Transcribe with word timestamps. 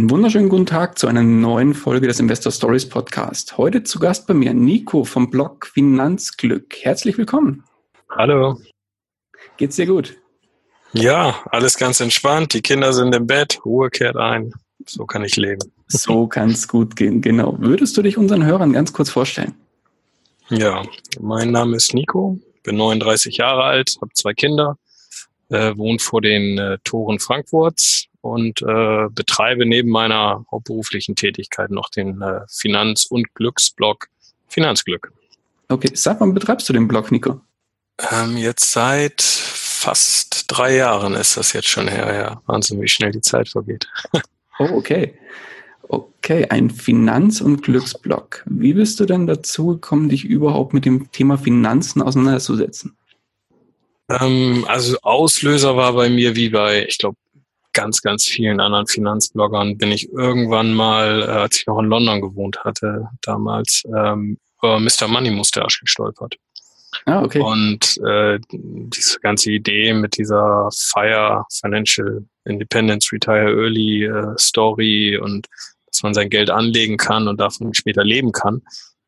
Einen 0.00 0.08
wunderschönen 0.08 0.48
guten 0.48 0.64
Tag 0.64 0.98
zu 0.98 1.08
einer 1.08 1.22
neuen 1.22 1.74
Folge 1.74 2.06
des 2.06 2.18
Investor 2.20 2.50
Stories 2.50 2.88
Podcast. 2.88 3.58
Heute 3.58 3.82
zu 3.82 3.98
Gast 3.98 4.26
bei 4.26 4.32
mir 4.32 4.54
Nico 4.54 5.04
vom 5.04 5.28
Blog 5.28 5.66
Finanzglück. 5.66 6.74
Herzlich 6.80 7.18
willkommen. 7.18 7.64
Hallo. 8.08 8.58
Geht's 9.58 9.76
dir 9.76 9.84
gut? 9.84 10.16
Ja, 10.94 11.40
alles 11.50 11.76
ganz 11.76 12.00
entspannt. 12.00 12.54
Die 12.54 12.62
Kinder 12.62 12.94
sind 12.94 13.14
im 13.14 13.26
Bett, 13.26 13.60
Ruhe 13.66 13.90
kehrt 13.90 14.16
ein. 14.16 14.54
So 14.86 15.04
kann 15.04 15.22
ich 15.22 15.36
leben. 15.36 15.70
So 15.88 16.26
kann 16.26 16.48
es 16.48 16.66
gut 16.66 16.96
gehen, 16.96 17.20
genau. 17.20 17.56
Würdest 17.58 17.94
du 17.98 18.00
dich 18.00 18.16
unseren 18.16 18.46
Hörern 18.46 18.72
ganz 18.72 18.94
kurz 18.94 19.10
vorstellen? 19.10 19.54
Ja, 20.48 20.82
mein 21.20 21.50
Name 21.50 21.76
ist 21.76 21.92
Nico, 21.92 22.38
bin 22.62 22.78
39 22.78 23.36
Jahre 23.36 23.64
alt, 23.64 23.96
habe 24.00 24.14
zwei 24.14 24.32
Kinder, 24.32 24.78
äh, 25.50 25.76
wohne 25.76 25.98
vor 25.98 26.22
den 26.22 26.56
äh, 26.56 26.78
Toren 26.84 27.18
Frankfurts 27.18 28.06
und 28.20 28.62
äh, 28.62 29.08
betreibe 29.10 29.66
neben 29.66 29.90
meiner 29.90 30.44
hauptberuflichen 30.50 31.16
Tätigkeit 31.16 31.70
noch 31.70 31.90
den 31.90 32.20
äh, 32.20 32.40
Finanz- 32.48 33.06
und 33.06 33.34
Glücksblog 33.34 34.08
Finanzglück. 34.48 35.12
Okay, 35.68 35.90
sag 35.94 36.20
mal, 36.20 36.32
betreibst 36.32 36.68
du 36.68 36.72
den 36.72 36.88
Blog, 36.88 37.12
Nico? 37.12 37.40
Ähm, 38.10 38.36
jetzt 38.36 38.72
seit 38.72 39.22
fast 39.22 40.44
drei 40.48 40.76
Jahren 40.76 41.14
ist 41.14 41.36
das 41.36 41.52
jetzt 41.52 41.68
schon 41.68 41.88
her, 41.88 42.14
ja. 42.14 42.42
Wahnsinn, 42.46 42.80
wie 42.80 42.88
schnell 42.88 43.12
die 43.12 43.20
Zeit 43.20 43.48
vergeht. 43.48 43.86
oh, 44.58 44.68
okay. 44.72 45.14
Okay, 45.82 46.46
ein 46.50 46.70
Finanz- 46.70 47.40
und 47.40 47.62
Glücksblog. 47.62 48.44
Wie 48.46 48.74
bist 48.74 49.00
du 49.00 49.06
denn 49.06 49.26
dazu 49.26 49.68
gekommen, 49.68 50.08
dich 50.08 50.24
überhaupt 50.24 50.72
mit 50.72 50.84
dem 50.84 51.10
Thema 51.10 51.36
Finanzen 51.36 52.02
auseinanderzusetzen? 52.02 52.96
Ähm, 54.08 54.64
also 54.68 54.98
Auslöser 55.02 55.76
war 55.76 55.92
bei 55.92 56.08
mir 56.08 56.36
wie 56.36 56.48
bei, 56.48 56.86
ich 56.86 56.98
glaube, 56.98 57.16
ganz, 57.72 58.02
ganz 58.02 58.24
vielen 58.24 58.60
anderen 58.60 58.86
Finanzbloggern 58.86 59.78
bin 59.78 59.92
ich 59.92 60.10
irgendwann 60.10 60.74
mal, 60.74 61.22
äh, 61.22 61.26
als 61.26 61.60
ich 61.60 61.66
noch 61.66 61.78
in 61.78 61.86
London 61.86 62.20
gewohnt 62.20 62.64
hatte, 62.64 63.08
damals, 63.22 63.82
ähm, 63.86 64.38
über 64.58 64.78
Mr. 64.78 65.08
Money 65.08 65.30
Mustache 65.30 65.80
gestolpert. 65.80 66.36
Ah, 67.06 67.22
okay. 67.22 67.40
Und 67.40 67.98
äh, 68.04 68.38
diese 68.50 69.20
ganze 69.20 69.52
Idee 69.52 69.94
mit 69.94 70.18
dieser 70.18 70.68
FIRE, 70.72 71.44
Financial 71.60 72.24
Independence 72.44 73.12
Retire 73.12 73.52
Early 73.52 74.04
äh, 74.04 74.34
Story 74.38 75.16
und 75.16 75.46
dass 75.86 76.02
man 76.02 76.14
sein 76.14 76.30
Geld 76.30 76.50
anlegen 76.50 76.96
kann 76.96 77.28
und 77.28 77.40
davon 77.40 77.74
später 77.74 78.04
leben 78.04 78.32
kann, 78.32 78.62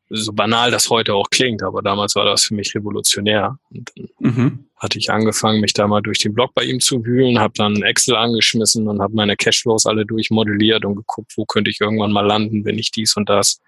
so 0.09 0.33
banal 0.33 0.69
das 0.69 0.89
heute 0.89 1.13
auch 1.13 1.29
klingt, 1.29 1.63
aber 1.63 1.81
damals 1.81 2.15
war 2.15 2.25
das 2.25 2.45
für 2.45 2.53
mich 2.53 2.75
revolutionär. 2.75 3.57
Und 3.71 3.91
dann 3.95 4.09
mhm. 4.19 4.65
Hatte 4.83 4.99
ich 4.99 5.09
angefangen, 5.09 5.61
mich 5.61 5.73
da 5.73 5.87
mal 5.87 6.01
durch 6.01 6.19
den 6.19 6.33
Blog 6.33 6.53
bei 6.53 6.63
ihm 6.65 6.81
zu 6.81 7.05
wühlen, 7.05 7.39
habe 7.39 7.53
dann 7.55 7.81
Excel 7.81 8.17
angeschmissen 8.17 8.87
und 8.89 9.01
habe 9.01 9.15
meine 9.15 9.37
Cashflows 9.37 9.85
alle 9.85 10.05
durchmodelliert 10.05 10.83
und 10.83 10.95
geguckt, 10.95 11.31
wo 11.37 11.45
könnte 11.45 11.71
ich 11.71 11.79
irgendwann 11.79 12.11
mal 12.11 12.25
landen, 12.25 12.65
wenn 12.65 12.77
ich 12.77 12.91
dies 12.91 13.15
und 13.15 13.29
das. 13.29 13.61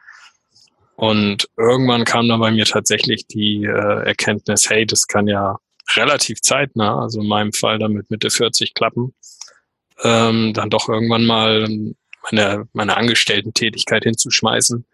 Und 0.98 1.48
irgendwann 1.58 2.04
kam 2.04 2.28
dann 2.28 2.42
bei 2.42 2.52
mir 2.52 2.66
tatsächlich 2.66 3.28
die 3.28 3.64
äh, 3.64 4.06
Erkenntnis, 4.06 4.70
hey, 4.70 4.86
das 4.86 5.08
kann 5.08 5.28
ja 5.28 5.58
relativ 5.96 6.42
zeitnah, 6.42 7.02
also 7.02 7.22
in 7.22 7.28
meinem 7.28 7.54
Fall 7.54 7.80
dann 7.80 7.94
mit 7.94 8.12
Mitte 8.12 8.30
40 8.30 8.74
klappen, 8.74 9.14
ähm, 10.04 10.54
dann 10.54 10.70
doch 10.70 10.90
irgendwann 10.90 11.26
mal 11.26 11.68
meine, 12.30 12.68
meine 12.74 12.98
Angestellten-Tätigkeit 12.98 14.04
hinzuschmeißen 14.04 14.86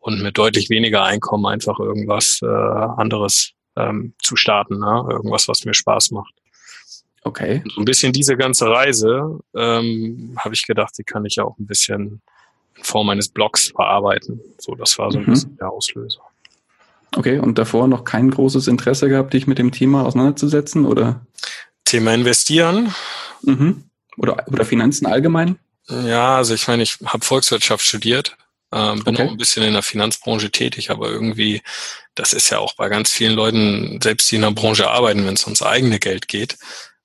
und 0.00 0.22
mit 0.22 0.38
deutlich 0.38 0.70
weniger 0.70 1.04
Einkommen 1.04 1.46
einfach 1.46 1.78
irgendwas 1.78 2.40
äh, 2.42 2.46
anderes 2.46 3.52
ähm, 3.76 4.14
zu 4.20 4.36
starten, 4.36 4.78
ne? 4.78 5.06
irgendwas, 5.10 5.48
was 5.48 5.64
mir 5.64 5.74
Spaß 5.74 6.10
macht. 6.10 6.34
Okay. 7.24 7.62
So 7.74 7.80
ein 7.80 7.84
bisschen 7.84 8.12
diese 8.12 8.36
ganze 8.36 8.68
Reise 8.68 9.40
ähm, 9.54 10.36
habe 10.38 10.54
ich 10.54 10.66
gedacht, 10.66 10.94
die 10.98 11.04
kann 11.04 11.24
ich 11.24 11.36
ja 11.36 11.44
auch 11.44 11.56
ein 11.58 11.66
bisschen 11.66 12.20
in 12.76 12.84
Form 12.84 13.08
eines 13.10 13.28
Blogs 13.28 13.70
verarbeiten. 13.70 14.40
So, 14.58 14.74
das 14.74 14.98
war 14.98 15.10
so 15.12 15.18
ein 15.18 15.24
mhm. 15.24 15.30
bisschen 15.30 15.56
der 15.56 15.70
Auslöser. 15.70 16.20
Okay, 17.14 17.38
und 17.38 17.58
davor 17.58 17.88
noch 17.88 18.04
kein 18.04 18.30
großes 18.30 18.68
Interesse 18.68 19.08
gehabt, 19.08 19.34
dich 19.34 19.46
mit 19.46 19.58
dem 19.58 19.70
Thema 19.70 20.04
auseinanderzusetzen, 20.04 20.86
oder? 20.86 21.26
Thema 21.84 22.14
investieren. 22.14 22.94
Mhm. 23.42 23.84
Oder, 24.16 24.46
oder 24.48 24.64
Finanzen 24.64 25.06
allgemein? 25.06 25.58
Ja, 25.88 26.36
also 26.36 26.54
ich 26.54 26.66
meine, 26.68 26.82
ich 26.82 26.98
habe 27.04 27.24
Volkswirtschaft 27.24 27.84
studiert, 27.84 28.36
ähm, 28.72 29.04
bin 29.04 29.14
okay. 29.14 29.26
auch 29.26 29.30
ein 29.30 29.36
bisschen 29.36 29.62
in 29.62 29.74
der 29.74 29.82
Finanzbranche 29.82 30.50
tätig, 30.50 30.90
aber 30.90 31.08
irgendwie, 31.08 31.62
das 32.14 32.32
ist 32.32 32.50
ja 32.50 32.58
auch 32.58 32.74
bei 32.74 32.88
ganz 32.88 33.10
vielen 33.10 33.34
Leuten, 33.34 34.00
selbst 34.02 34.30
die 34.30 34.36
in 34.36 34.42
der 34.42 34.50
Branche 34.50 34.90
arbeiten, 34.90 35.26
wenn 35.26 35.34
es 35.34 35.44
ums 35.44 35.62
eigene 35.62 35.98
Geld 35.98 36.28
geht, 36.28 36.56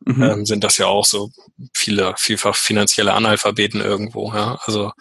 mhm. 0.05 0.23
ähm, 0.23 0.45
sind 0.45 0.63
das 0.63 0.77
ja 0.77 0.87
auch 0.87 1.05
so 1.05 1.31
viele, 1.73 2.13
vielfach 2.17 2.55
finanzielle 2.55 3.13
Analphabeten 3.13 3.81
irgendwo. 3.81 4.33
Ja? 4.33 4.59
Also 4.63 4.91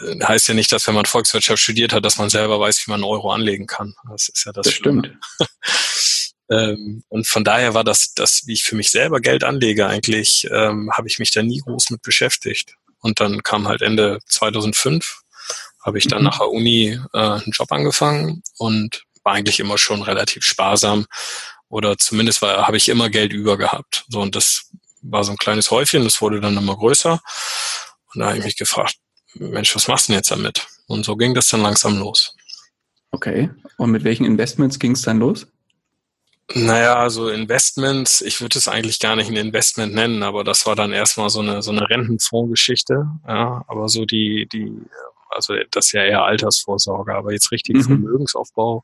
äh, 0.00 0.24
heißt 0.24 0.48
ja 0.48 0.54
nicht, 0.54 0.72
dass 0.72 0.86
wenn 0.86 0.94
man 0.94 1.06
Volkswirtschaft 1.06 1.62
studiert 1.62 1.92
hat, 1.92 2.04
dass 2.04 2.18
man 2.18 2.30
selber 2.30 2.58
weiß, 2.58 2.86
wie 2.86 2.90
man 2.90 3.02
einen 3.02 3.10
Euro 3.10 3.30
anlegen 3.30 3.66
kann. 3.66 3.94
Das 4.10 4.28
ist 4.28 4.44
ja 4.44 4.52
das. 4.52 4.64
Das 4.64 4.74
stimmt. 4.74 5.12
ähm, 6.50 7.04
und 7.08 7.26
von 7.26 7.44
daher 7.44 7.74
war 7.74 7.84
das, 7.84 8.14
das, 8.14 8.42
wie 8.46 8.54
ich 8.54 8.62
für 8.62 8.76
mich 8.76 8.90
selber 8.90 9.20
Geld 9.20 9.44
anlege, 9.44 9.86
eigentlich 9.86 10.48
ähm, 10.50 10.90
habe 10.92 11.08
ich 11.08 11.18
mich 11.18 11.30
da 11.30 11.42
nie 11.42 11.60
groß 11.60 11.90
mit 11.90 12.02
beschäftigt. 12.02 12.74
Und 13.00 13.20
dann 13.20 13.44
kam 13.44 13.68
halt 13.68 13.82
Ende 13.82 14.18
2005, 14.26 15.20
habe 15.88 15.98
ich 15.98 16.06
dann 16.06 16.20
mhm. 16.20 16.24
nach 16.26 16.38
der 16.38 16.50
Uni 16.50 16.98
äh, 17.12 17.18
einen 17.18 17.52
Job 17.52 17.72
angefangen 17.72 18.42
und 18.58 19.02
war 19.24 19.34
eigentlich 19.34 19.60
immer 19.60 19.78
schon 19.78 20.02
relativ 20.02 20.44
sparsam 20.44 21.06
oder 21.68 21.98
zumindest 21.98 22.40
war 22.40 22.66
habe 22.66 22.76
ich 22.76 22.88
immer 22.88 23.10
Geld 23.10 23.32
über 23.32 23.58
gehabt. 23.58 24.04
So 24.08 24.20
und 24.20 24.36
das 24.36 24.70
war 25.02 25.24
so 25.24 25.32
ein 25.32 25.38
kleines 25.38 25.70
Häufchen, 25.70 26.04
das 26.04 26.20
wurde 26.20 26.40
dann 26.40 26.56
immer 26.56 26.76
größer. 26.76 27.20
Und 28.14 28.20
da 28.20 28.28
habe 28.28 28.38
ich 28.38 28.44
mich 28.44 28.56
gefragt, 28.56 28.96
Mensch, 29.34 29.74
was 29.74 29.88
machst 29.88 30.08
du 30.08 30.12
denn 30.12 30.18
jetzt 30.18 30.30
damit? 30.30 30.66
Und 30.86 31.04
so 31.04 31.16
ging 31.16 31.34
das 31.34 31.48
dann 31.48 31.62
langsam 31.62 31.98
los. 31.98 32.34
Okay. 33.10 33.50
Und 33.76 33.90
mit 33.90 34.04
welchen 34.04 34.24
Investments 34.24 34.78
ging 34.78 34.92
es 34.92 35.02
dann 35.02 35.18
los? 35.18 35.46
Naja, 36.54 36.96
also 36.96 37.28
Investments, 37.28 38.22
ich 38.22 38.40
würde 38.40 38.58
es 38.58 38.68
eigentlich 38.68 39.00
gar 39.00 39.16
nicht 39.16 39.28
ein 39.28 39.36
Investment 39.36 39.94
nennen, 39.94 40.22
aber 40.22 40.44
das 40.44 40.64
war 40.64 40.74
dann 40.74 40.92
erstmal 40.92 41.28
so 41.28 41.40
eine, 41.40 41.60
so 41.60 41.70
eine 41.70 41.88
Rentenfondsgeschichte. 41.88 43.06
Ja, 43.26 43.64
aber 43.68 43.88
so 43.88 44.06
die, 44.06 44.48
die, 44.50 44.72
also 45.30 45.54
das 45.70 45.86
ist 45.86 45.92
ja 45.92 46.04
eher 46.04 46.24
Altersvorsorge, 46.24 47.14
aber 47.14 47.32
jetzt 47.32 47.52
richtig 47.52 47.76
mhm. 47.76 47.82
Vermögensaufbau, 47.82 48.82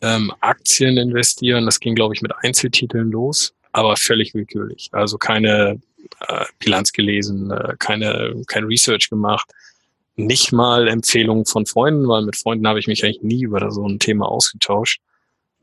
ähm, 0.00 0.32
Aktien 0.40 0.96
investieren, 0.96 1.64
das 1.64 1.80
ging, 1.80 1.94
glaube 1.94 2.14
ich, 2.14 2.22
mit 2.22 2.32
Einzeltiteln 2.42 3.10
los, 3.10 3.54
aber 3.72 3.96
völlig 3.96 4.34
willkürlich. 4.34 4.90
Also 4.92 5.18
keine 5.18 5.80
äh, 6.20 6.44
Bilanz 6.58 6.92
gelesen, 6.92 7.50
äh, 7.50 7.74
keine, 7.78 8.42
kein 8.46 8.64
Research 8.64 9.08
gemacht, 9.08 9.50
nicht 10.16 10.52
mal 10.52 10.88
Empfehlungen 10.88 11.44
von 11.44 11.66
Freunden, 11.66 12.06
weil 12.06 12.22
mit 12.22 12.36
Freunden 12.36 12.66
habe 12.68 12.78
ich 12.78 12.86
mich 12.86 13.04
eigentlich 13.04 13.22
nie 13.22 13.42
über 13.42 13.70
so 13.70 13.86
ein 13.86 13.98
Thema 13.98 14.28
ausgetauscht. 14.28 15.00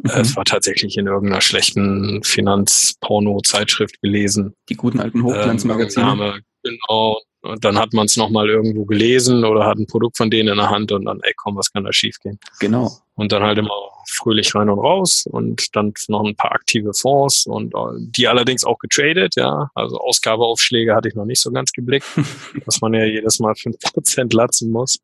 Äh, 0.03 0.15
mhm. 0.15 0.21
Es 0.21 0.35
war 0.35 0.45
tatsächlich 0.45 0.97
in 0.97 1.07
irgendeiner 1.07 1.41
schlechten 1.41 2.23
Finanzporno-Zeitschrift 2.23 4.01
gelesen. 4.01 4.55
Die 4.69 4.75
guten 4.75 4.99
alten 4.99 5.23
Hochglanzmagazine. 5.23 6.35
Ähm, 6.35 6.41
genau, 6.63 7.21
und 7.41 7.65
dann 7.65 7.77
hat 7.77 7.93
man 7.93 8.05
es 8.05 8.17
nochmal 8.17 8.49
irgendwo 8.49 8.85
gelesen 8.85 9.43
oder 9.45 9.65
hat 9.65 9.77
ein 9.77 9.87
Produkt 9.87 10.17
von 10.17 10.29
denen 10.29 10.49
in 10.49 10.57
der 10.57 10.69
Hand 10.69 10.91
und 10.91 11.05
dann, 11.05 11.19
ey 11.23 11.33
komm, 11.35 11.55
was 11.57 11.71
kann 11.71 11.83
da 11.83 11.91
schiefgehen? 11.91 12.39
Genau. 12.59 12.91
Und 13.15 13.31
dann 13.31 13.43
halt 13.43 13.57
immer 13.57 13.71
fröhlich 14.07 14.53
rein 14.55 14.69
und 14.69 14.79
raus 14.79 15.25
und 15.29 15.75
dann 15.75 15.93
noch 16.07 16.23
ein 16.23 16.35
paar 16.35 16.51
aktive 16.51 16.93
Fonds 16.93 17.45
und 17.45 17.73
äh, 17.73 17.77
die 17.97 18.27
allerdings 18.27 18.63
auch 18.63 18.77
getradet, 18.77 19.35
ja. 19.35 19.69
Also 19.73 19.97
Ausgabeaufschläge 19.97 20.93
hatte 20.95 21.09
ich 21.09 21.15
noch 21.15 21.25
nicht 21.25 21.41
so 21.41 21.51
ganz 21.51 21.71
geblickt, 21.71 22.05
dass 22.65 22.81
man 22.81 22.93
ja 22.93 23.05
jedes 23.05 23.39
Mal 23.39 23.55
fünf 23.55 23.77
Prozent 23.79 24.33
latzen 24.33 24.71
muss. 24.71 24.99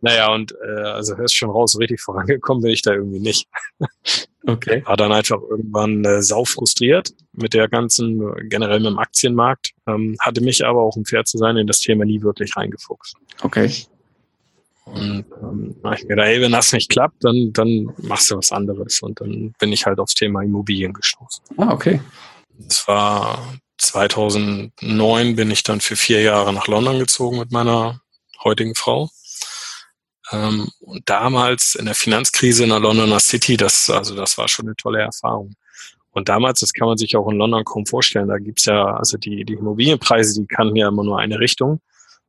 Naja, 0.00 0.32
und 0.32 0.54
äh, 0.64 0.80
also 0.82 1.16
hörst 1.16 1.36
schon 1.36 1.50
raus, 1.50 1.78
richtig 1.78 2.00
vorangekommen 2.00 2.62
bin 2.62 2.72
ich 2.72 2.82
da 2.82 2.92
irgendwie 2.92 3.20
nicht. 3.20 3.48
Okay. 4.46 4.82
War 4.86 4.96
dann 4.96 5.12
einfach 5.12 5.38
irgendwann 5.50 6.02
äh, 6.04 6.22
sau 6.22 6.46
frustriert 6.46 7.10
mit 7.32 7.52
der 7.52 7.68
ganzen, 7.68 8.22
generell 8.48 8.80
mit 8.80 8.88
dem 8.88 8.98
Aktienmarkt, 8.98 9.72
ähm, 9.86 10.16
hatte 10.18 10.40
mich 10.40 10.64
aber 10.64 10.80
auch, 10.80 10.96
um 10.96 11.04
fair 11.04 11.24
zu 11.24 11.36
sein, 11.36 11.58
in 11.58 11.66
das 11.66 11.80
Thema 11.80 12.06
nie 12.06 12.22
wirklich 12.22 12.56
reingefuchst. 12.56 13.16
Okay. 13.42 13.70
Und 14.86 15.24
ähm, 15.42 15.76
ich 15.94 16.02
mir 16.02 16.08
gedacht, 16.08 16.26
ey, 16.26 16.40
wenn 16.40 16.52
das 16.52 16.72
nicht 16.72 16.88
klappt, 16.88 17.22
dann, 17.22 17.52
dann 17.52 17.92
machst 17.98 18.30
du 18.30 18.36
was 18.36 18.50
anderes. 18.50 19.02
Und 19.02 19.20
dann 19.20 19.54
bin 19.58 19.72
ich 19.72 19.86
halt 19.86 19.98
aufs 19.98 20.14
Thema 20.14 20.42
Immobilien 20.42 20.92
gestoßen. 20.92 21.44
Ah, 21.58 21.72
okay. 21.72 22.00
Das 22.58 22.88
war 22.88 23.56
2009 23.78 25.36
bin 25.36 25.50
ich 25.50 25.62
dann 25.62 25.80
für 25.80 25.96
vier 25.96 26.22
Jahre 26.22 26.52
nach 26.52 26.66
London 26.66 26.98
gezogen 26.98 27.38
mit 27.38 27.52
meiner 27.52 28.00
heutigen 28.42 28.74
Frau. 28.74 29.10
Ähm, 30.32 30.68
und 30.80 31.08
damals 31.08 31.74
in 31.74 31.86
der 31.86 31.94
Finanzkrise 31.94 32.64
in 32.64 32.70
der 32.70 32.80
Londoner 32.80 33.20
City, 33.20 33.56
das, 33.56 33.90
also 33.90 34.14
das 34.14 34.38
war 34.38 34.48
schon 34.48 34.66
eine 34.66 34.76
tolle 34.76 35.00
Erfahrung. 35.00 35.54
Und 36.12 36.28
damals, 36.28 36.60
das 36.60 36.72
kann 36.72 36.88
man 36.88 36.98
sich 36.98 37.16
auch 37.16 37.28
in 37.28 37.36
London 37.36 37.64
kaum 37.64 37.86
vorstellen, 37.86 38.28
da 38.28 38.38
gibt's 38.38 38.66
ja, 38.66 38.96
also 38.96 39.16
die, 39.16 39.44
die 39.44 39.54
Immobilienpreise, 39.54 40.40
die 40.40 40.46
kannten 40.46 40.76
ja 40.76 40.88
immer 40.88 41.04
nur 41.04 41.18
eine 41.18 41.38
Richtung. 41.38 41.80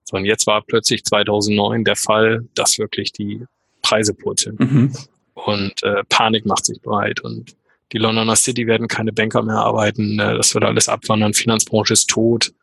So, 0.03 0.18
und 0.18 0.25
jetzt 0.25 0.45
war 0.48 0.62
plötzlich 0.62 1.03
2009 1.03 1.83
der 1.83 1.95
Fall, 1.95 2.45
dass 2.53 2.77
wirklich 2.77 3.12
die 3.12 3.45
Preise 3.81 4.13
purzeln. 4.13 4.56
Mhm. 4.59 4.94
Und 5.33 5.83
äh, 5.83 6.04
Panik 6.09 6.45
macht 6.45 6.65
sich 6.65 6.81
breit 6.81 7.21
und 7.21 7.56
die 7.92 7.97
Londoner 7.97 8.36
City 8.36 8.68
werden 8.68 8.88
keine 8.88 9.12
Banker 9.12 9.42
mehr 9.42 9.57
arbeiten. 9.57 10.19
Äh, 10.19 10.36
das 10.36 10.54
wird 10.54 10.63
alles 10.63 10.88
abwandern. 10.88 11.33
Finanzbranche 11.33 11.94
ist 11.94 12.09
tot. 12.09 12.54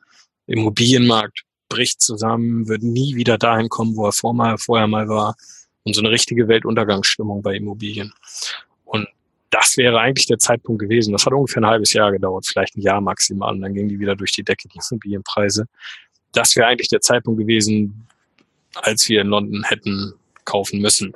Immobilienmarkt 0.46 1.44
bricht 1.68 2.00
zusammen, 2.00 2.68
wird 2.68 2.82
nie 2.82 3.14
wieder 3.16 3.38
dahin 3.38 3.68
kommen, 3.68 3.96
wo 3.96 4.06
er 4.06 4.12
vor 4.12 4.34
mal, 4.34 4.58
vorher 4.58 4.86
mal 4.86 5.08
war. 5.08 5.36
Und 5.84 5.94
so 5.94 6.00
eine 6.00 6.10
richtige 6.10 6.48
Weltuntergangsstimmung 6.48 7.42
bei 7.42 7.54
Immobilien. 7.54 8.12
Und 8.84 9.08
das 9.50 9.76
wäre 9.76 9.98
eigentlich 10.00 10.26
der 10.26 10.38
Zeitpunkt 10.38 10.82
gewesen. 10.82 11.12
Das 11.12 11.24
hat 11.24 11.32
ungefähr 11.32 11.62
ein 11.62 11.66
halbes 11.66 11.92
Jahr 11.92 12.12
gedauert, 12.12 12.46
vielleicht 12.46 12.76
ein 12.76 12.82
Jahr 12.82 13.00
maximal. 13.00 13.54
Und 13.54 13.62
dann 13.62 13.74
gingen 13.74 13.88
die 13.88 13.98
wieder 13.98 14.16
durch 14.16 14.32
die 14.32 14.42
Decke, 14.42 14.68
die 14.68 14.78
Immobilienpreise. 14.90 15.66
Das 16.32 16.56
wäre 16.56 16.66
eigentlich 16.66 16.88
der 16.88 17.00
Zeitpunkt 17.00 17.40
gewesen, 17.40 18.06
als 18.74 19.08
wir 19.08 19.20
in 19.22 19.28
London 19.28 19.64
hätten 19.64 20.12
kaufen 20.44 20.80
müssen. 20.80 21.14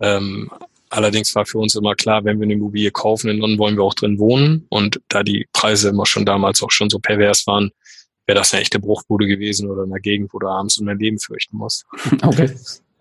Ähm, 0.00 0.50
allerdings 0.90 1.34
war 1.34 1.44
für 1.44 1.58
uns 1.58 1.74
immer 1.74 1.94
klar, 1.94 2.24
wenn 2.24 2.38
wir 2.38 2.44
eine 2.44 2.54
Immobilie 2.54 2.90
kaufen, 2.90 3.30
in 3.30 3.38
London 3.38 3.58
wollen 3.58 3.76
wir 3.76 3.84
auch 3.84 3.94
drin 3.94 4.18
wohnen. 4.18 4.66
Und 4.70 5.00
da 5.08 5.22
die 5.22 5.46
Preise 5.52 5.90
immer 5.90 6.06
schon 6.06 6.24
damals 6.24 6.62
auch 6.62 6.70
schon 6.70 6.90
so 6.90 6.98
pervers 6.98 7.46
waren, 7.46 7.70
wäre 8.26 8.38
das 8.38 8.52
eine 8.52 8.62
echte 8.62 8.80
Bruchbude 8.80 9.26
gewesen 9.26 9.70
oder 9.70 9.84
in 9.84 9.92
einer 9.92 10.00
Gegend, 10.00 10.34
wo 10.34 10.38
du 10.38 10.48
abends 10.48 10.78
um 10.78 10.86
dein 10.86 10.98
Leben 10.98 11.18
fürchten 11.18 11.56
musst. 11.56 11.86
Okay. 12.22 12.50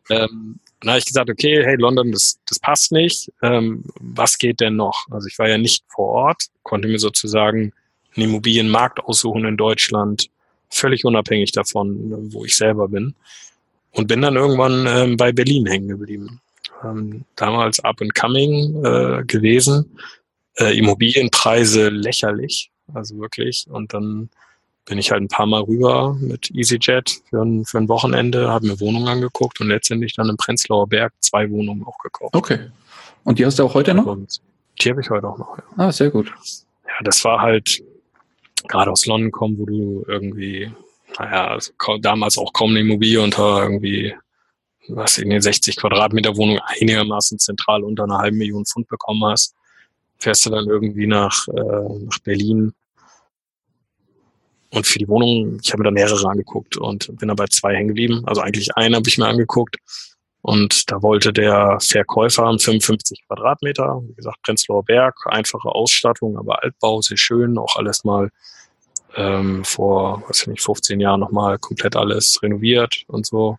ähm, 0.09 0.59
dann 0.81 0.89
habe 0.91 0.99
ich 0.99 1.05
gesagt, 1.05 1.29
okay, 1.29 1.63
hey 1.63 1.75
London, 1.77 2.11
das, 2.11 2.39
das 2.45 2.59
passt 2.59 2.91
nicht. 2.91 3.31
Ähm, 3.41 3.83
was 3.99 4.37
geht 4.37 4.59
denn 4.59 4.75
noch? 4.75 5.07
Also 5.09 5.27
ich 5.27 5.39
war 5.39 5.49
ja 5.49 5.57
nicht 5.57 5.83
vor 5.87 6.09
Ort, 6.09 6.43
konnte 6.61 6.87
mir 6.87 6.99
sozusagen 6.99 7.73
einen 8.15 8.29
Immobilienmarkt 8.29 8.99
aussuchen 8.99 9.45
in 9.45 9.57
Deutschland, 9.57 10.29
völlig 10.69 11.05
unabhängig 11.05 11.51
davon, 11.53 12.31
wo 12.31 12.45
ich 12.45 12.55
selber 12.55 12.87
bin. 12.87 13.15
Und 13.91 14.07
bin 14.07 14.21
dann 14.21 14.35
irgendwann 14.35 14.85
ähm, 14.87 15.17
bei 15.17 15.31
Berlin 15.31 15.65
hängen 15.65 15.87
geblieben. 15.87 16.41
Ähm, 16.83 17.25
damals 17.35 17.79
up 17.79 18.01
and 18.01 18.13
coming 18.13 18.83
äh, 18.85 19.23
gewesen. 19.25 19.97
Äh, 20.57 20.77
Immobilienpreise 20.77 21.89
lächerlich, 21.89 22.69
also 22.93 23.17
wirklich. 23.17 23.65
Und 23.69 23.93
dann 23.93 24.29
bin 24.85 24.97
ich 24.97 25.11
halt 25.11 25.21
ein 25.21 25.27
paar 25.27 25.47
Mal 25.47 25.61
rüber 25.61 26.15
mit 26.19 26.51
EasyJet 26.51 27.21
für 27.29 27.41
ein, 27.41 27.65
für 27.65 27.79
ein 27.79 27.89
Wochenende, 27.89 28.49
habe 28.49 28.67
mir 28.67 28.79
Wohnungen 28.79 29.07
angeguckt 29.07 29.59
und 29.59 29.67
letztendlich 29.67 30.13
dann 30.13 30.29
im 30.29 30.37
Prenzlauer 30.37 30.87
Berg 30.87 31.13
zwei 31.19 31.49
Wohnungen 31.49 31.83
auch 31.85 31.97
gekauft. 31.97 32.35
Okay. 32.35 32.69
Und 33.23 33.39
die 33.39 33.45
hast 33.45 33.57
du 33.57 33.63
auch 33.63 33.73
heute 33.73 33.93
noch? 33.93 34.17
Die 34.79 34.89
habe 34.89 35.01
ich 35.01 35.09
heute 35.09 35.27
auch 35.27 35.37
noch. 35.37 35.57
Ja. 35.57 35.63
Ah, 35.77 35.91
sehr 35.91 36.11
gut. 36.11 36.31
Ja, 36.85 37.03
das 37.03 37.23
war 37.23 37.41
halt 37.41 37.81
gerade 38.67 38.91
aus 38.91 39.05
London 39.05 39.31
kommen, 39.31 39.57
wo 39.57 39.65
du 39.65 40.05
irgendwie, 40.07 40.71
naja, 41.17 41.47
also 41.47 41.71
damals 41.99 42.37
auch 42.37 42.53
kaum 42.53 42.71
eine 42.71 42.81
Immobilie 42.81 43.21
unter 43.21 43.63
irgendwie, 43.63 44.13
was 44.87 45.17
in 45.17 45.31
den 45.31 45.41
60 45.41 45.77
Quadratmeter 45.77 46.37
Wohnung 46.37 46.59
einigermaßen 46.63 47.39
zentral 47.39 47.83
unter 47.83 48.03
einer 48.03 48.19
halben 48.19 48.37
Million 48.37 48.65
Pfund 48.65 48.87
bekommen 48.87 49.25
hast, 49.25 49.55
fährst 50.17 50.45
du 50.45 50.51
dann 50.51 50.67
irgendwie 50.67 51.07
nach, 51.07 51.47
äh, 51.47 51.99
nach 51.99 52.19
Berlin 52.19 52.73
und 54.75 54.85
für 54.85 54.99
die 54.99 55.07
Wohnung, 55.07 55.59
ich 55.63 55.71
habe 55.71 55.81
mir 55.81 55.85
da 55.85 55.91
mehrere 55.91 56.29
angeguckt 56.29 56.75
und 56.75 57.07
bin 57.17 57.29
dabei 57.29 57.45
zwei 57.47 57.75
hängen 57.75 57.89
geblieben. 57.89 58.23
Also 58.25 58.41
eigentlich 58.41 58.75
einen 58.75 58.95
habe 58.95 59.07
ich 59.07 59.17
mir 59.17 59.27
angeguckt. 59.27 59.77
Und 60.41 60.91
da 60.91 61.01
wollte 61.01 61.33
der 61.33 61.79
Verkäufer 61.81 62.45
55 62.59 63.23
Quadratmeter, 63.25 64.01
wie 64.05 64.13
gesagt, 64.13 64.41
Prenzlauer 64.43 64.83
Berg, 64.83 65.15
einfache 65.25 65.69
Ausstattung, 65.69 66.37
aber 66.37 66.61
Altbau, 66.61 67.01
sehr 67.01 67.17
schön, 67.17 67.57
auch 67.57 67.77
alles 67.77 68.03
mal 68.03 68.29
ähm, 69.15 69.63
vor, 69.63 70.23
weiß 70.27 70.41
ich 70.41 70.47
nicht, 70.47 70.61
15 70.61 70.99
Jahren 70.99 71.21
nochmal 71.21 71.57
komplett 71.57 71.95
alles 71.95 72.37
renoviert 72.43 73.05
und 73.07 73.25
so. 73.25 73.57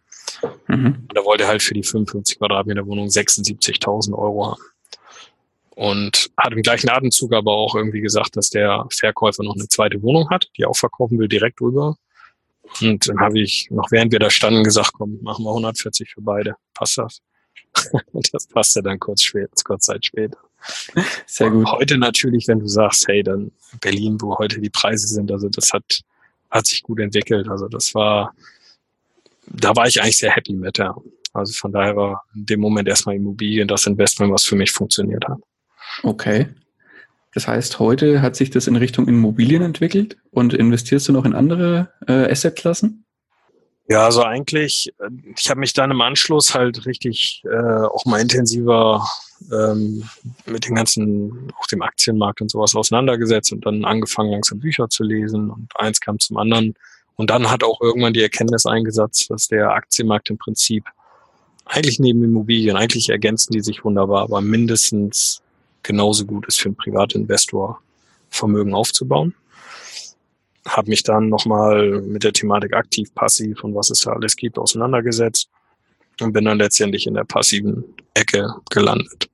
Mhm. 0.68 1.08
Da 1.14 1.24
wollte 1.24 1.44
er 1.44 1.48
halt 1.48 1.62
für 1.62 1.74
die 1.74 1.82
55 1.82 2.38
Quadratmeter 2.38 2.86
Wohnung 2.86 3.06
76.000 3.06 4.12
Euro 4.12 4.50
haben 4.50 4.62
und 5.76 6.30
hat 6.38 6.54
im 6.54 6.62
gleichen 6.62 6.88
Atemzug 6.88 7.34
aber 7.34 7.52
auch 7.52 7.74
irgendwie 7.74 8.00
gesagt, 8.00 8.36
dass 8.36 8.48
der 8.48 8.86
Verkäufer 8.90 9.44
noch 9.44 9.54
eine 9.54 9.68
zweite 9.68 10.02
Wohnung 10.02 10.30
hat, 10.30 10.48
die 10.56 10.62
er 10.62 10.70
auch 10.70 10.76
verkaufen 10.76 11.18
will, 11.18 11.28
direkt 11.28 11.60
rüber. 11.60 11.96
Und 12.80 13.06
dann 13.06 13.20
habe 13.20 13.40
ich, 13.40 13.68
noch 13.70 13.90
während 13.90 14.10
wir 14.10 14.18
da 14.18 14.30
standen, 14.30 14.64
gesagt, 14.64 14.92
komm, 14.94 15.18
machen 15.22 15.44
wir 15.44 15.50
140 15.50 16.10
für 16.10 16.22
beide. 16.22 16.56
Passt 16.72 16.96
das? 16.96 17.20
und 18.12 18.32
das 18.32 18.46
passte 18.46 18.82
dann 18.82 18.98
kurz, 18.98 19.22
spät, 19.22 19.50
kurz 19.64 19.84
Zeit 19.84 20.06
später. 20.06 20.38
Sehr 21.26 21.50
gut. 21.50 21.66
Und 21.66 21.72
heute 21.72 21.98
natürlich, 21.98 22.48
wenn 22.48 22.60
du 22.60 22.66
sagst, 22.66 23.06
hey, 23.06 23.22
dann 23.22 23.52
Berlin, 23.82 24.16
wo 24.20 24.38
heute 24.38 24.58
die 24.62 24.70
Preise 24.70 25.06
sind, 25.06 25.30
also 25.30 25.50
das 25.50 25.74
hat, 25.74 26.00
hat 26.50 26.66
sich 26.66 26.82
gut 26.82 27.00
entwickelt. 27.00 27.48
Also 27.48 27.68
das 27.68 27.94
war, 27.94 28.34
da 29.46 29.76
war 29.76 29.86
ich 29.86 30.00
eigentlich 30.00 30.16
sehr 30.16 30.32
happy 30.32 30.54
mit, 30.54 30.78
ja. 30.78 30.96
Also 31.34 31.52
von 31.52 31.70
daher 31.70 31.96
war 31.96 32.24
in 32.34 32.46
dem 32.46 32.60
Moment 32.60 32.88
erstmal 32.88 33.16
Immobilien 33.16 33.68
das 33.68 33.86
Investment, 33.86 34.32
was 34.32 34.44
für 34.44 34.56
mich 34.56 34.72
funktioniert 34.72 35.28
hat. 35.28 35.38
Okay. 36.02 36.48
Das 37.34 37.46
heißt, 37.46 37.78
heute 37.78 38.22
hat 38.22 38.34
sich 38.34 38.50
das 38.50 38.66
in 38.66 38.76
Richtung 38.76 39.08
Immobilien 39.08 39.62
entwickelt 39.62 40.16
und 40.30 40.54
investierst 40.54 41.08
du 41.08 41.12
noch 41.12 41.26
in 41.26 41.34
andere 41.34 41.92
äh, 42.06 42.30
Assetklassen? 42.30 43.04
Ja, 43.88 44.04
also 44.06 44.22
eigentlich, 44.22 44.92
äh, 44.98 45.10
ich 45.36 45.50
habe 45.50 45.60
mich 45.60 45.72
dann 45.72 45.90
im 45.90 46.00
Anschluss 46.00 46.54
halt 46.54 46.86
richtig 46.86 47.42
äh, 47.44 47.84
auch 47.84 48.04
mal 48.04 48.20
intensiver 48.20 49.06
ähm, 49.52 50.02
mit 50.46 50.66
dem 50.66 50.74
ganzen, 50.74 51.52
auch 51.60 51.66
dem 51.66 51.82
Aktienmarkt 51.82 52.40
und 52.40 52.50
sowas 52.50 52.74
auseinandergesetzt 52.74 53.52
und 53.52 53.66
dann 53.66 53.84
angefangen, 53.84 54.32
langsam 54.32 54.58
Bücher 54.58 54.88
zu 54.88 55.04
lesen 55.04 55.50
und 55.50 55.68
eins 55.76 56.00
kam 56.00 56.18
zum 56.18 56.38
anderen. 56.38 56.74
Und 57.16 57.30
dann 57.30 57.50
hat 57.50 57.62
auch 57.62 57.80
irgendwann 57.80 58.12
die 58.12 58.22
Erkenntnis 58.22 58.66
eingesetzt, 58.66 59.30
dass 59.30 59.48
der 59.48 59.72
Aktienmarkt 59.72 60.30
im 60.30 60.38
Prinzip 60.38 60.84
eigentlich 61.64 61.98
neben 61.98 62.24
Immobilien, 62.24 62.76
eigentlich 62.76 63.08
ergänzen 63.08 63.52
die 63.52 63.60
sich 63.60 63.84
wunderbar, 63.84 64.22
aber 64.22 64.40
mindestens 64.40 65.42
genauso 65.86 66.24
gut 66.24 66.46
ist 66.46 66.60
für 66.60 66.68
einen 66.68 66.76
Privatinvestor, 66.76 67.80
Vermögen 68.28 68.74
aufzubauen. 68.74 69.34
Habe 70.66 70.90
mich 70.90 71.04
dann 71.04 71.28
nochmal 71.28 72.02
mit 72.02 72.24
der 72.24 72.32
Thematik 72.32 72.74
aktiv, 72.74 73.14
passiv 73.14 73.62
und 73.62 73.74
was 73.74 73.90
es 73.90 74.00
da 74.00 74.12
alles 74.12 74.34
gibt 74.34 74.58
auseinandergesetzt 74.58 75.48
und 76.20 76.32
bin 76.32 76.44
dann 76.44 76.58
letztendlich 76.58 77.06
in 77.06 77.14
der 77.14 77.24
passiven 77.24 77.84
Ecke 78.14 78.52
gelandet. 78.70 79.30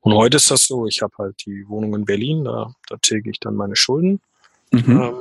Und 0.00 0.14
heute 0.14 0.38
ist 0.38 0.50
das 0.50 0.66
so, 0.66 0.86
ich 0.86 1.02
habe 1.02 1.12
halt 1.18 1.44
die 1.44 1.68
Wohnung 1.68 1.94
in 1.94 2.04
Berlin, 2.06 2.44
da, 2.44 2.74
da 2.88 2.96
tilge 2.96 3.30
ich 3.30 3.38
dann 3.38 3.54
meine 3.54 3.76
Schulden. 3.76 4.20
Mhm. 4.70 5.00
Ähm, 5.02 5.14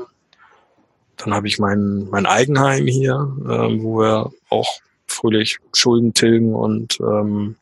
dann 1.18 1.34
habe 1.34 1.48
ich 1.48 1.60
mein, 1.60 2.08
mein 2.10 2.26
Eigenheim 2.26 2.88
hier, 2.88 3.16
ähm, 3.50 3.84
wo 3.84 4.00
wir 4.00 4.32
auch 4.50 4.80
fröhlich 5.08 5.58
Schulden 5.74 6.14
tilgen 6.14 6.56
und 6.56 6.98
ähm, 7.02 7.58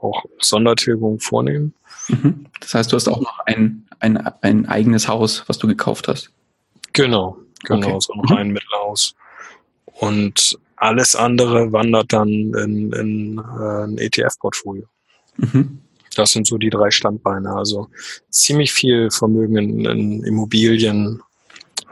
auch 0.00 0.24
Sondertilgung 0.38 1.20
vornehmen. 1.20 1.74
Mhm. 2.08 2.46
Das 2.60 2.74
heißt, 2.74 2.92
du 2.92 2.96
hast 2.96 3.08
auch 3.08 3.20
noch 3.20 3.40
ein, 3.46 3.86
ein, 4.00 4.16
ein 4.42 4.66
eigenes 4.66 5.08
Haus, 5.08 5.44
was 5.46 5.58
du 5.58 5.66
gekauft 5.66 6.08
hast. 6.08 6.30
Genau, 6.92 7.36
genau, 7.64 7.88
okay. 7.88 7.98
so 8.00 8.14
noch 8.14 8.30
mhm. 8.30 8.36
ein 8.36 8.48
Mittelhaus. 8.50 9.14
Und 9.86 10.58
alles 10.76 11.16
andere 11.16 11.72
wandert 11.72 12.12
dann 12.12 12.28
in, 12.28 12.92
in 12.92 13.38
äh, 13.38 13.84
ein 13.84 13.98
ETF-Portfolio. 13.98 14.84
Mhm. 15.36 15.80
Das 16.14 16.32
sind 16.32 16.46
so 16.46 16.56
die 16.56 16.70
drei 16.70 16.90
Standbeine. 16.90 17.54
Also 17.54 17.88
ziemlich 18.30 18.72
viel 18.72 19.10
Vermögen 19.10 19.56
in, 19.56 19.84
in 19.84 20.24
Immobilien 20.24 21.22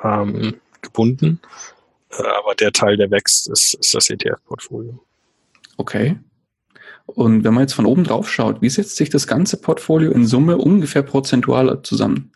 ähm, 0.02 0.54
gebunden. 0.82 1.40
Äh, 2.10 2.22
aber 2.38 2.54
der 2.54 2.72
Teil, 2.72 2.96
der 2.96 3.10
wächst, 3.10 3.48
ist, 3.48 3.74
ist 3.74 3.94
das 3.94 4.10
ETF-Portfolio. 4.10 5.00
Okay. 5.76 6.16
Und 7.06 7.44
wenn 7.44 7.54
man 7.54 7.62
jetzt 7.62 7.74
von 7.74 7.86
oben 7.86 8.04
drauf 8.04 8.30
schaut, 8.30 8.60
wie 8.62 8.68
setzt 8.68 8.96
sich 8.96 9.10
das 9.10 9.26
ganze 9.26 9.56
Portfolio 9.58 10.10
in 10.10 10.26
Summe 10.26 10.58
ungefähr 10.58 11.02
prozentual 11.02 11.80
zusammen? 11.82 12.32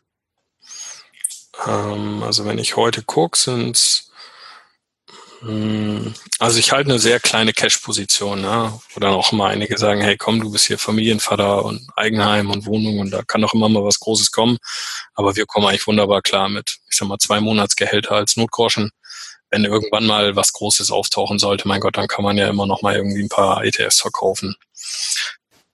Ähm, 1.66 2.22
also 2.22 2.44
wenn 2.46 2.58
ich 2.58 2.76
heute 2.76 3.02
gucke, 3.02 3.36
sind 3.36 4.10
hm, 5.40 6.12
also 6.38 6.58
ich 6.58 6.70
halte 6.70 6.90
eine 6.90 6.98
sehr 6.98 7.18
kleine 7.18 7.52
Cash-Position, 7.52 8.42
ne? 8.42 8.78
wo 8.92 9.00
dann 9.00 9.14
auch 9.14 9.32
immer 9.32 9.46
einige 9.46 9.78
sagen, 9.78 10.02
hey 10.02 10.16
komm, 10.18 10.40
du 10.40 10.52
bist 10.52 10.66
hier 10.66 10.78
Familienvater 10.78 11.64
und 11.64 11.86
Eigenheim 11.96 12.50
und 12.50 12.66
Wohnung 12.66 12.98
und 12.98 13.10
da 13.10 13.22
kann 13.22 13.40
doch 13.40 13.54
immer 13.54 13.68
mal 13.70 13.84
was 13.84 14.00
Großes 14.00 14.32
kommen. 14.32 14.58
Aber 15.14 15.36
wir 15.36 15.46
kommen 15.46 15.66
eigentlich 15.66 15.86
wunderbar 15.86 16.20
klar 16.20 16.50
mit, 16.50 16.78
ich 16.90 16.96
sag 16.96 17.08
mal, 17.08 17.18
zwei 17.18 17.40
Monatsgehälter 17.40 18.12
als 18.12 18.36
Notgroschen 18.36 18.90
wenn 19.50 19.64
irgendwann 19.64 20.06
mal 20.06 20.36
was 20.36 20.52
Großes 20.52 20.90
auftauchen 20.90 21.38
sollte, 21.38 21.66
mein 21.66 21.80
Gott, 21.80 21.96
dann 21.96 22.08
kann 22.08 22.24
man 22.24 22.36
ja 22.36 22.48
immer 22.48 22.66
noch 22.66 22.82
mal 22.82 22.94
irgendwie 22.94 23.22
ein 23.22 23.28
paar 23.28 23.64
ETFs 23.64 24.00
verkaufen. 24.00 24.56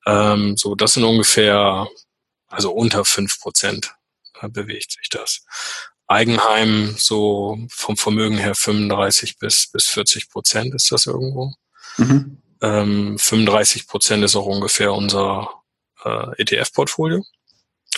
Ähm, 0.07 0.57
so, 0.57 0.75
das 0.75 0.95
sind 0.95 1.05
ungefähr, 1.05 1.89
also 2.49 2.73
unter 2.73 3.05
fünf 3.05 3.39
Prozent 3.41 3.95
äh, 4.41 4.49
bewegt 4.49 4.93
sich 4.93 5.09
das. 5.11 5.45
Eigenheim 6.07 6.95
so 6.97 7.59
vom 7.69 7.97
Vermögen 7.97 8.39
her 8.39 8.55
35 8.55 9.39
bis, 9.39 9.67
bis 9.69 9.89
40 9.89 10.31
Prozent 10.31 10.75
ist 10.75 10.93
das 10.93 11.07
irgendwo. 11.07 11.53
Mhm. 11.97 12.41
Ähm, 12.63 13.19
35 13.19 13.89
Prozent 13.89 14.25
ist 14.25 14.37
auch 14.37 14.47
ungefähr 14.47 14.93
unser 14.93 15.63
äh, 16.05 16.43
ETF-Portfolio. 16.43 17.25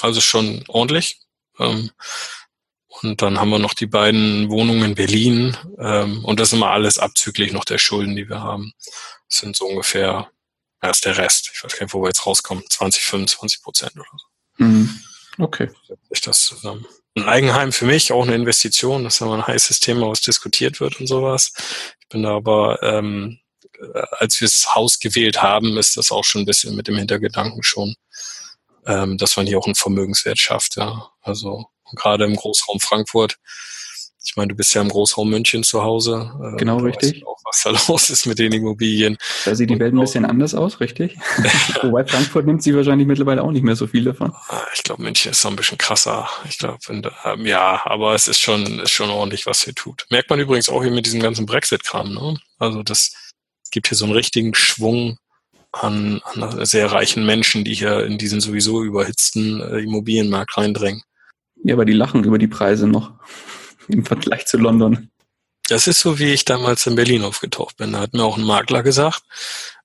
Also 0.01 0.21
schon 0.21 0.65
ordentlich. 0.69 1.21
Ähm, 1.59 1.91
und 3.03 3.23
dann 3.23 3.39
haben 3.39 3.51
wir 3.51 3.59
noch 3.59 3.75
die 3.75 3.87
beiden 3.87 4.51
Wohnungen 4.51 4.85
in 4.85 4.95
Berlin. 4.95 5.57
Ähm, 5.79 6.25
und 6.25 6.41
das 6.41 6.49
ist 6.49 6.55
immer 6.55 6.71
alles 6.71 6.99
abzüglich 6.99 7.53
noch 7.53 7.65
der 7.65 7.79
Schulden, 7.79 8.17
die 8.17 8.29
wir 8.29 8.41
haben. 8.41 8.73
Das 9.29 9.39
sind 9.39 9.57
so 9.57 9.67
ungefähr, 9.67 10.31
ja, 10.83 10.91
ist 10.91 11.05
der 11.05 11.19
Rest. 11.19 11.51
Ich 11.55 11.63
weiß 11.63 11.77
gar 11.77 11.85
nicht, 11.85 11.95
wo 11.95 12.03
wir 12.03 12.09
jetzt 12.09 12.27
rauskommen. 12.27 12.65
20, 12.69 13.05
25 13.05 13.63
Prozent 13.63 13.93
oder 13.97 14.05
so. 14.17 14.65
Mhm. 14.65 15.01
Okay. 15.39 15.71
Ich 16.11 16.21
das 16.21 16.45
zusammen. 16.45 16.87
Ein 17.15 17.25
Eigenheim 17.25 17.73
für 17.73 17.87
mich, 17.87 18.13
auch 18.13 18.25
eine 18.25 18.35
Investition. 18.35 19.05
Das 19.05 19.15
ist 19.15 19.21
immer 19.21 19.35
ein 19.35 19.47
heißes 19.47 19.81
Thema, 19.81 20.09
was 20.09 20.21
diskutiert 20.21 20.81
wird 20.81 21.01
und 21.01 21.07
sowas. 21.07 21.53
Ich 22.01 22.09
bin 22.09 22.23
da 22.23 22.37
aber, 22.37 22.83
ähm, 22.83 23.39
äh, 23.81 24.03
als 24.19 24.41
wir 24.41 24.47
das 24.47 24.75
Haus 24.75 24.99
gewählt 24.99 25.43
haben, 25.43 25.77
ist 25.77 25.97
das 25.97 26.11
auch 26.11 26.25
schon 26.25 26.43
ein 26.43 26.47
bisschen 26.47 26.75
mit 26.75 26.89
dem 26.89 26.97
Hintergedanken 26.97 27.63
schon, 27.63 27.95
ähm, 28.87 29.19
dass 29.19 29.37
man 29.37 29.47
hier 29.47 29.59
auch 29.59 29.67
einen 29.67 29.75
Vermögenswert 29.75 30.39
schafft. 30.39 30.77
Ja. 30.77 31.11
Also 31.23 31.67
gerade 31.95 32.25
im 32.25 32.37
Großraum 32.37 32.81
Frankfurt. 32.81 33.37
Ich 34.25 34.37
meine, 34.37 34.49
du 34.49 34.55
bist 34.57 34.75
ja 34.75 34.83
im 34.83 34.89
Großraum 34.89 35.31
München 35.31 35.63
zu 35.63 35.83
Hause. 35.83 36.31
Äh, 36.43 36.57
genau, 36.57 36.79
richtig. 36.79 37.25
Auch, 37.27 37.39
was 37.45 37.63
da 37.63 37.71
los 37.89 38.11
ist 38.11 38.27
mit 38.27 38.39
den 38.39 38.53
Immobilien. 38.53 39.17
Da 39.45 39.55
sieht 39.55 39.71
die 39.71 39.79
Welt 39.79 39.95
ein 39.95 40.01
bisschen 40.01 40.25
anders 40.25 40.55
aus, 40.55 40.81
richtig? 40.81 41.17
Wobei 41.83 42.05
Frankfurt 42.05 42.45
nimmt 42.45 42.63
sie 42.63 42.75
wahrscheinlich 42.75 43.07
mittlerweile 43.07 43.43
auch 43.43 43.53
nicht 43.53 43.63
mehr 43.65 43.77
so 43.77 43.87
viel 43.87 44.05
davon. 44.05 44.35
Ah, 44.49 44.67
ich 44.75 44.83
glaube, 44.83 45.03
München 45.03 45.31
ist 45.31 45.43
noch 45.45 45.53
ein 45.53 45.57
bisschen 45.57 45.79
krasser. 45.79 46.29
Ich 46.49 46.59
glaube, 46.59 46.79
ähm, 47.25 47.47
ja, 47.47 47.81
aber 47.85 48.15
es 48.15 48.29
ist 48.29 48.41
schon, 48.41 48.81
ist 48.81 48.91
schon 48.91 49.11
ordentlich, 49.11 49.47
was 49.47 49.63
hier 49.63 49.75
tut. 49.75 50.07
Merkt 50.11 50.29
man 50.29 50.41
übrigens 50.41 50.69
auch 50.69 50.83
hier 50.83 50.93
mit 50.93 51.07
diesem 51.07 51.21
ganzen 51.21 51.47
Brexit-Kram. 51.47 52.13
Ne? 52.13 52.37
Also 52.59 52.83
das 52.83 53.13
gibt 53.71 53.89
hier 53.89 53.97
so 53.97 54.05
einen 54.05 54.15
richtigen 54.15 54.55
Schwung 54.55 55.19
an, 55.73 56.21
an 56.25 56.65
sehr 56.65 56.91
reichen 56.91 57.25
Menschen, 57.27 57.65
die 57.65 57.75
hier 57.75 58.05
in 58.05 58.19
diesen 58.19 58.41
sowieso 58.41 58.83
überhitzten 58.83 59.61
äh, 59.61 59.79
Immobilienmarkt 59.79 60.57
reindrängen. 60.57 61.03
Ja, 61.65 61.75
aber 61.75 61.85
die 61.85 61.93
lachen 61.93 62.25
über 62.25 62.39
die 62.39 62.47
Preise 62.47 62.87
noch 62.87 63.13
im 63.89 64.05
Vergleich 64.05 64.47
zu 64.47 64.59
London. 64.59 65.11
Das 65.69 65.87
ist 65.87 66.01
so, 66.01 66.19
wie 66.19 66.33
ich 66.33 66.45
damals 66.45 66.87
in 66.87 66.95
Berlin 66.95 67.25
aufgetaucht 67.25 67.77
bin. 67.77 67.93
Da 67.93 68.01
hat 68.01 68.15
mir 68.15 68.25
auch 68.25 68.39
ein 68.39 68.45
Makler 68.45 68.83
gesagt, 68.83 69.23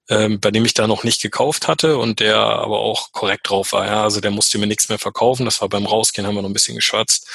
ähm, 0.10 0.40
bei 0.40 0.50
dem 0.50 0.64
ich 0.64 0.74
da 0.74 0.88
noch 0.88 1.04
nicht 1.04 1.22
gekauft 1.22 1.68
hatte 1.68 1.98
und 1.98 2.20
der 2.22 2.38
aber 2.38 2.80
auch 2.80 3.12
korrekt 3.12 3.50
drauf 3.50 3.74
war. 3.74 3.86
Ja, 3.86 4.04
also 4.04 4.22
der 4.22 4.32
musste 4.32 4.58
mir 4.60 4.68
nichts 4.68 4.88
mehr 4.88 5.00
verkaufen. 5.00 5.46
Das 5.46 5.62
war 5.62 5.70
beim 5.70 5.86
Rausgehen, 5.86 6.26
haben 6.26 6.36
wir 6.36 6.42
noch 6.42 6.50
ein 6.50 6.54
bisschen 6.54 6.76
geschwatzt. 6.76 7.28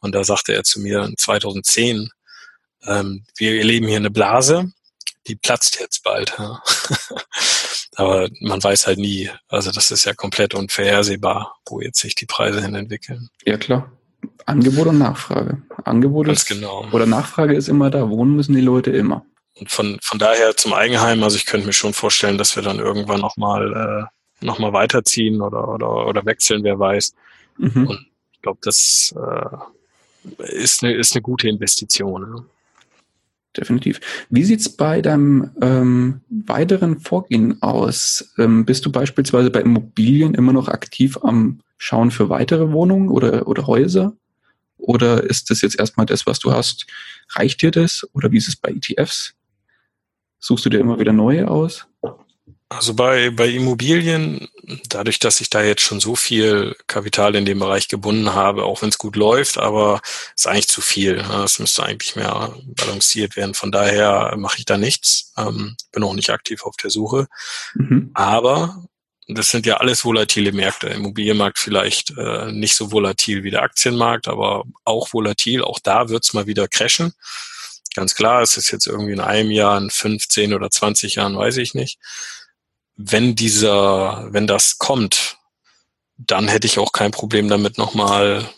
Und 0.00 0.14
da 0.14 0.24
sagte 0.24 0.52
er 0.52 0.62
zu 0.62 0.80
mir 0.80 1.10
2010, 1.16 2.10
ähm, 2.86 3.24
wir 3.36 3.58
erleben 3.58 3.88
hier 3.88 3.96
eine 3.96 4.10
Blase, 4.10 4.72
die 5.26 5.36
platzt 5.36 5.80
jetzt 5.80 6.02
bald. 6.02 6.34
Ja. 6.38 6.62
Aber 7.96 8.28
man 8.40 8.62
weiß 8.62 8.86
halt 8.86 8.98
nie. 8.98 9.30
Also 9.48 9.72
das 9.72 9.90
ist 9.90 10.04
ja 10.04 10.12
komplett 10.12 10.54
unvorhersehbar, 10.54 11.56
wo 11.66 11.80
jetzt 11.80 11.98
sich 11.98 12.14
die 12.14 12.26
Preise 12.26 12.60
hin 12.60 12.74
entwickeln. 12.74 13.30
Ja, 13.44 13.56
klar. 13.56 13.90
Angebot 14.44 14.88
und 14.88 14.98
Nachfrage. 14.98 15.62
Angebot 15.84 16.26
Ganz 16.26 16.42
ist, 16.42 16.48
genau. 16.48 16.86
oder 16.92 17.06
Nachfrage 17.06 17.54
ist 17.54 17.68
immer 17.68 17.90
da. 17.90 18.08
Wohnen 18.10 18.36
müssen 18.36 18.54
die 18.54 18.60
Leute 18.60 18.90
immer. 18.90 19.24
Und 19.54 19.70
von, 19.70 19.98
von 20.02 20.18
daher 20.18 20.56
zum 20.56 20.74
Eigenheim, 20.74 21.22
also 21.22 21.36
ich 21.36 21.46
könnte 21.46 21.66
mir 21.66 21.72
schon 21.72 21.94
vorstellen, 21.94 22.36
dass 22.36 22.54
wir 22.54 22.62
dann 22.62 22.78
irgendwann 22.78 23.20
nochmal 23.20 24.10
äh, 24.42 24.44
noch 24.44 24.58
mal 24.58 24.74
weiterziehen 24.74 25.40
oder, 25.40 25.66
oder, 25.66 26.06
oder 26.06 26.26
wechseln, 26.26 26.64
wer 26.64 26.78
weiß. 26.78 27.14
Mhm. 27.56 27.86
Und 27.86 28.06
ich 28.32 28.42
glaube, 28.42 28.58
das 28.62 29.14
äh, 29.16 30.44
ist, 30.44 30.84
eine, 30.84 30.94
ist 30.94 31.14
eine 31.14 31.22
gute 31.22 31.48
Investition. 31.48 32.34
Ja 32.36 32.44
definitiv. 33.56 34.00
Wie 34.30 34.44
sieht's 34.44 34.68
bei 34.68 35.00
deinem 35.02 35.50
ähm, 35.60 36.20
weiteren 36.28 37.00
Vorgehen 37.00 37.62
aus? 37.62 38.32
Ähm, 38.38 38.64
bist 38.64 38.84
du 38.86 38.92
beispielsweise 38.92 39.50
bei 39.50 39.60
Immobilien 39.60 40.34
immer 40.34 40.52
noch 40.52 40.68
aktiv 40.68 41.18
am 41.22 41.60
Schauen 41.78 42.10
für 42.10 42.28
weitere 42.28 42.72
Wohnungen 42.72 43.08
oder, 43.08 43.46
oder 43.48 43.66
Häuser? 43.66 44.14
Oder 44.78 45.24
ist 45.24 45.50
das 45.50 45.62
jetzt 45.62 45.78
erstmal 45.78 46.06
das, 46.06 46.26
was 46.26 46.38
du 46.38 46.52
hast? 46.52 46.86
Reicht 47.30 47.62
dir 47.62 47.70
das? 47.70 48.06
Oder 48.12 48.30
wie 48.30 48.36
ist 48.36 48.48
es 48.48 48.56
bei 48.56 48.70
ETFs? 48.70 49.34
Suchst 50.38 50.64
du 50.64 50.70
dir 50.70 50.78
immer 50.80 50.98
wieder 50.98 51.12
neue 51.12 51.50
aus? 51.50 51.86
Also 52.68 52.94
bei, 52.94 53.30
bei 53.30 53.46
Immobilien, 53.46 54.48
dadurch, 54.88 55.20
dass 55.20 55.40
ich 55.40 55.50
da 55.50 55.62
jetzt 55.62 55.82
schon 55.82 56.00
so 56.00 56.16
viel 56.16 56.74
Kapital 56.88 57.36
in 57.36 57.44
dem 57.44 57.60
Bereich 57.60 57.86
gebunden 57.86 58.34
habe, 58.34 58.64
auch 58.64 58.82
wenn 58.82 58.88
es 58.88 58.98
gut 58.98 59.14
läuft, 59.14 59.56
aber 59.56 60.00
ist 60.34 60.48
eigentlich 60.48 60.66
zu 60.66 60.80
viel. 60.80 61.18
Es 61.44 61.60
müsste 61.60 61.84
eigentlich 61.84 62.16
mehr 62.16 62.56
balanciert 62.64 63.36
werden. 63.36 63.54
Von 63.54 63.70
daher 63.70 64.34
mache 64.36 64.58
ich 64.58 64.64
da 64.64 64.78
nichts. 64.78 65.32
Ähm, 65.36 65.76
bin 65.92 66.02
auch 66.02 66.14
nicht 66.14 66.30
aktiv 66.30 66.64
auf 66.64 66.76
der 66.76 66.90
Suche. 66.90 67.28
Mhm. 67.74 68.10
Aber 68.14 68.84
das 69.28 69.48
sind 69.50 69.64
ja 69.64 69.76
alles 69.76 70.04
volatile 70.04 70.50
Märkte. 70.50 70.88
Immobilienmarkt 70.88 71.60
vielleicht 71.60 72.18
äh, 72.18 72.50
nicht 72.50 72.74
so 72.74 72.90
volatil 72.90 73.44
wie 73.44 73.52
der 73.52 73.62
Aktienmarkt, 73.62 74.26
aber 74.26 74.64
auch 74.84 75.12
volatil. 75.12 75.62
Auch 75.62 75.78
da 75.78 76.08
wird 76.08 76.24
es 76.24 76.32
mal 76.32 76.48
wieder 76.48 76.66
crashen. 76.66 77.12
Ganz 77.94 78.16
klar, 78.16 78.42
es 78.42 78.56
ist 78.56 78.72
jetzt 78.72 78.88
irgendwie 78.88 79.12
in 79.12 79.20
einem 79.20 79.52
Jahr, 79.52 79.78
in 79.78 79.88
15 79.88 80.52
oder 80.52 80.68
20 80.68 81.14
Jahren, 81.14 81.36
weiß 81.36 81.58
ich 81.58 81.72
nicht 81.72 82.00
wenn 82.96 83.34
dieser, 83.34 84.32
wenn 84.32 84.46
das 84.46 84.78
kommt, 84.78 85.38
dann 86.16 86.48
hätte 86.48 86.66
ich 86.66 86.78
auch 86.78 86.92
kein 86.92 87.10
Problem 87.10 87.48
damit, 87.48 87.78
nochmal 87.78 88.48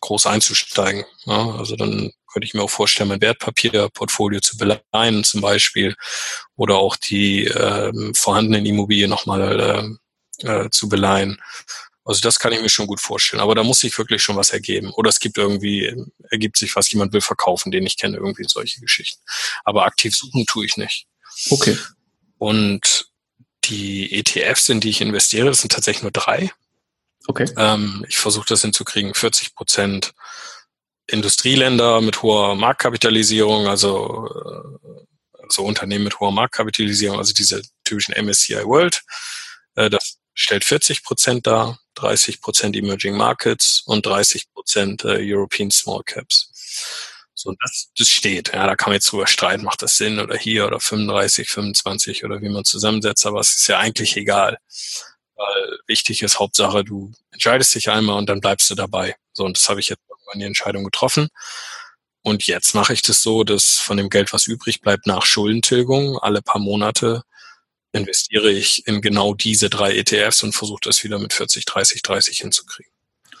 groß 0.00 0.26
einzusteigen. 0.26 1.04
Ja, 1.26 1.56
also 1.56 1.76
dann 1.76 2.12
könnte 2.32 2.46
ich 2.46 2.54
mir 2.54 2.62
auch 2.62 2.70
vorstellen, 2.70 3.10
mein 3.10 3.20
Wertpapierportfolio 3.20 4.40
zu 4.40 4.56
beleihen 4.56 5.22
zum 5.22 5.42
Beispiel 5.42 5.94
oder 6.56 6.76
auch 6.76 6.96
die 6.96 7.46
äh, 7.46 7.92
vorhandenen 8.14 8.66
Immobilien 8.66 9.10
nochmal 9.10 9.98
äh, 10.40 10.48
äh, 10.48 10.70
zu 10.70 10.88
beleihen. 10.88 11.40
Also 12.04 12.20
das 12.20 12.38
kann 12.38 12.52
ich 12.52 12.60
mir 12.60 12.68
schon 12.68 12.88
gut 12.88 13.00
vorstellen. 13.00 13.40
Aber 13.40 13.54
da 13.54 13.62
muss 13.62 13.80
sich 13.80 13.96
wirklich 13.96 14.22
schon 14.22 14.36
was 14.36 14.50
ergeben. 14.50 14.90
Oder 14.92 15.10
es 15.10 15.20
gibt 15.20 15.38
irgendwie, 15.38 15.94
ergibt 16.30 16.56
sich 16.56 16.74
was, 16.74 16.90
jemand 16.90 17.12
will 17.12 17.20
verkaufen, 17.20 17.70
den 17.70 17.86
ich 17.86 17.96
kenne, 17.96 18.16
irgendwie 18.16 18.44
solche 18.48 18.80
Geschichten. 18.80 19.22
Aber 19.62 19.84
aktiv 19.84 20.16
suchen 20.16 20.44
tue 20.46 20.66
ich 20.66 20.76
nicht. 20.76 21.06
Okay. 21.50 21.78
Und 22.38 23.11
die 23.64 24.12
ETFs, 24.18 24.68
in 24.68 24.80
die 24.80 24.90
ich 24.90 25.00
investiere, 25.00 25.48
das 25.48 25.58
sind 25.58 25.72
tatsächlich 25.72 26.02
nur 26.02 26.12
drei. 26.12 26.50
Okay. 27.26 27.48
Ähm, 27.56 28.04
ich 28.08 28.18
versuche 28.18 28.46
das 28.48 28.62
hinzukriegen, 28.62 29.14
40 29.14 29.54
Prozent 29.54 30.12
Industrieländer 31.06 32.00
mit 32.00 32.22
hoher 32.22 32.54
Marktkapitalisierung, 32.54 33.66
also, 33.66 34.28
äh, 34.28 35.42
also 35.42 35.64
Unternehmen 35.64 36.04
mit 36.04 36.20
hoher 36.20 36.32
Marktkapitalisierung, 36.32 37.18
also 37.18 37.32
diese 37.32 37.62
typischen 37.84 38.14
MSCI 38.14 38.64
World. 38.64 39.02
Äh, 39.74 39.90
das 39.90 40.18
stellt 40.34 40.64
40 40.64 41.04
Prozent 41.04 41.46
dar, 41.46 41.78
30 41.94 42.40
Prozent 42.40 42.76
Emerging 42.76 43.16
Markets 43.16 43.82
und 43.84 44.06
30 44.06 44.52
Prozent 44.52 45.04
äh, 45.04 45.18
European 45.20 45.70
Small 45.70 46.02
Caps. 46.04 47.11
So, 47.42 47.52
das, 47.60 47.90
das 47.98 48.08
steht. 48.08 48.52
Ja, 48.54 48.66
da 48.68 48.76
kann 48.76 48.90
man 48.90 48.94
jetzt 48.94 49.10
drüber 49.10 49.26
streiten, 49.26 49.64
macht 49.64 49.82
das 49.82 49.96
Sinn 49.96 50.20
oder 50.20 50.36
hier 50.36 50.64
oder 50.64 50.78
35, 50.78 51.48
25 51.48 52.24
oder 52.24 52.40
wie 52.40 52.48
man 52.48 52.64
zusammensetzt, 52.64 53.26
aber 53.26 53.40
es 53.40 53.56
ist 53.56 53.66
ja 53.66 53.80
eigentlich 53.80 54.16
egal. 54.16 54.58
Weil 55.34 55.78
wichtig 55.88 56.22
ist 56.22 56.38
Hauptsache, 56.38 56.84
du 56.84 57.12
entscheidest 57.32 57.74
dich 57.74 57.90
einmal 57.90 58.16
und 58.18 58.28
dann 58.28 58.40
bleibst 58.40 58.70
du 58.70 58.76
dabei. 58.76 59.16
So, 59.32 59.44
und 59.44 59.58
das 59.58 59.68
habe 59.68 59.80
ich 59.80 59.88
jetzt 59.88 60.02
irgendwann 60.08 60.38
die 60.38 60.46
Entscheidung 60.46 60.84
getroffen. 60.84 61.30
Und 62.22 62.46
jetzt 62.46 62.74
mache 62.76 62.92
ich 62.92 63.02
das 63.02 63.22
so, 63.22 63.42
dass 63.42 63.80
von 63.80 63.96
dem 63.96 64.08
Geld, 64.08 64.32
was 64.32 64.46
übrig 64.46 64.80
bleibt 64.80 65.08
nach 65.08 65.26
Schuldentilgung, 65.26 66.18
alle 66.18 66.42
paar 66.42 66.60
Monate 66.60 67.24
investiere 67.92 68.52
ich 68.52 68.86
in 68.86 69.02
genau 69.02 69.34
diese 69.34 69.68
drei 69.68 69.96
ETFs 69.96 70.44
und 70.44 70.52
versuche 70.52 70.82
das 70.84 71.02
wieder 71.02 71.18
mit 71.18 71.32
40, 71.32 71.64
30, 71.64 72.02
30 72.02 72.38
hinzukriegen. 72.38 72.91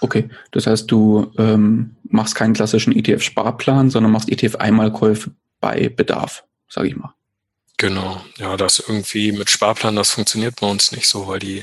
Okay, 0.02 0.28
das 0.50 0.66
heißt, 0.66 0.90
du 0.90 1.32
ähm, 1.38 1.94
machst 2.02 2.34
keinen 2.34 2.54
klassischen 2.54 2.92
ETF-Sparplan, 2.92 3.88
sondern 3.88 4.10
machst 4.10 4.28
ETF-Einmalkäufe 4.28 5.30
bei 5.60 5.88
Bedarf, 5.88 6.42
sage 6.68 6.88
ich 6.88 6.96
mal. 6.96 7.14
Genau, 7.76 8.20
ja, 8.36 8.56
das 8.56 8.80
irgendwie 8.80 9.30
mit 9.30 9.48
Sparplan, 9.48 9.94
das 9.94 10.10
funktioniert 10.10 10.60
bei 10.60 10.66
uns 10.66 10.90
nicht 10.90 11.08
so, 11.08 11.28
weil 11.28 11.38
die, 11.38 11.62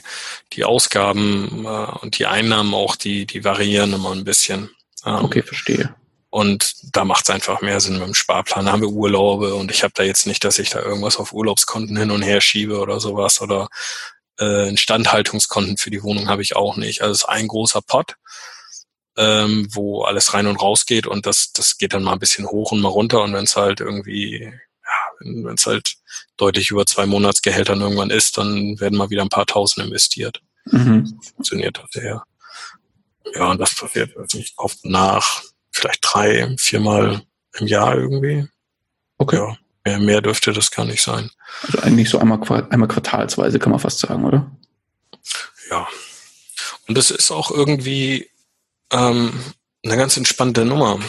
die 0.54 0.64
Ausgaben 0.64 1.66
äh, 1.66 1.98
und 2.02 2.18
die 2.18 2.28
Einnahmen 2.28 2.74
auch, 2.74 2.96
die, 2.96 3.26
die 3.26 3.44
variieren 3.44 3.92
immer 3.92 4.14
ein 4.14 4.24
bisschen. 4.24 4.70
Ähm, 5.06 5.26
okay, 5.26 5.42
verstehe. 5.42 5.94
Und 6.30 6.96
da 6.96 7.04
macht 7.04 7.28
es 7.28 7.36
einfach 7.36 7.60
mehr 7.60 7.82
Sinn 7.82 8.00
mit 8.00 8.08
dem 8.08 8.14
Sparplan. 8.14 8.66
Da 8.66 8.72
haben 8.72 8.82
wir 8.82 8.90
Urlaube 8.90 9.54
und 9.54 9.70
ich 9.70 9.84
habe 9.84 9.94
da 9.96 10.04
jetzt 10.04 10.28
nicht, 10.28 10.46
dass 10.46 10.60
ich 10.60 10.70
da 10.70 10.82
irgendwas 10.82 11.18
auf 11.18 11.34
Urlaubskonten 11.34 11.98
hin 11.98 12.12
und 12.12 12.22
her 12.22 12.40
schiebe 12.40 12.80
oder 12.80 13.02
sowas 13.02 13.42
oder 13.42 13.68
äh, 14.40 14.70
Instandhaltungskonten 14.70 15.78
für 15.78 15.90
die 15.90 16.04
Wohnung 16.04 16.30
habe 16.30 16.42
ich 16.42 16.56
auch 16.56 16.78
nicht. 16.78 17.02
Also 17.02 17.12
es 17.12 17.20
ist 17.20 17.30
ein 17.30 17.48
großer 17.48 17.82
Pot, 17.82 18.16
ähm, 19.18 19.68
wo 19.72 20.04
alles 20.04 20.34
rein 20.34 20.48
und 20.48 20.62
raus 20.62 20.86
geht 20.86 21.08
und 21.08 21.26
das, 21.26 21.52
das 21.52 21.78
geht 21.78 21.94
dann 21.94 22.04
mal 22.04 22.14
ein 22.14 22.20
bisschen 22.20 22.48
hoch 22.48 22.72
und 22.72 22.82
mal 22.82 22.90
runter 22.90 23.22
und 23.22 23.34
wenn 23.34 23.44
es 23.44 23.56
halt 23.56 23.80
irgendwie, 23.82 24.44
ja, 24.44 25.12
wenn 25.20 25.56
es 25.56 25.66
halt 25.66 25.96
deutlich 26.38 26.72
über 26.72 26.86
zwei 26.86 27.06
Monatsgehältern 27.06 27.82
irgendwann 27.82 28.10
ist, 28.10 28.38
dann 28.38 28.80
werden 28.80 28.98
mal 28.98 29.10
wieder 29.10 29.24
ein 29.24 29.30
paar 29.30 29.46
Tausend 29.46 29.86
investiert. 29.86 30.42
Mhm. 30.66 31.20
funktioniert 31.22 31.82
das 31.82 32.04
ja. 32.04 32.24
Ja, 33.34 33.52
und 33.52 33.60
das 33.60 33.76
passiert 33.76 34.16
nicht 34.34 34.58
oft 34.58 34.86
nach 34.86 35.44
vielleicht 35.72 36.00
drei, 36.02 36.56
viermal 36.58 37.22
im 37.54 37.68
Jahr 37.68 37.96
irgendwie. 37.96 38.48
Okay. 39.18 39.38
Ja, 39.38 39.58
mehr, 39.90 40.00
mehr 40.00 40.22
dürfte 40.22 40.54
das 40.54 40.72
gar 40.72 40.86
nicht 40.86 41.02
sein. 41.02 41.32
Also 41.64 41.80
eigentlich 41.80 42.10
so 42.10 42.20
einmal, 42.20 42.40
einmal 42.70 42.88
quartalsweise 42.88 43.60
kann 43.60 43.72
man 43.72 43.80
fast 43.80 44.00
sagen, 44.00 44.26
oder? 44.26 44.52
Ja. 45.70 45.88
Und 46.88 46.98
das 46.98 47.12
ist 47.12 47.32
auch 47.32 47.52
irgendwie 47.52 48.30
ähm, 48.92 49.34
eine 49.84 49.98
ganz 49.98 50.18
entspannte 50.18 50.66
Nummer, 50.66 51.00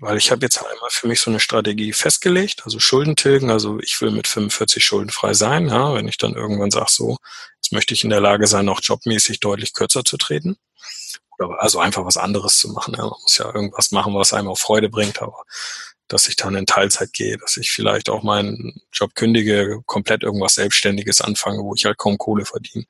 weil 0.00 0.16
ich 0.16 0.30
habe 0.30 0.44
jetzt 0.44 0.58
einmal 0.58 0.90
für 0.90 1.08
mich 1.08 1.20
so 1.20 1.30
eine 1.30 1.40
Strategie 1.40 1.92
festgelegt, 1.92 2.62
also 2.64 2.78
Schulden 2.80 3.16
tilgen, 3.16 3.50
also 3.50 3.78
ich 3.80 4.00
will 4.00 4.10
mit 4.10 4.26
45 4.26 4.84
schuldenfrei 4.84 5.34
sein, 5.34 5.68
ja, 5.68 5.94
wenn 5.94 6.08
ich 6.08 6.18
dann 6.18 6.34
irgendwann 6.34 6.70
sage, 6.70 6.90
so, 6.90 7.18
jetzt 7.56 7.72
möchte 7.72 7.94
ich 7.94 8.04
in 8.04 8.10
der 8.10 8.20
Lage 8.20 8.46
sein, 8.46 8.68
auch 8.68 8.80
jobmäßig 8.82 9.40
deutlich 9.40 9.74
kürzer 9.74 10.04
zu 10.04 10.16
treten. 10.16 10.56
Oder 11.38 11.60
also 11.60 11.80
einfach 11.80 12.04
was 12.04 12.16
anderes 12.16 12.58
zu 12.58 12.68
machen. 12.68 12.94
Ja. 12.96 13.02
Man 13.02 13.20
muss 13.20 13.38
ja 13.38 13.46
irgendwas 13.52 13.90
machen, 13.90 14.14
was 14.14 14.32
einem 14.32 14.48
auch 14.48 14.58
Freude 14.58 14.88
bringt, 14.88 15.20
aber 15.20 15.42
dass 16.08 16.28
ich 16.28 16.36
dann 16.36 16.54
in 16.54 16.66
Teilzeit 16.66 17.12
gehe, 17.12 17.38
dass 17.38 17.56
ich 17.56 17.70
vielleicht 17.70 18.08
auch 18.08 18.22
meinen 18.22 18.80
Job 18.92 19.14
kündige, 19.14 19.80
komplett 19.86 20.22
irgendwas 20.22 20.54
Selbstständiges 20.54 21.20
anfange, 21.20 21.62
wo 21.62 21.74
ich 21.74 21.84
halt 21.84 21.98
kaum 21.98 22.18
Kohle 22.18 22.44
verdiene 22.44 22.84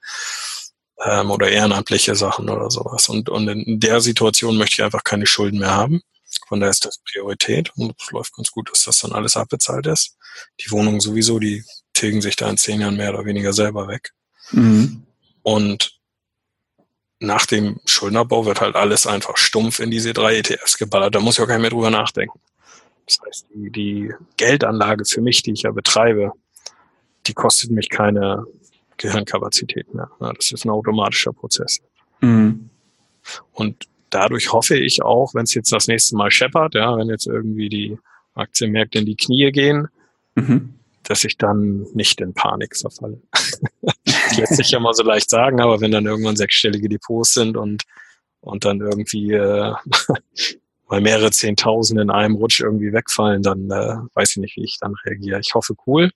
ähm, 1.04 1.30
oder 1.30 1.48
ehrenamtliche 1.48 2.14
Sachen 2.14 2.48
oder 2.48 2.70
sowas. 2.70 3.08
Und, 3.08 3.28
und 3.28 3.48
in 3.48 3.80
der 3.80 4.00
Situation 4.00 4.56
möchte 4.56 4.80
ich 4.80 4.84
einfach 4.84 5.04
keine 5.04 5.26
Schulden 5.26 5.58
mehr 5.58 5.74
haben. 5.74 6.02
Von 6.48 6.60
daher 6.60 6.70
ist 6.70 6.84
das 6.84 6.98
Priorität 6.98 7.70
und 7.76 7.94
es 8.00 8.10
läuft 8.10 8.34
ganz 8.34 8.50
gut, 8.50 8.70
dass 8.70 8.84
das 8.84 8.98
dann 8.98 9.12
alles 9.12 9.36
abbezahlt 9.36 9.86
ist. 9.86 10.16
Die 10.60 10.70
Wohnungen 10.70 11.00
sowieso, 11.00 11.38
die 11.38 11.64
tilgen 11.92 12.22
sich 12.22 12.34
da 12.34 12.50
in 12.50 12.56
zehn 12.56 12.80
Jahren 12.80 12.96
mehr 12.96 13.14
oder 13.14 13.24
weniger 13.24 13.52
selber 13.52 13.86
weg. 13.86 14.10
Mhm. 14.50 15.06
Und 15.42 16.00
nach 17.20 17.46
dem 17.46 17.80
Schuldenabbau 17.84 18.46
wird 18.46 18.60
halt 18.60 18.74
alles 18.74 19.06
einfach 19.06 19.36
stumpf 19.36 19.78
in 19.78 19.90
diese 19.90 20.12
drei 20.12 20.36
ETFs 20.36 20.76
geballert. 20.76 21.14
Da 21.14 21.20
muss 21.20 21.38
ich 21.38 21.42
auch 21.42 21.46
gar 21.46 21.54
nicht 21.54 21.62
mehr 21.62 21.70
drüber 21.70 21.90
nachdenken. 21.90 22.40
Das 23.06 23.18
heißt, 23.26 23.46
die, 23.54 23.70
die 23.70 24.14
Geldanlage 24.36 25.04
für 25.04 25.20
mich, 25.20 25.42
die 25.42 25.52
ich 25.52 25.62
ja 25.62 25.72
betreibe, 25.72 26.32
die 27.26 27.34
kostet 27.34 27.70
mich 27.70 27.88
keine 27.88 28.46
Gehirnkapazität 28.96 29.92
mehr. 29.94 30.10
Das 30.18 30.52
ist 30.52 30.64
ein 30.64 30.70
automatischer 30.70 31.32
Prozess. 31.32 31.80
Mhm. 32.20 32.70
Und 33.52 33.88
dadurch 34.10 34.52
hoffe 34.52 34.76
ich 34.76 35.02
auch, 35.02 35.34
wenn 35.34 35.44
es 35.44 35.54
jetzt 35.54 35.72
das 35.72 35.88
nächste 35.88 36.16
Mal 36.16 36.30
scheppert, 36.30 36.74
ja, 36.74 36.96
wenn 36.96 37.08
jetzt 37.08 37.26
irgendwie 37.26 37.68
die 37.68 37.98
Aktienmärkte 38.34 38.98
in 38.98 39.06
die 39.06 39.16
Knie 39.16 39.50
gehen, 39.52 39.88
mhm. 40.34 40.74
dass 41.02 41.24
ich 41.24 41.36
dann 41.36 41.86
nicht 41.94 42.20
in 42.20 42.34
Panik 42.34 42.76
verfalle. 42.76 43.20
das 44.04 44.36
lässt 44.36 44.56
sich 44.56 44.70
ja 44.70 44.80
mal 44.80 44.94
so 44.94 45.02
leicht 45.02 45.30
sagen, 45.30 45.60
aber 45.60 45.80
wenn 45.80 45.90
dann 45.90 46.06
irgendwann 46.06 46.36
sechsstellige 46.36 46.88
Depots 46.88 47.34
sind 47.34 47.56
und, 47.56 47.82
und 48.40 48.64
dann 48.64 48.80
irgendwie 48.80 49.32
äh, 49.32 49.74
mal 50.88 51.00
mehrere 51.00 51.30
Zehntausend 51.30 52.00
in 52.00 52.10
einem 52.10 52.36
Rutsch 52.36 52.60
irgendwie 52.60 52.92
wegfallen, 52.92 53.42
dann 53.42 53.70
äh, 53.70 53.96
weiß 54.14 54.32
ich 54.32 54.36
nicht, 54.38 54.56
wie 54.56 54.64
ich 54.64 54.78
dann 54.80 54.94
reagiere. 55.04 55.40
Ich 55.40 55.54
hoffe 55.54 55.74
cool. 55.86 56.10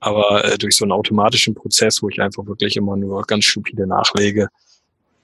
Aber 0.00 0.44
äh, 0.44 0.58
durch 0.58 0.76
so 0.76 0.84
einen 0.84 0.92
automatischen 0.92 1.54
Prozess, 1.54 2.02
wo 2.02 2.08
ich 2.08 2.20
einfach 2.20 2.46
wirklich 2.46 2.76
immer 2.76 2.96
nur 2.96 3.22
ganz 3.22 3.44
stupide 3.44 3.86
nachlege, 3.86 4.48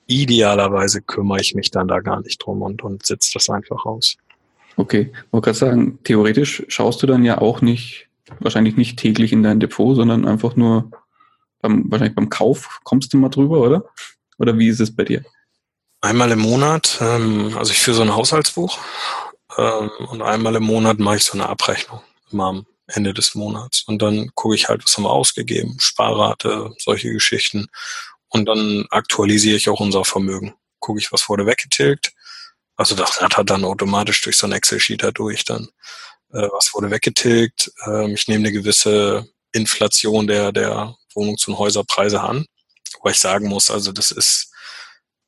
idealerweise 0.06 1.02
kümmere 1.02 1.40
ich 1.40 1.54
mich 1.54 1.70
dann 1.70 1.88
da 1.88 2.00
gar 2.00 2.20
nicht 2.20 2.38
drum 2.38 2.62
und, 2.62 2.82
und 2.82 3.06
sitze 3.06 3.32
das 3.34 3.48
einfach 3.48 3.84
aus. 3.84 4.16
Okay, 4.76 5.12
ich 5.12 5.32
wollte 5.32 5.46
gerade 5.46 5.58
sagen, 5.58 5.98
theoretisch 6.04 6.64
schaust 6.68 7.02
du 7.02 7.06
dann 7.06 7.24
ja 7.24 7.38
auch 7.38 7.60
nicht, 7.60 8.08
wahrscheinlich 8.38 8.76
nicht 8.76 8.98
täglich 8.98 9.32
in 9.32 9.42
dein 9.42 9.60
Depot, 9.60 9.94
sondern 9.94 10.26
einfach 10.26 10.56
nur 10.56 10.90
beim, 11.60 11.90
wahrscheinlich 11.90 12.14
beim 12.14 12.30
Kauf 12.30 12.80
kommst 12.82 13.12
du 13.12 13.18
mal 13.18 13.28
drüber, 13.28 13.60
oder? 13.60 13.84
Oder 14.38 14.58
wie 14.58 14.68
ist 14.68 14.80
es 14.80 14.94
bei 14.94 15.04
dir? 15.04 15.22
Einmal 16.02 16.30
im 16.30 16.38
Monat, 16.38 16.98
ähm, 17.00 17.56
also 17.58 17.72
ich 17.72 17.78
führe 17.78 17.96
so 17.96 18.02
ein 18.02 18.14
Haushaltsbuch 18.14 18.78
ähm, 19.58 19.90
und 20.08 20.22
einmal 20.22 20.56
im 20.56 20.62
Monat 20.62 20.98
mache 20.98 21.16
ich 21.16 21.24
so 21.24 21.34
eine 21.34 21.48
Abrechnung, 21.48 22.00
immer 22.32 22.46
am 22.46 22.66
Ende 22.86 23.12
des 23.12 23.34
Monats. 23.34 23.82
Und 23.86 24.00
dann 24.00 24.30
gucke 24.34 24.54
ich 24.54 24.68
halt, 24.68 24.82
was 24.84 24.96
haben 24.96 25.04
wir 25.04 25.10
ausgegeben, 25.10 25.76
Sparrate, 25.78 26.72
solche 26.78 27.12
Geschichten. 27.12 27.66
Und 28.28 28.46
dann 28.46 28.86
aktualisiere 28.90 29.56
ich 29.56 29.68
auch 29.68 29.80
unser 29.80 30.04
Vermögen. 30.04 30.54
Gucke 30.78 31.00
ich, 31.00 31.12
was 31.12 31.28
wurde 31.28 31.44
weggetilgt. 31.44 32.12
Also 32.76 32.94
das 32.94 33.20
rattert 33.20 33.50
dann 33.50 33.64
automatisch 33.64 34.22
durch 34.22 34.38
so 34.38 34.46
ein 34.46 34.52
Excel-Sheet 34.52 35.02
da 35.02 35.10
durch 35.10 35.44
dann. 35.44 35.68
Äh, 36.32 36.48
was 36.52 36.72
wurde 36.72 36.90
weggetilgt? 36.90 37.72
Ähm, 37.86 38.14
ich 38.14 38.26
nehme 38.26 38.46
eine 38.46 38.52
gewisse 38.52 39.28
Inflation 39.52 40.26
der, 40.26 40.50
der 40.52 40.96
Wohnungs- 41.14 41.46
und 41.46 41.58
Häuserpreise 41.58 42.22
an. 42.22 42.46
Wo 43.02 43.10
ich 43.10 43.18
sagen 43.18 43.48
muss, 43.48 43.70
also 43.70 43.92
das 43.92 44.12
ist 44.12 44.49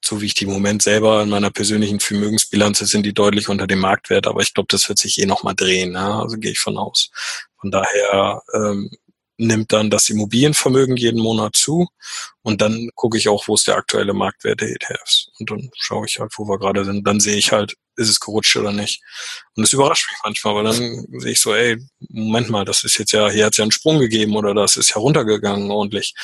so 0.05 0.21
wie 0.21 0.27
ich 0.27 0.35
die 0.35 0.45
im 0.45 0.51
Moment 0.51 0.83
selber 0.83 1.23
in 1.23 1.29
meiner 1.29 1.51
persönlichen 1.51 2.01
Vermögensbilanz 2.01 2.79
sind 2.79 3.07
die 3.07 3.15
deutlich 3.15 3.49
unter 3.49 3.67
dem 3.67 3.81
Marktwert, 3.81 4.27
aber 4.27 4.41
ich 4.41 4.53
glaube, 4.53 4.69
das 4.71 4.89
wird 4.89 4.99
sich 4.99 5.21
eh 5.21 5.27
nochmal 5.27 5.55
drehen. 5.55 5.93
Ja? 5.93 6.21
Also 6.21 6.37
gehe 6.37 6.53
ich 6.53 6.59
von 6.59 6.77
aus. 6.77 7.11
Von 7.61 7.71
daher 7.71 8.43
ähm, 8.55 8.91
nimmt 9.37 9.73
dann 9.73 9.91
das 9.91 10.09
Immobilienvermögen 10.09 10.97
jeden 10.97 11.21
Monat 11.21 11.57
zu 11.57 11.89
und 12.43 12.61
dann 12.61 12.91
gucke 12.95 13.19
ich 13.19 13.29
auch, 13.29 13.47
wo 13.49 13.55
ist 13.55 13.67
der 13.67 13.77
aktuelle 13.77 14.13
Marktwert 14.13 14.61
der 14.61 14.71
ETFs. 14.71 15.31
Und 15.39 15.51
dann 15.51 15.71
schaue 15.77 16.07
ich 16.07 16.19
halt, 16.19 16.33
wo 16.37 16.45
wir 16.45 16.59
gerade 16.59 16.85
sind. 16.85 17.07
Dann 17.07 17.21
sehe 17.21 17.37
ich 17.37 17.53
halt, 17.53 17.75
ist 17.97 18.09
es 18.09 18.21
gerutscht 18.21 18.57
oder 18.57 18.73
nicht. 18.73 19.03
Und 19.55 19.63
das 19.63 19.73
überrascht 19.73 20.11
mich 20.11 20.19
manchmal, 20.25 20.55
weil 20.57 20.65
dann 20.65 21.21
sehe 21.21 21.33
ich 21.33 21.41
so, 21.41 21.55
ey, 21.55 21.79
Moment 22.09 22.51
mal, 22.51 22.65
das 22.65 22.85
ist 22.85 22.99
jetzt 22.99 23.13
ja, 23.13 23.31
hier 23.31 23.47
hat 23.47 23.53
es 23.53 23.59
ja 23.59 23.65
einen 23.65 23.73
Sprung 23.73 23.99
gegeben 23.99 24.37
oder 24.37 24.55
das 24.55 24.77
ist 24.77 24.91
ja 24.91 24.97
runtergegangen 24.97 25.71
ordentlich. 25.71 26.15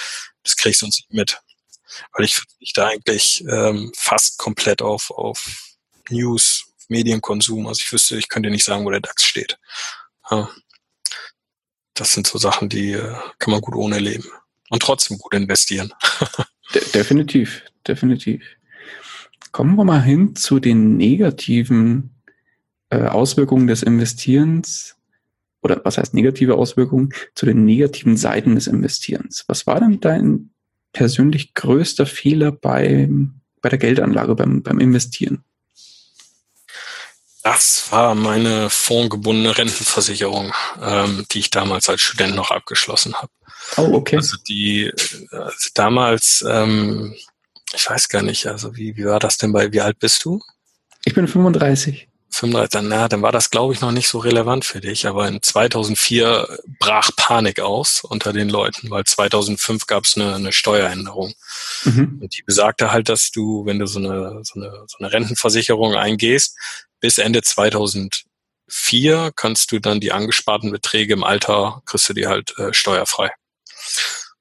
Das 0.42 0.56
kriege 0.56 0.70
ich 0.70 0.78
sonst 0.78 0.98
nicht 0.98 1.12
mit 1.12 1.40
weil 2.12 2.24
ich 2.24 2.36
verzichte 2.36 2.86
eigentlich 2.86 3.44
ähm, 3.48 3.92
fast 3.96 4.38
komplett 4.38 4.82
auf, 4.82 5.10
auf 5.10 5.76
News, 6.10 6.66
Medienkonsum. 6.88 7.66
Also 7.66 7.80
ich 7.84 7.92
wüsste, 7.92 8.16
ich 8.16 8.28
könnte 8.28 8.50
nicht 8.50 8.64
sagen, 8.64 8.84
wo 8.84 8.90
der 8.90 9.00
DAX 9.00 9.24
steht. 9.24 9.58
Ja. 10.30 10.48
Das 11.94 12.12
sind 12.12 12.26
so 12.26 12.38
Sachen, 12.38 12.68
die 12.68 12.92
äh, 12.92 13.14
kann 13.38 13.50
man 13.50 13.60
gut 13.60 13.74
ohne 13.74 13.98
leben 13.98 14.28
und 14.70 14.82
trotzdem 14.82 15.18
gut 15.18 15.34
investieren. 15.34 15.92
De 16.74 16.84
definitiv, 16.92 17.62
definitiv. 17.86 18.44
Kommen 19.52 19.76
wir 19.76 19.84
mal 19.84 20.02
hin 20.02 20.36
zu 20.36 20.60
den 20.60 20.98
negativen 20.98 22.14
äh, 22.90 23.04
Auswirkungen 23.04 23.66
des 23.66 23.82
Investierens 23.82 24.96
oder 25.62 25.80
was 25.84 25.98
heißt 25.98 26.14
negative 26.14 26.54
Auswirkungen, 26.54 27.12
zu 27.34 27.46
den 27.46 27.64
negativen 27.64 28.16
Seiten 28.16 28.54
des 28.54 28.66
Investierens. 28.66 29.44
Was 29.48 29.66
war 29.66 29.80
denn 29.80 30.00
dein 30.00 30.50
persönlich 30.98 31.54
größter 31.54 32.06
Fehler 32.06 32.50
beim, 32.50 33.40
bei 33.62 33.68
der 33.68 33.78
Geldanlage, 33.78 34.34
beim, 34.34 34.64
beim 34.64 34.80
Investieren? 34.80 35.44
Das 37.44 37.92
war 37.92 38.16
meine 38.16 38.68
fondgebundene 38.68 39.56
Rentenversicherung, 39.56 40.52
ähm, 40.82 41.24
die 41.30 41.38
ich 41.38 41.50
damals 41.50 41.88
als 41.88 42.00
Student 42.00 42.34
noch 42.34 42.50
abgeschlossen 42.50 43.14
habe. 43.14 43.30
Oh, 43.76 43.94
okay. 43.94 44.16
Also 44.16 44.36
die 44.48 44.90
also 45.30 45.68
damals, 45.74 46.44
ähm, 46.48 47.14
ich 47.72 47.88
weiß 47.88 48.08
gar 48.08 48.22
nicht, 48.22 48.48
also 48.48 48.76
wie, 48.76 48.96
wie 48.96 49.04
war 49.04 49.20
das 49.20 49.38
denn 49.38 49.52
bei, 49.52 49.72
wie 49.72 49.80
alt 49.80 50.00
bist 50.00 50.24
du? 50.24 50.42
Ich 51.04 51.14
bin 51.14 51.28
35. 51.28 52.07
35, 52.30 52.70
dann, 52.70 52.88
na, 52.88 53.08
dann 53.08 53.22
war 53.22 53.32
das, 53.32 53.50
glaube 53.50 53.72
ich, 53.72 53.80
noch 53.80 53.90
nicht 53.90 54.08
so 54.08 54.18
relevant 54.18 54.64
für 54.64 54.80
dich. 54.80 55.06
Aber 55.06 55.26
in 55.28 55.42
2004 55.42 56.58
brach 56.78 57.10
Panik 57.16 57.60
aus 57.60 58.02
unter 58.02 58.32
den 58.32 58.48
Leuten, 58.48 58.90
weil 58.90 59.04
2005 59.04 59.86
gab 59.86 60.04
es 60.04 60.16
eine, 60.16 60.34
eine 60.34 60.52
Steueränderung. 60.52 61.32
Mhm. 61.84 62.18
Und 62.20 62.36
die 62.36 62.42
besagte 62.42 62.92
halt, 62.92 63.08
dass 63.08 63.30
du, 63.30 63.64
wenn 63.66 63.78
du 63.78 63.86
so 63.86 63.98
eine, 63.98 64.40
so, 64.42 64.60
eine, 64.60 64.84
so 64.86 64.98
eine 64.98 65.12
Rentenversicherung 65.12 65.94
eingehst, 65.94 66.56
bis 67.00 67.18
Ende 67.18 67.42
2004 67.42 69.32
kannst 69.34 69.72
du 69.72 69.78
dann 69.78 70.00
die 70.00 70.12
angesparten 70.12 70.70
Beträge 70.70 71.14
im 71.14 71.24
Alter, 71.24 71.82
kriegst 71.86 72.08
du 72.08 72.12
die 72.12 72.26
halt 72.26 72.56
äh, 72.58 72.74
steuerfrei. 72.74 73.30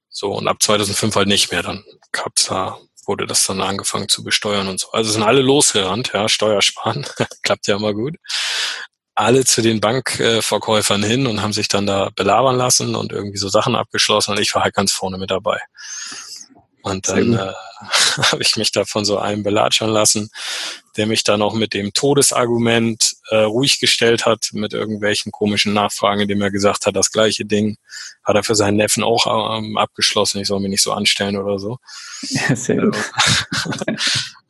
So, 0.09 0.33
und 0.33 0.47
ab 0.47 0.61
2005 0.61 1.15
halt 1.15 1.27
nicht 1.27 1.51
mehr. 1.51 1.63
Dann 1.63 1.83
gab's 2.11 2.45
da 2.45 2.79
wurde 3.07 3.25
das 3.25 3.45
dann 3.45 3.61
angefangen 3.61 4.09
zu 4.09 4.23
besteuern 4.23 4.67
und 4.67 4.79
so. 4.79 4.91
Also 4.91 5.11
sind 5.11 5.23
alle 5.23 5.41
losgerannt, 5.41 6.11
ja, 6.13 6.29
Steuersparen, 6.29 7.05
klappt 7.43 7.67
ja 7.67 7.77
immer 7.77 7.93
gut. 7.93 8.15
Alle 9.15 9.45
zu 9.45 9.61
den 9.61 9.81
Bankverkäufern 9.81 11.03
hin 11.03 11.25
und 11.25 11.41
haben 11.41 11.53
sich 11.53 11.67
dann 11.67 11.87
da 11.87 12.11
belabern 12.15 12.55
lassen 12.55 12.95
und 12.95 13.11
irgendwie 13.11 13.39
so 13.39 13.49
Sachen 13.49 13.75
abgeschlossen 13.75 14.31
und 14.31 14.39
ich 14.39 14.53
war 14.53 14.63
halt 14.63 14.75
ganz 14.75 14.91
vorne 14.91 15.17
mit 15.17 15.31
dabei. 15.31 15.59
Und 16.87 17.07
dann 17.07 17.33
äh, 17.33 17.53
habe 18.31 18.41
ich 18.41 18.55
mich 18.55 18.71
da 18.71 18.85
von 18.85 19.05
so 19.05 19.17
einem 19.17 19.43
belatschern 19.43 19.89
lassen, 19.89 20.29
der 20.95 21.05
mich 21.05 21.23
dann 21.23 21.41
auch 21.41 21.53
mit 21.53 21.73
dem 21.73 21.93
Todesargument 21.93 23.13
äh, 23.29 23.37
ruhig 23.37 23.79
gestellt 23.79 24.25
hat, 24.25 24.49
mit 24.53 24.73
irgendwelchen 24.73 25.31
komischen 25.31 25.73
Nachfragen, 25.73 26.21
indem 26.21 26.41
er 26.41 26.51
gesagt 26.51 26.85
hat, 26.85 26.95
das 26.95 27.11
gleiche 27.11 27.45
Ding 27.45 27.77
hat 28.23 28.35
er 28.35 28.43
für 28.43 28.55
seinen 28.55 28.77
Neffen 28.77 29.03
auch 29.03 29.57
ähm, 29.57 29.77
abgeschlossen, 29.77 30.41
ich 30.41 30.47
soll 30.47 30.59
mich 30.59 30.71
nicht 30.71 30.83
so 30.83 30.91
anstellen 30.91 31.37
oder 31.37 31.59
so. 31.59 31.77
Ja, 32.23 32.55
sehr 32.55 32.77
gut. 32.77 32.95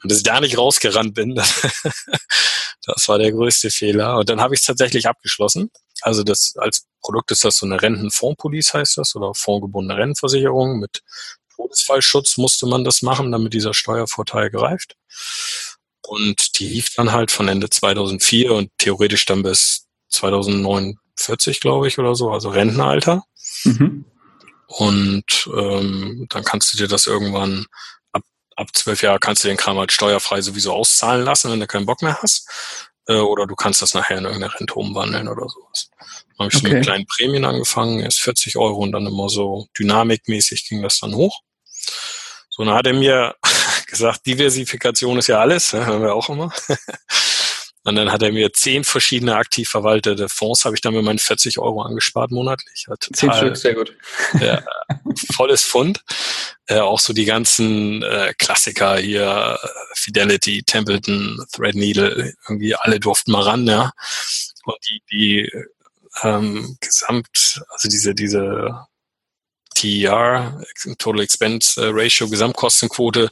Und 0.04 0.12
dass 0.12 0.20
ich 0.20 0.24
da 0.24 0.40
nicht 0.40 0.58
rausgerannt 0.58 1.16
bin, 1.16 1.36
das 1.36 3.10
war 3.10 3.18
der 3.18 3.32
größte 3.32 3.72
Fehler. 3.72 4.18
Und 4.18 4.30
dann 4.30 4.40
habe 4.40 4.54
ich 4.54 4.62
es 4.62 4.66
tatsächlich 4.68 5.08
abgeschlossen. 5.08 5.72
Also 6.02 6.24
das 6.24 6.54
als 6.58 6.86
Produkt 7.02 7.32
ist 7.32 7.44
das 7.44 7.58
so 7.58 7.66
eine 7.66 7.82
Rentenfondspolice 7.82 8.74
heißt 8.74 8.98
das 8.98 9.16
oder 9.16 9.34
fondgebundene 9.34 10.00
Rentenversicherung 10.00 10.80
mit 10.80 11.02
Todesfallschutz 11.58 12.38
musste 12.38 12.66
man 12.68 12.84
das 12.84 13.02
machen, 13.02 13.32
damit 13.32 13.54
dieser 13.54 13.74
Steuervorteil 13.74 14.50
greift. 14.50 14.96
Und 16.08 16.60
die 16.60 16.68
lief 16.70 16.94
dann 16.96 17.12
halt 17.12 17.32
von 17.32 17.50
Ende 17.50 17.70
2004 17.70 18.54
und 18.54 18.72
theoretisch 18.78 19.26
dann 19.26 19.44
bis 19.44 19.88
2049, 20.10 21.60
glaube 21.60 21.88
ich, 21.88 22.00
oder 22.00 22.16
so, 22.16 22.32
also 22.32 22.50
Rentenalter. 22.50 23.24
Mhm. 23.66 24.06
Und 24.68 25.50
ähm, 25.56 26.28
dann 26.30 26.44
kannst 26.44 26.74
du 26.74 26.78
dir 26.78 26.88
das 26.88 27.08
irgendwann 27.08 27.66
ab, 28.12 28.24
ab 28.56 28.68
zwölf 28.74 29.02
Jahren 29.02 29.20
kannst 29.20 29.44
du 29.44 29.48
den 29.48 29.58
Kram 29.58 29.78
halt 29.78 29.92
steuerfrei 29.92 30.42
sowieso 30.42 30.74
auszahlen 30.74 31.26
lassen, 31.26 31.52
wenn 31.52 31.60
du 31.60 31.68
keinen 31.68 31.86
Bock 31.86 32.02
mehr 32.02 32.22
hast. 32.22 32.50
Äh, 33.08 33.16
oder 33.16 33.48
du 33.48 33.56
kannst 33.56 33.82
das 33.82 33.94
nachher 33.94 34.18
in 34.18 34.26
irgendeine 34.26 34.54
Rente 34.54 34.74
umwandeln 34.76 35.28
oder 35.28 35.48
sowas. 35.50 35.90
Dann 36.38 36.46
habe 36.46 36.50
ich 36.50 36.56
okay. 36.56 36.68
so 36.68 36.74
mit 36.74 36.84
kleinen 36.84 37.06
Prämien 37.06 37.46
angefangen, 37.46 38.00
erst 38.00 38.20
40 38.20 38.58
Euro 38.58 38.78
und 38.78 38.92
dann 38.92 39.06
immer 39.06 39.30
so 39.30 39.68
dynamikmäßig 39.78 40.68
ging 40.68 40.82
das 40.82 41.00
dann 41.00 41.16
hoch. 41.16 41.42
So, 42.50 42.64
dann 42.64 42.74
hat 42.76 42.88
er 42.88 42.94
mir 42.94 43.36
gesagt, 43.88 44.26
Diversifikation 44.26 45.18
ist 45.18 45.28
ja 45.28 45.40
alles, 45.40 45.74
ne, 45.74 45.86
hören 45.86 46.02
wir 46.02 46.14
auch 46.14 46.30
immer. 46.30 46.52
Und 47.88 47.96
dann 47.96 48.12
hat 48.12 48.22
er 48.22 48.34
mir 48.34 48.52
zehn 48.52 48.84
verschiedene 48.84 49.38
aktiv 49.38 49.70
verwaltete 49.70 50.28
Fonds, 50.28 50.66
habe 50.66 50.76
ich 50.76 50.82
dann 50.82 50.94
mit 50.94 51.06
meinen 51.06 51.20
40 51.20 51.58
Euro 51.58 51.84
angespart 51.84 52.32
monatlich. 52.32 52.86
Ja, 52.90 52.96
zehn 53.00 53.32
Stück, 53.32 53.56
sehr 53.56 53.76
gut. 53.76 53.96
Ja, 54.42 54.62
volles 55.32 55.64
Fund. 55.64 56.04
Äh, 56.66 56.80
auch 56.80 57.00
so 57.00 57.14
die 57.14 57.24
ganzen 57.24 58.04
äh, 58.04 58.34
Klassiker 58.38 58.98
hier, 58.98 59.58
Fidelity, 59.94 60.64
Templeton, 60.64 61.40
Threadneedle, 61.54 62.34
irgendwie 62.50 62.76
alle 62.76 63.00
durften 63.00 63.32
mal 63.32 63.44
ran, 63.44 63.66
ja. 63.66 63.94
Und 64.66 64.78
die, 64.90 65.02
die 65.10 65.52
ähm, 66.24 66.76
Gesamt, 66.82 67.62
also 67.70 67.88
diese, 67.88 68.14
diese 68.14 68.86
TER, 69.78 70.60
Total 70.98 71.22
Expense 71.22 71.82
äh, 71.82 71.90
Ratio, 71.92 72.28
Gesamtkostenquote, 72.28 73.30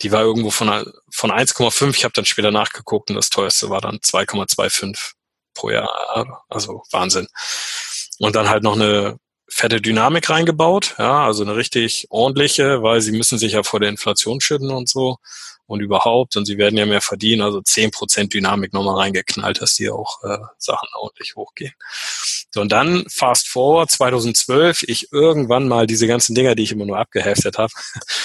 die 0.00 0.12
war 0.12 0.22
irgendwo 0.22 0.50
von, 0.50 0.68
von 1.10 1.30
1,5. 1.30 1.96
Ich 1.96 2.04
habe 2.04 2.14
dann 2.14 2.24
später 2.24 2.50
nachgeguckt 2.50 3.10
und 3.10 3.16
das 3.16 3.30
teuerste 3.30 3.68
war 3.68 3.80
dann 3.80 3.98
2,25 3.98 5.12
pro 5.54 5.70
Jahr. 5.70 6.44
Also 6.48 6.82
Wahnsinn. 6.90 7.28
Und 8.18 8.36
dann 8.36 8.48
halt 8.48 8.62
noch 8.62 8.74
eine 8.74 9.18
fette 9.48 9.82
Dynamik 9.82 10.30
reingebaut, 10.30 10.94
ja, 10.98 11.26
also 11.26 11.42
eine 11.42 11.56
richtig 11.56 12.06
ordentliche, 12.08 12.82
weil 12.82 13.02
sie 13.02 13.12
müssen 13.12 13.36
sich 13.36 13.52
ja 13.52 13.62
vor 13.62 13.80
der 13.80 13.90
Inflation 13.90 14.40
schütten 14.40 14.70
und 14.70 14.88
so 14.88 15.18
und 15.66 15.80
überhaupt 15.80 16.36
und 16.36 16.46
sie 16.46 16.56
werden 16.56 16.78
ja 16.78 16.86
mehr 16.86 17.02
verdienen, 17.02 17.42
also 17.42 17.60
zehn 17.60 17.90
Prozent 17.90 18.32
Dynamik 18.32 18.72
nochmal 18.72 18.96
reingeknallt, 18.96 19.60
dass 19.60 19.74
die 19.74 19.90
auch 19.90 20.22
äh, 20.24 20.38
Sachen 20.56 20.88
ordentlich 20.94 21.36
hochgehen. 21.36 21.74
So, 22.54 22.60
und 22.60 22.70
dann 22.70 23.04
fast 23.08 23.48
forward 23.48 23.90
2012, 23.90 24.82
ich 24.82 25.12
irgendwann 25.12 25.68
mal 25.68 25.86
diese 25.86 26.06
ganzen 26.06 26.34
Dinger, 26.34 26.54
die 26.54 26.64
ich 26.64 26.72
immer 26.72 26.84
nur 26.84 26.98
abgeheftet 26.98 27.58
habe, 27.58 27.72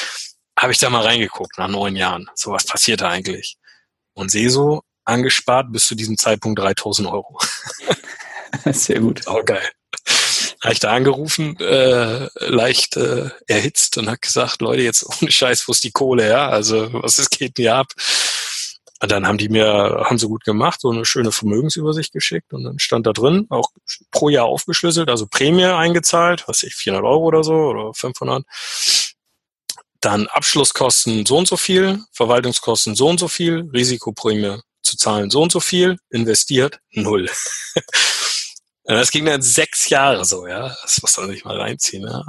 habe 0.59 0.71
ich 0.71 0.79
da 0.79 0.89
mal 0.89 1.03
reingeguckt 1.03 1.57
nach 1.57 1.69
neun 1.69 1.95
Jahren. 1.95 2.29
So, 2.35 2.51
was 2.51 2.65
passiert 2.65 3.01
da 3.01 3.09
eigentlich? 3.09 3.57
Und 4.13 4.31
sehe 4.31 4.49
so, 4.49 4.81
angespart 5.05 5.71
bis 5.71 5.87
zu 5.87 5.95
diesem 5.95 6.17
Zeitpunkt 6.17 6.59
3000 6.59 7.07
Euro. 7.07 7.39
Sehr 8.65 8.99
gut. 8.99 9.27
Auch 9.27 9.45
geil. 9.45 9.69
Habe 10.63 10.73
ich 10.73 10.79
da 10.79 10.91
angerufen, 10.91 11.57
äh, 11.59 12.27
leicht 12.39 12.97
äh, 12.97 13.29
erhitzt 13.47 13.97
und 13.97 14.09
hat 14.09 14.21
gesagt, 14.21 14.61
Leute, 14.61 14.81
jetzt 14.81 15.05
ohne 15.05 15.31
Scheiß, 15.31 15.67
wo 15.67 15.71
ist 15.71 15.83
die 15.83 15.91
Kohle 15.91 16.23
her? 16.23 16.49
Also 16.49 16.91
was 16.91 17.19
ist, 17.19 17.29
geht 17.29 17.57
mir 17.57 17.75
ab? 17.75 17.87
Dann 18.99 19.27
haben 19.27 19.37
die 19.37 19.49
mir, 19.49 20.05
haben 20.05 20.17
sie 20.17 20.27
gut 20.27 20.43
gemacht, 20.43 20.81
so 20.81 20.89
eine 20.89 21.05
schöne 21.05 21.31
Vermögensübersicht 21.31 22.11
geschickt 22.11 22.51
und 22.53 22.63
dann 22.63 22.79
stand 22.79 23.05
da 23.05 23.13
drin, 23.13 23.45
auch 23.49 23.69
pro 24.11 24.29
Jahr 24.29 24.45
aufgeschlüsselt, 24.45 25.09
also 25.09 25.27
Prämie 25.27 25.65
eingezahlt, 25.65 26.45
was 26.47 26.63
ich, 26.63 26.73
400 26.75 27.05
Euro 27.05 27.23
oder 27.25 27.43
so 27.43 27.53
oder 27.53 27.93
500. 27.93 28.43
Dann 30.01 30.27
Abschlusskosten 30.27 31.25
so 31.25 31.37
und 31.37 31.47
so 31.47 31.57
viel, 31.57 31.99
Verwaltungskosten 32.11 32.95
so 32.95 33.07
und 33.07 33.19
so 33.19 33.27
viel, 33.27 33.69
Risikoprämie 33.71 34.61
zu 34.81 34.97
zahlen 34.97 35.29
so 35.29 35.41
und 35.43 35.51
so 35.51 35.59
viel, 35.59 35.97
investiert 36.09 36.79
null. 36.91 37.29
Das 38.89 39.11
ging 39.11 39.25
dann 39.25 39.41
sechs 39.41 39.89
Jahre 39.89 40.23
so, 40.23 40.47
ja. 40.47 40.73
Das 40.81 41.01
muss 41.01 41.17
man 41.17 41.27
sich 41.27 41.43
mal 41.43 41.59
reinziehen. 41.59 42.07
Ja. 42.07 42.23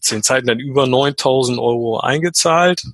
Zu 0.00 0.14
den 0.14 0.22
Zeiten 0.22 0.46
dann 0.46 0.60
über 0.60 0.86
9000 0.86 1.58
Euro 1.58 1.98
eingezahlt, 1.98 2.84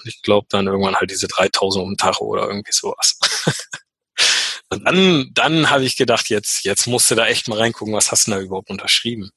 und 0.00 0.08
ich 0.08 0.22
glaube 0.22 0.46
dann 0.50 0.66
irgendwann 0.66 0.96
halt 0.96 1.10
diese 1.10 1.28
3000 1.28 1.82
um 1.82 1.90
den 1.92 1.96
Tag 1.96 2.20
oder 2.20 2.48
irgendwie 2.48 2.72
sowas. 2.72 3.18
und 4.70 4.84
dann, 4.84 5.30
dann 5.32 5.70
habe 5.70 5.84
ich 5.84 5.96
gedacht, 5.96 6.30
jetzt, 6.30 6.64
jetzt 6.64 6.86
musst 6.86 7.10
du 7.10 7.14
da 7.14 7.26
echt 7.26 7.48
mal 7.48 7.58
reingucken, 7.58 7.94
was 7.94 8.10
hast 8.10 8.26
du 8.26 8.32
da 8.32 8.40
überhaupt 8.40 8.70
unterschrieben? 8.70 9.30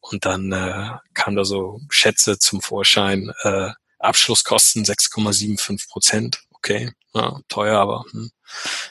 Und 0.00 0.26
dann 0.26 0.52
äh, 0.52 0.90
kam 1.14 1.36
da 1.36 1.44
so 1.44 1.80
Schätze 1.88 2.38
zum 2.38 2.60
Vorschein, 2.60 3.32
äh, 3.42 3.70
Abschlusskosten 3.98 4.84
6,75 4.84 5.88
Prozent. 5.88 6.40
Okay, 6.50 6.92
ja, 7.14 7.40
teuer, 7.48 7.78
aber 7.78 8.04
hm. 8.10 8.30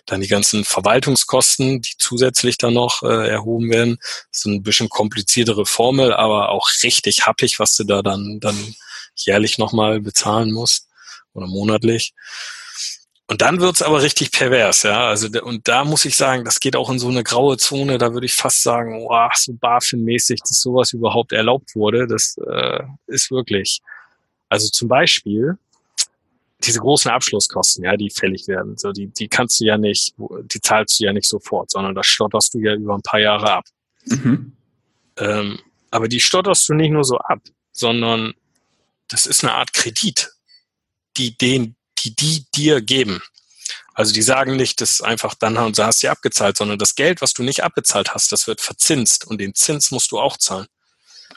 dann 0.05 0.21
die 0.21 0.27
ganzen 0.27 0.63
Verwaltungskosten, 0.63 1.81
die 1.81 1.93
zusätzlich 1.97 2.57
dann 2.57 2.73
noch 2.73 3.03
äh, 3.03 3.27
erhoben 3.27 3.69
werden. 3.69 3.97
Das 4.31 4.39
ist 4.39 4.45
ein 4.45 4.63
bisschen 4.63 4.89
kompliziertere 4.89 5.65
Formel, 5.65 6.13
aber 6.13 6.49
auch 6.49 6.69
richtig 6.83 7.25
happig, 7.25 7.59
was 7.59 7.75
du 7.75 7.83
da 7.83 8.01
dann, 8.01 8.39
dann 8.39 8.75
jährlich 9.15 9.57
nochmal 9.57 9.99
bezahlen 10.01 10.51
musst 10.51 10.87
oder 11.33 11.47
monatlich. 11.47 12.13
Und 13.27 13.41
dann 13.41 13.61
wird's 13.61 13.81
aber 13.81 14.01
richtig 14.01 14.31
pervers, 14.31 14.83
ja. 14.83 15.07
Also 15.07 15.27
und 15.41 15.67
da 15.67 15.85
muss 15.85 16.05
ich 16.05 16.15
sagen, 16.15 16.43
das 16.43 16.59
geht 16.59 16.75
auch 16.75 16.89
in 16.89 16.99
so 16.99 17.07
eine 17.07 17.23
graue 17.23 17.57
Zone. 17.57 17.97
Da 17.97 18.13
würde 18.13 18.25
ich 18.25 18.33
fast 18.35 18.61
sagen, 18.61 19.05
wow, 19.05 19.31
so 19.33 19.53
BaFin-mäßig, 19.53 20.39
dass 20.41 20.61
sowas 20.61 20.93
überhaupt 20.93 21.31
erlaubt 21.31 21.73
wurde. 21.73 22.05
Das 22.05 22.37
äh, 22.45 22.83
ist 23.07 23.31
wirklich. 23.31 23.79
Also 24.49 24.69
zum 24.69 24.89
Beispiel 24.89 25.57
diese 26.63 26.79
großen 26.79 27.11
Abschlusskosten, 27.11 27.85
ja, 27.85 27.95
die 27.97 28.09
fällig 28.09 28.47
werden. 28.47 28.77
So 28.77 28.91
die 28.91 29.07
die 29.07 29.27
kannst 29.27 29.59
du 29.59 29.65
ja 29.65 29.77
nicht, 29.77 30.13
die 30.17 30.61
zahlst 30.61 30.99
du 30.99 31.05
ja 31.05 31.13
nicht 31.13 31.27
sofort, 31.27 31.71
sondern 31.71 31.95
das 31.95 32.07
stotterst 32.07 32.53
du 32.53 32.59
ja 32.59 32.75
über 32.75 32.93
ein 32.93 33.01
paar 33.01 33.19
Jahre 33.19 33.51
ab. 33.53 33.65
Mhm. 34.05 34.53
Ähm, 35.17 35.59
aber 35.91 36.07
die 36.07 36.19
stotterst 36.19 36.67
du 36.69 36.73
nicht 36.73 36.91
nur 36.91 37.03
so 37.03 37.17
ab, 37.17 37.39
sondern 37.71 38.33
das 39.07 39.25
ist 39.25 39.43
eine 39.43 39.53
Art 39.53 39.73
Kredit 39.73 40.31
die 41.17 41.37
den, 41.37 41.75
die 41.99 42.15
die 42.15 42.45
dir 42.55 42.81
geben. 42.81 43.21
Also 43.93 44.13
die 44.13 44.21
sagen 44.23 44.55
nicht, 44.55 44.81
das 44.81 45.01
einfach 45.01 45.35
dann 45.35 45.57
und 45.57 45.77
hast 45.77 46.01
du 46.03 46.09
abgezahlt, 46.09 46.57
sondern 46.57 46.79
das 46.79 46.95
Geld, 46.95 47.21
was 47.21 47.33
du 47.33 47.43
nicht 47.43 47.63
abbezahlt 47.63 48.13
hast, 48.13 48.31
das 48.31 48.47
wird 48.47 48.59
verzinst 48.59 49.25
und 49.25 49.39
den 49.39 49.53
Zins 49.53 49.91
musst 49.91 50.11
du 50.11 50.19
auch 50.19 50.37
zahlen. 50.37 50.67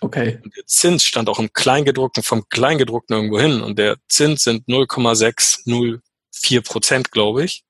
Okay. 0.00 0.40
Und 0.42 0.56
der 0.56 0.66
Zins 0.66 1.04
stand 1.04 1.28
auch 1.28 1.38
im 1.38 1.52
Kleingedruckten, 1.52 2.22
vom 2.22 2.48
Kleingedruckten 2.48 3.14
irgendwo 3.14 3.38
hin 3.38 3.60
und 3.60 3.78
der 3.78 3.96
Zins 4.08 4.44
sind 4.44 4.68
0,604 4.68 6.00
Prozent, 6.62 7.10
glaube 7.12 7.44
ich. 7.44 7.64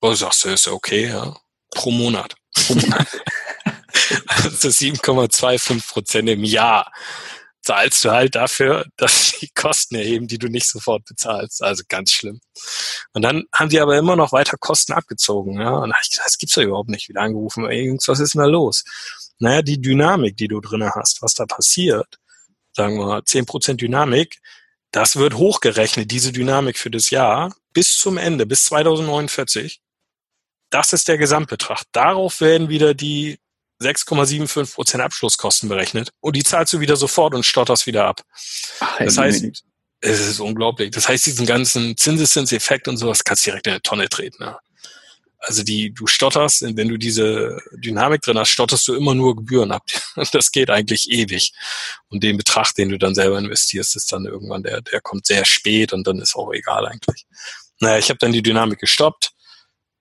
Oh, 0.00 0.14
sagst 0.14 0.44
du, 0.44 0.50
ist 0.50 0.68
okay, 0.68 1.08
ja. 1.08 1.36
Pro 1.70 1.90
Monat. 1.90 2.34
Pro 2.54 2.74
Monat. 2.76 3.08
also 4.26 4.68
7,25 4.68 5.88
Prozent 5.88 6.28
im 6.28 6.44
Jahr 6.44 6.92
zahlst 7.68 8.02
du 8.04 8.10
halt 8.10 8.34
dafür, 8.34 8.86
dass 8.96 9.32
die 9.40 9.50
Kosten 9.54 9.96
erheben, 9.96 10.26
die 10.26 10.38
du 10.38 10.48
nicht 10.48 10.68
sofort 10.68 11.04
bezahlst. 11.04 11.62
Also 11.62 11.82
ganz 11.86 12.12
schlimm. 12.12 12.40
Und 13.12 13.22
dann 13.22 13.44
haben 13.52 13.68
die 13.68 13.80
aber 13.80 13.96
immer 13.98 14.16
noch 14.16 14.32
weiter 14.32 14.56
Kosten 14.56 14.92
abgezogen. 14.92 15.60
Ja? 15.60 15.76
Und 15.76 15.90
da 15.90 15.96
ich 16.02 16.10
gedacht, 16.10 16.26
das 16.26 16.38
gibt's 16.38 16.56
ja 16.56 16.62
überhaupt 16.62 16.88
nicht. 16.88 17.08
Wieder 17.08 17.20
angerufen, 17.20 17.70
Jungs, 17.70 18.08
was 18.08 18.20
ist 18.20 18.34
denn 18.34 18.40
da 18.40 18.46
los? 18.46 18.84
Naja, 19.38 19.62
die 19.62 19.80
Dynamik, 19.80 20.36
die 20.36 20.48
du 20.48 20.60
drinne 20.60 20.92
hast, 20.94 21.22
was 21.22 21.34
da 21.34 21.46
passiert, 21.46 22.18
sagen 22.72 22.98
wir 22.98 23.06
mal, 23.06 23.20
10% 23.20 23.74
Dynamik, 23.74 24.40
das 24.90 25.16
wird 25.16 25.34
hochgerechnet, 25.34 26.10
diese 26.10 26.32
Dynamik 26.32 26.78
für 26.78 26.90
das 26.90 27.10
Jahr, 27.10 27.54
bis 27.74 27.98
zum 27.98 28.16
Ende, 28.16 28.46
bis 28.46 28.64
2049. 28.64 29.80
Das 30.70 30.92
ist 30.92 31.06
der 31.06 31.18
Gesamtbetrag. 31.18 31.82
Darauf 31.92 32.40
werden 32.40 32.68
wieder 32.68 32.94
die 32.94 33.38
6,75 33.80 34.74
Prozent 34.74 35.02
Abschlusskosten 35.02 35.68
berechnet 35.68 36.10
und 36.20 36.36
die 36.36 36.42
zahlst 36.42 36.72
du 36.72 36.80
wieder 36.80 36.96
sofort 36.96 37.34
und 37.34 37.44
stotterst 37.44 37.86
wieder 37.86 38.06
ab. 38.06 38.22
Ach, 38.80 38.98
das 38.98 39.18
heißt, 39.18 39.44
es 40.00 40.20
ist 40.20 40.40
unglaublich. 40.40 40.90
Das 40.90 41.08
heißt, 41.08 41.26
diesen 41.26 41.46
ganzen 41.46 41.96
Zinseszinseffekt 41.96 42.88
und 42.88 42.96
sowas 42.96 43.24
kannst 43.24 43.46
du 43.46 43.50
direkt 43.50 43.66
in 43.66 43.72
eine 43.72 43.82
Tonne 43.82 44.08
treten. 44.08 44.42
Ja. 44.42 44.58
Also 45.40 45.62
die, 45.62 45.92
du 45.94 46.06
stotterst, 46.06 46.62
wenn 46.62 46.88
du 46.88 46.96
diese 46.96 47.58
Dynamik 47.72 48.22
drin 48.22 48.38
hast, 48.38 48.50
stotterst 48.50 48.86
du 48.88 48.94
immer 48.94 49.14
nur 49.14 49.36
Gebühren 49.36 49.72
ab. 49.72 49.82
Das 50.32 50.50
geht 50.50 50.68
eigentlich 50.68 51.10
ewig. 51.10 51.52
Und 52.08 52.24
den 52.24 52.36
Betrag, 52.36 52.74
den 52.74 52.88
du 52.88 52.98
dann 52.98 53.14
selber 53.14 53.38
investierst, 53.38 53.94
ist 53.94 54.10
dann 54.10 54.26
irgendwann, 54.26 54.64
der, 54.64 54.80
der 54.80 55.00
kommt 55.00 55.26
sehr 55.26 55.44
spät 55.44 55.92
und 55.92 56.06
dann 56.06 56.18
ist 56.18 56.34
auch 56.34 56.52
egal 56.52 56.86
eigentlich. 56.86 57.24
Naja, 57.80 57.98
ich 57.98 58.08
habe 58.08 58.18
dann 58.18 58.32
die 58.32 58.42
Dynamik 58.42 58.80
gestoppt 58.80 59.30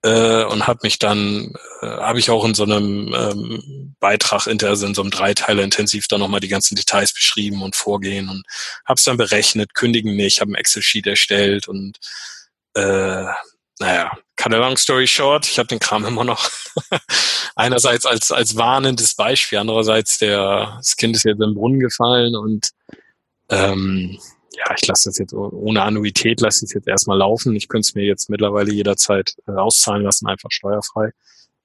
äh, 0.08 0.46
und 0.46 0.68
habe 0.68 0.80
mich 0.84 1.00
dann, 1.00 1.54
äh, 1.82 1.88
habe 1.88 2.20
ich 2.20 2.30
auch 2.30 2.46
in 2.46 2.54
so 2.54 2.64
einem 2.64 3.14
ähm, 3.14 3.96
Beitrag, 4.00 4.48
also 4.48 4.86
in 4.86 4.94
so 4.94 5.02
einem 5.02 5.12
Dreiteiler 5.12 5.64
intensiv 5.64 6.08
dann 6.08 6.22
nochmal 6.22 6.40
die 6.40 6.48
ganzen 6.48 6.76
Details 6.76 7.14
beschrieben 7.14 7.62
und 7.62 7.76
vorgehen 7.76 8.30
und 8.30 8.44
habe 8.86 8.98
es 8.98 9.04
dann 9.04 9.18
berechnet, 9.18 9.74
kündigen 9.74 10.16
nicht, 10.16 10.40
habe 10.40 10.52
ein 10.52 10.56
Excel-Sheet 10.56 11.08
erstellt 11.08 11.68
und 11.68 11.98
äh, 12.76 13.26
naja, 13.80 14.18
cut 14.38 14.54
a 14.54 14.58
long 14.58 14.78
story 14.78 15.08
short, 15.08 15.46
ich 15.46 15.60
habe 15.60 15.68
den 15.68 15.80
Kram 15.80 16.06
immer 16.06 16.24
noch 16.24 16.50
einerseits 17.56 18.06
als, 18.06 18.32
als 18.32 18.56
warnendes 18.56 19.14
Beispiel, 19.16 19.60
andererseits 19.60 20.20
der, 20.20 20.78
das 20.78 20.96
Kind 20.96 21.18
ist 21.18 21.26
jetzt 21.26 21.42
im 21.42 21.54
Brunnen 21.54 21.82
gefallen 21.82 22.36
und 22.36 22.70
ähm, 23.50 24.18
ja, 24.58 24.74
ich 24.76 24.88
lasse 24.88 25.10
das 25.10 25.20
jetzt 25.20 25.34
ohne 25.34 25.84
Annuität, 25.84 26.42
lasse 26.42 26.66
ich 26.66 26.70
es 26.70 26.74
jetzt 26.74 26.88
erstmal 26.88 27.20
laufen. 27.20 27.56
Ich 27.56 27.68
könnte 27.68 27.88
es 27.88 27.96
mir 27.96 28.06
jetzt 28.06 28.30
mittlerweile 28.30 28.72
jederzeit 28.72 29.36
äh, 29.48 29.52
auszahlen 29.52 30.04
lassen, 30.04 30.28
einfach 30.28 30.52
steuerfrei. 30.52 31.12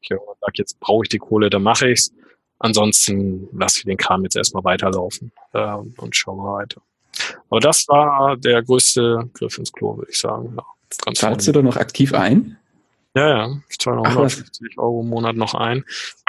Ich 0.00 0.08
sage, 0.08 0.52
jetzt 0.56 0.78
brauche 0.80 1.04
ich 1.04 1.08
die 1.08 1.18
Kohle, 1.18 1.48
dann 1.48 1.62
mache 1.62 1.88
ich's. 1.88 2.12
Ansonsten 2.58 3.48
lasse 3.52 3.78
ich 3.78 3.84
den 3.84 3.96
Kram 3.96 4.22
jetzt 4.24 4.36
erstmal 4.36 4.64
weiterlaufen 4.64 5.32
äh, 5.52 5.74
und 5.74 6.14
schauen 6.14 6.38
wir 6.38 6.54
weiter. 6.54 6.82
Aber 7.50 7.60
das 7.60 7.88
war 7.88 8.36
der 8.36 8.62
größte 8.62 9.30
Griff 9.32 9.58
ins 9.58 9.72
Klo, 9.72 9.96
würde 9.96 10.10
ich 10.10 10.18
sagen. 10.18 10.56
Ja, 10.56 11.12
Zahlst 11.14 11.48
du 11.48 11.52
da 11.52 11.62
noch 11.62 11.76
aktiv 11.76 12.14
ein? 12.14 12.58
Ja, 13.14 13.28
ja, 13.28 13.60
ich 13.68 13.78
zahle 13.78 13.96
noch 13.96 14.06
150 14.06 14.78
Euro 14.78 15.02
im 15.02 15.10
Monat 15.10 15.36
noch 15.36 15.54
ein. 15.54 15.84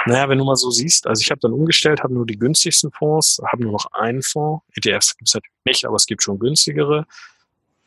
Naja, 0.06 0.28
wenn 0.28 0.38
du 0.38 0.43
mal 0.43 0.58
so 0.58 0.69
siehst, 0.69 1.08
also 1.08 1.22
ich 1.22 1.32
habe 1.32 1.39
dann 1.39 1.54
umgestellt, 1.54 2.04
habe 2.04 2.13
nur 2.13 2.26
die 2.26 2.38
günstigsten 2.38 2.91
Fonds, 2.91 3.41
habe 3.52 3.63
nur 3.63 3.72
noch 3.72 3.86
einen 3.93 4.22
Fonds. 4.22 4.63
ETFs 4.76 5.15
gibt 5.15 5.30
es 5.30 5.34
natürlich 5.34 5.65
nicht, 5.65 5.86
aber 5.86 5.96
es 5.96 6.06
gibt 6.06 6.24
schon 6.24 6.39
günstigere. 6.39 7.06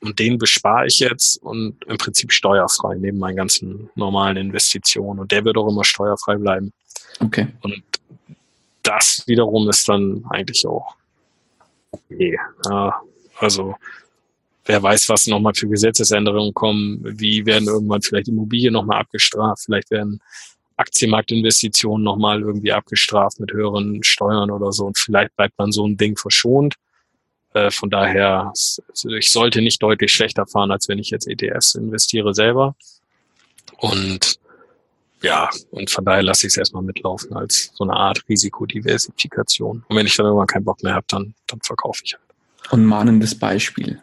Und 0.01 0.19
den 0.19 0.39
bespare 0.39 0.87
ich 0.87 0.99
jetzt 1.01 1.43
und 1.43 1.85
im 1.85 1.99
Prinzip 1.99 2.33
steuerfrei 2.33 2.97
neben 2.97 3.19
meinen 3.19 3.37
ganzen 3.37 3.91
normalen 3.95 4.37
Investitionen. 4.37 5.21
Und 5.21 5.31
der 5.31 5.45
wird 5.45 5.59
auch 5.59 5.69
immer 5.69 5.85
steuerfrei 5.85 6.37
bleiben. 6.37 6.73
Okay. 7.21 7.49
Und 7.61 7.83
das 8.83 9.23
wiederum 9.27 9.69
ist 9.69 9.89
dann 9.89 10.25
eigentlich 10.31 10.67
auch 10.67 10.95
okay. 11.91 12.39
Ja, 12.67 13.01
also 13.39 13.75
wer 14.67 14.83
weiß, 14.83 15.09
was 15.09 15.27
nochmal 15.27 15.55
für 15.55 15.69
Gesetzesänderungen 15.69 16.53
kommen, 16.53 17.01
wie 17.03 17.47
werden 17.47 17.69
irgendwann 17.69 18.03
vielleicht 18.03 18.29
Immobilien 18.29 18.73
nochmal 18.73 19.01
abgestraft, 19.01 19.65
vielleicht 19.65 19.91
werden 19.91 20.21
Aktienmarktinvestitionen 20.77 22.05
nochmal 22.05 22.43
irgendwie 22.43 22.73
abgestraft 22.73 23.41
mit 23.41 23.53
höheren 23.53 24.03
Steuern 24.03 24.51
oder 24.51 24.73
so 24.73 24.87
und 24.87 24.99
vielleicht 24.99 25.35
bleibt 25.37 25.59
man 25.59 25.73
so 25.73 25.87
ein 25.87 25.97
Ding 25.97 26.17
verschont. 26.17 26.75
Äh, 27.55 27.71
von 27.71 27.89
daher, 27.89 28.53
ich 29.19 29.33
sollte 29.33 29.63
nicht 29.63 29.83
deutlich 29.83 30.13
schlechter 30.13 30.47
fahren, 30.47 30.71
als 30.71 30.89
wenn 30.89 30.99
ich 30.99 31.11
jetzt 31.11 31.27
ETFs 31.27 31.75
investiere 31.75 32.35
selber. 32.35 32.77
Und 33.79 34.39
ja, 35.23 35.49
und 35.71 35.91
von 35.91 36.05
daher 36.05 36.23
lasse 36.23 36.47
ich 36.47 36.53
es 36.53 36.57
erstmal 36.59 36.83
mitlaufen 36.83 37.35
als 37.35 37.73
so 37.75 37.85
eine 37.85 37.95
Art 37.95 38.23
Risikodiversifikation. 38.29 39.85
Und 39.89 39.97
wenn 39.97 40.07
ich 40.07 40.15
dann 40.15 40.27
irgendwann 40.27 40.47
keinen 40.47 40.65
Bock 40.65 40.83
mehr 40.83 40.95
habe, 40.95 41.07
dann, 41.09 41.35
dann 41.47 41.61
verkaufe 41.63 42.03
ich 42.05 42.15
halt. 42.15 42.23
Und 42.73 42.85
mahnendes 42.85 43.39
Beispiel. 43.39 44.03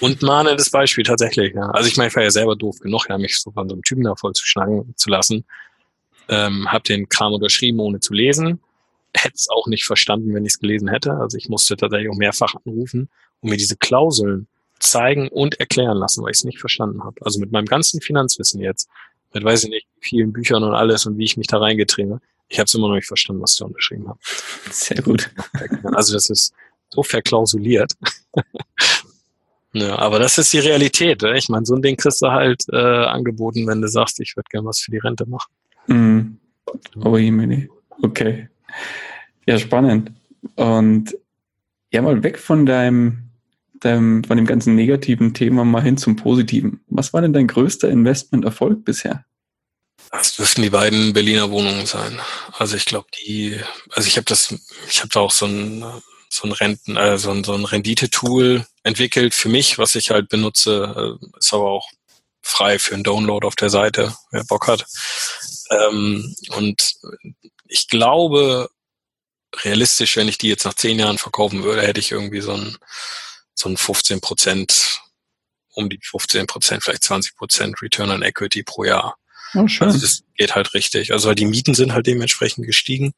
Und 0.00 0.22
mahnendes 0.22 0.70
Beispiel 0.70 1.04
tatsächlich, 1.04 1.54
ja. 1.54 1.70
Also 1.70 1.88
ich 1.88 1.96
meine, 1.96 2.08
ich 2.08 2.16
war 2.16 2.22
ja 2.22 2.30
selber 2.30 2.56
doof 2.56 2.78
genug, 2.80 3.06
ja, 3.08 3.18
mich 3.18 3.38
so 3.38 3.50
von 3.50 3.68
so 3.68 3.74
einem 3.74 3.82
Typen 3.82 4.04
da 4.04 4.14
voll 4.14 4.32
zu 4.32 4.46
schnacken 4.46 4.94
zu 4.96 5.10
lassen. 5.10 5.44
Ähm, 6.28 6.70
hab 6.70 6.84
den 6.84 7.08
Kram 7.08 7.32
unterschrieben, 7.32 7.80
ohne 7.80 8.00
zu 8.00 8.14
lesen. 8.14 8.60
Hätte 9.14 9.34
es 9.34 9.48
auch 9.50 9.66
nicht 9.66 9.84
verstanden, 9.84 10.34
wenn 10.34 10.44
ich 10.44 10.54
es 10.54 10.58
gelesen 10.58 10.88
hätte. 10.88 11.12
Also 11.14 11.36
ich 11.36 11.48
musste 11.48 11.76
tatsächlich 11.76 12.10
auch 12.10 12.16
mehrfach 12.16 12.54
anrufen 12.64 13.08
und 13.40 13.50
mir 13.50 13.56
diese 13.56 13.76
Klauseln 13.76 14.46
zeigen 14.78 15.28
und 15.28 15.60
erklären 15.60 15.98
lassen, 15.98 16.22
weil 16.22 16.30
ich 16.30 16.38
es 16.38 16.44
nicht 16.44 16.60
verstanden 16.60 17.04
habe. 17.04 17.16
Also 17.24 17.38
mit 17.38 17.52
meinem 17.52 17.66
ganzen 17.66 18.00
Finanzwissen 18.00 18.60
jetzt, 18.60 18.88
mit 19.32 19.44
weiß 19.44 19.64
ich 19.64 19.70
nicht, 19.70 19.86
vielen 20.00 20.32
Büchern 20.32 20.62
und 20.62 20.74
alles 20.74 21.06
und 21.06 21.18
wie 21.18 21.24
ich 21.24 21.36
mich 21.36 21.46
da 21.46 21.58
reingetrieben 21.58 22.14
habe, 22.14 22.22
ich 22.48 22.58
habe 22.58 22.66
es 22.66 22.74
immer 22.74 22.88
noch 22.88 22.96
nicht 22.96 23.06
verstanden, 23.06 23.42
was 23.42 23.56
du 23.56 23.64
unterschrieben 23.64 24.08
hast. 24.08 24.86
Sehr 24.86 25.02
gut. 25.02 25.30
Also 25.84 26.12
das 26.14 26.28
ist 26.28 26.52
so 26.90 27.02
verklausuliert. 27.02 27.92
Ja, 29.74 29.98
aber 29.98 30.18
das 30.18 30.36
ist 30.38 30.52
die 30.52 30.58
Realität. 30.58 31.22
Ich 31.22 31.48
meine, 31.48 31.64
so 31.64 31.74
ein 31.74 31.82
Ding 31.82 31.96
kriegst 31.96 32.20
du 32.20 32.28
halt 32.30 32.64
äh, 32.70 32.76
angeboten, 32.76 33.66
wenn 33.66 33.80
du 33.80 33.88
sagst, 33.88 34.20
ich 34.20 34.36
würde 34.36 34.48
gerne 34.50 34.68
was 34.68 34.80
für 34.80 34.90
die 34.90 34.98
Rente 34.98 35.26
machen. 35.26 35.50
Mm. 35.86 36.36
Oh, 37.02 37.16
Jemini. 37.16 37.68
Okay. 38.02 38.48
Ja, 39.46 39.58
spannend. 39.58 40.12
Und 40.56 41.16
ja, 41.90 42.02
mal 42.02 42.22
weg 42.22 42.38
von 42.38 42.66
deinem, 42.66 43.30
deinem, 43.80 44.24
von 44.24 44.36
dem 44.36 44.46
ganzen 44.46 44.74
negativen 44.74 45.32
Thema 45.34 45.64
mal 45.64 45.82
hin 45.82 45.96
zum 45.96 46.16
positiven. 46.16 46.80
Was 46.88 47.12
war 47.12 47.22
denn 47.22 47.32
dein 47.32 47.46
größter 47.46 47.88
Investmenterfolg 47.88 48.84
bisher? 48.84 49.24
Das 50.10 50.36
dürften 50.36 50.62
die 50.62 50.70
beiden 50.70 51.14
Berliner 51.14 51.50
Wohnungen 51.50 51.86
sein. 51.86 52.18
Also 52.58 52.76
ich 52.76 52.84
glaube, 52.84 53.06
die, 53.20 53.56
also 53.90 54.06
ich 54.06 54.16
habe 54.16 54.26
das, 54.26 54.54
ich 54.88 55.00
habe 55.00 55.08
da 55.08 55.20
auch 55.20 55.30
so 55.30 55.46
ein 55.46 55.82
so 56.32 56.48
ein 56.48 56.52
Renten, 56.52 56.96
äh, 56.96 57.18
so 57.18 57.30
ein, 57.30 57.44
so 57.44 57.52
ein 57.52 57.64
Rendite-Tool 57.64 58.66
entwickelt 58.82 59.34
für 59.34 59.50
mich, 59.50 59.78
was 59.78 59.94
ich 59.94 60.10
halt 60.10 60.28
benutze, 60.28 61.18
äh, 61.22 61.38
ist 61.38 61.52
aber 61.52 61.70
auch 61.70 61.88
frei 62.40 62.78
für 62.78 62.94
einen 62.94 63.04
Download 63.04 63.46
auf 63.46 63.54
der 63.54 63.70
Seite, 63.70 64.16
wer 64.30 64.44
Bock 64.44 64.66
hat. 64.66 64.86
Ähm, 65.70 66.34
und 66.56 66.94
ich 67.68 67.88
glaube, 67.88 68.70
realistisch, 69.62 70.16
wenn 70.16 70.28
ich 70.28 70.38
die 70.38 70.48
jetzt 70.48 70.64
nach 70.64 70.74
zehn 70.74 70.98
Jahren 70.98 71.18
verkaufen 71.18 71.62
würde, 71.64 71.82
hätte 71.82 72.00
ich 72.00 72.10
irgendwie 72.10 72.40
so 72.40 72.52
ein, 72.52 72.78
so 73.54 73.68
ein 73.68 73.76
15 73.76 74.20
Prozent, 74.22 75.00
um 75.74 75.90
die 75.90 76.00
15 76.02 76.46
Prozent, 76.46 76.82
vielleicht 76.82 77.04
20 77.04 77.36
Prozent 77.36 77.82
Return 77.82 78.10
on 78.10 78.22
Equity 78.22 78.62
pro 78.62 78.84
Jahr. 78.84 79.16
Oh, 79.54 79.68
schön. 79.68 79.88
Also 79.88 80.00
das 80.00 80.22
geht 80.36 80.54
halt 80.54 80.72
richtig. 80.72 81.12
Also 81.12 81.34
die 81.34 81.44
Mieten 81.44 81.74
sind 81.74 81.92
halt 81.92 82.06
dementsprechend 82.06 82.66
gestiegen. 82.66 83.12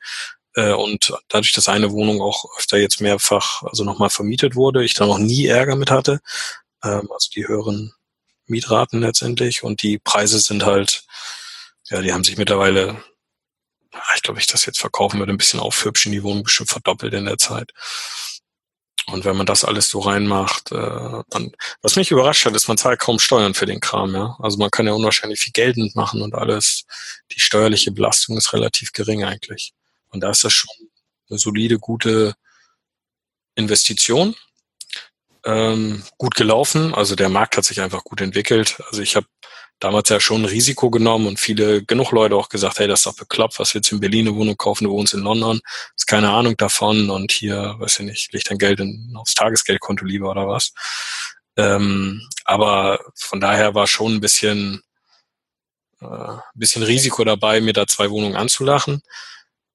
Äh, 0.55 0.73
und 0.73 1.13
dadurch, 1.29 1.53
dass 1.53 1.69
eine 1.69 1.91
Wohnung 1.93 2.21
auch 2.23 2.45
öfter 2.59 2.79
jetzt 2.79 3.01
mehrfach, 3.01 3.63
also 3.65 3.85
nochmal 3.85 4.11
vermietet 4.11 4.55
wurde, 4.55 4.85
ich 4.85 4.95
da 4.95 5.07
noch 5.07 5.19
nie 5.19 5.47
Ärger 5.47 5.77
mit 5.77 5.91
hatte, 5.91 6.21
ähm, 6.83 7.09
also 7.13 7.31
die 7.35 7.47
höheren 7.47 7.93
Mietraten 8.47 9.01
letztendlich 9.01 9.63
und 9.63 9.83
die 9.83 9.99
Preise 9.99 10.39
sind 10.39 10.65
halt, 10.65 11.05
ja, 11.91 12.03
die 12.03 12.13
haben 12.13 12.25
sich 12.25 12.37
mittlerweile, 12.37 13.03
ich 14.17 14.23
glaube, 14.23 14.41
ich 14.41 14.47
das 14.47 14.67
jetzt 14.67 14.81
verkaufen 14.81 15.19
würde, 15.19 15.33
ein 15.33 15.39
bisschen 15.39 15.61
aufhübschen, 15.61 16.13
die 16.13 16.23
Wohnung 16.23 16.45
bestimmt 16.45 16.71
verdoppelt 16.71 17.15
in 17.15 17.27
der 17.27 17.39
Zeit. 17.39 17.73
Und 19.07 19.25
wenn 19.25 19.37
man 19.37 19.47
das 19.47 19.65
alles 19.65 19.89
so 19.91 20.01
reinmacht, 20.01 20.73
äh, 20.73 21.23
dann, 21.29 21.53
was 21.83 21.97
mich 21.97 22.11
überrascht 22.11 22.47
hat, 22.47 22.57
ist, 22.57 22.69
man 22.69 22.79
zahlt 22.79 23.01
kaum 23.01 23.19
Steuern 23.19 23.53
für 23.55 23.67
den 23.67 23.81
Kram, 23.81 24.15
ja. 24.15 24.37
Also 24.41 24.57
man 24.57 24.71
kann 24.71 24.87
ja 24.87 24.95
unwahrscheinlich 24.95 25.41
viel 25.41 25.53
Geld 25.53 25.77
mitmachen 25.77 26.23
und 26.23 26.35
alles. 26.35 26.85
Die 27.33 27.41
steuerliche 27.41 27.93
Belastung 27.93 28.39
ist 28.39 28.53
relativ 28.55 28.93
gering 28.93 29.25
eigentlich. 29.25 29.75
Und 30.15 30.21
da 30.21 30.31
ist 30.31 30.45
das 30.45 30.53
schon 30.53 30.71
eine 31.29 31.39
solide, 31.39 31.79
gute 31.79 32.35
Investition. 33.55 34.35
Ähm, 35.45 36.03
gut 36.17 36.35
gelaufen. 36.37 36.95
Also 36.95 37.17
der 37.17 37.29
Markt 37.29 37.57
hat 37.57 37.65
sich 37.65 37.81
einfach 37.81 38.03
gut 38.05 38.23
entwickelt. 38.23 38.81
Also 38.89 39.03
ich 39.03 39.17
habe 39.17 39.27
damals 39.79 40.09
ja 40.09 40.21
schon 40.21 40.43
ein 40.43 40.47
Risiko 40.47 40.91
genommen 40.91 41.27
und 41.27 41.39
viele, 41.39 41.85
genug 41.85 42.13
Leute 42.13 42.37
auch 42.37 42.49
gesagt, 42.49 42.79
hey, 42.79 42.89
das 42.89 43.01
ist 43.01 43.07
doch 43.07 43.17
bekloppt, 43.17 43.59
was 43.59 43.75
willst 43.75 43.91
du 43.91 43.97
in 43.97 44.01
Berlin 44.01 44.29
eine 44.29 44.37
Wohnung 44.37 44.57
kaufen, 44.57 44.85
du 44.85 44.91
wohnst 44.91 45.13
in 45.13 45.21
London, 45.21 45.61
hast 45.93 46.07
keine 46.07 46.31
Ahnung 46.31 46.57
davon 46.57 47.11
und 47.11 47.33
hier, 47.33 47.75
weiß 47.79 48.01
ich 48.01 48.07
nicht, 48.07 48.33
leg 48.33 48.45
dein 48.45 48.59
Geld 48.59 48.81
in, 48.81 49.13
aufs 49.17 49.35
Tagesgeldkonto 49.35 50.05
lieber 50.05 50.31
oder 50.31 50.49
was. 50.49 50.73
Ähm, 51.57 52.27
aber 52.45 53.01
von 53.15 53.41
daher 53.41 53.75
war 53.75 53.87
schon 53.87 54.15
ein 54.15 54.21
bisschen, 54.21 54.83
äh, 56.01 56.07
ein 56.07 56.41
bisschen 56.55 56.83
Risiko 56.83 57.25
dabei, 57.25 57.61
mir 57.61 57.73
da 57.73 57.87
zwei 57.87 58.11
Wohnungen 58.11 58.37
anzulachen. 58.37 59.03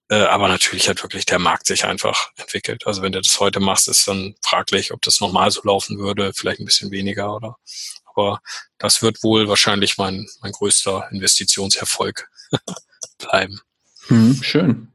Äh, 0.09 0.23
aber 0.23 0.47
natürlich 0.47 0.89
hat 0.89 1.03
wirklich 1.03 1.25
der 1.25 1.39
Markt 1.39 1.67
sich 1.67 1.85
einfach 1.85 2.31
entwickelt. 2.35 2.87
Also 2.87 3.01
wenn 3.03 3.11
du 3.11 3.21
das 3.21 3.39
heute 3.39 3.59
machst, 3.59 3.87
ist 3.87 4.07
dann 4.07 4.35
fraglich, 4.41 4.91
ob 4.91 5.01
das 5.03 5.21
nochmal 5.21 5.51
so 5.51 5.61
laufen 5.63 5.99
würde, 5.99 6.33
vielleicht 6.33 6.59
ein 6.59 6.65
bisschen 6.65 6.91
weniger 6.91 7.35
oder. 7.35 7.57
Aber 8.05 8.41
das 8.79 9.01
wird 9.01 9.23
wohl 9.23 9.47
wahrscheinlich 9.47 9.97
mein, 9.97 10.27
mein 10.41 10.51
größter 10.51 11.07
Investitionserfolg 11.11 12.27
bleiben. 13.19 13.61
Hm, 14.07 14.39
schön. 14.41 14.87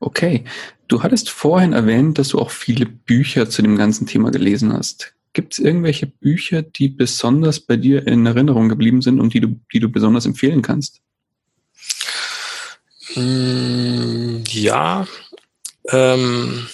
Okay. 0.00 0.44
Du 0.88 1.02
hattest 1.02 1.30
vorhin 1.30 1.72
erwähnt, 1.72 2.18
dass 2.18 2.28
du 2.28 2.38
auch 2.38 2.50
viele 2.50 2.86
Bücher 2.86 3.48
zu 3.48 3.62
dem 3.62 3.76
ganzen 3.76 4.06
Thema 4.06 4.30
gelesen 4.30 4.72
hast. 4.72 5.14
Gibt 5.32 5.52
es 5.52 5.58
irgendwelche 5.58 6.06
Bücher, 6.06 6.62
die 6.62 6.88
besonders 6.88 7.60
bei 7.60 7.76
dir 7.76 8.06
in 8.06 8.26
Erinnerung 8.26 8.68
geblieben 8.68 9.02
sind 9.02 9.20
und 9.20 9.34
die 9.34 9.40
du, 9.40 9.60
die 9.72 9.80
du 9.80 9.90
besonders 9.90 10.26
empfehlen 10.26 10.62
kannst? 10.62 11.02
Mm, 13.14 14.44
ja, 14.48 15.06
ähm, 15.90 16.68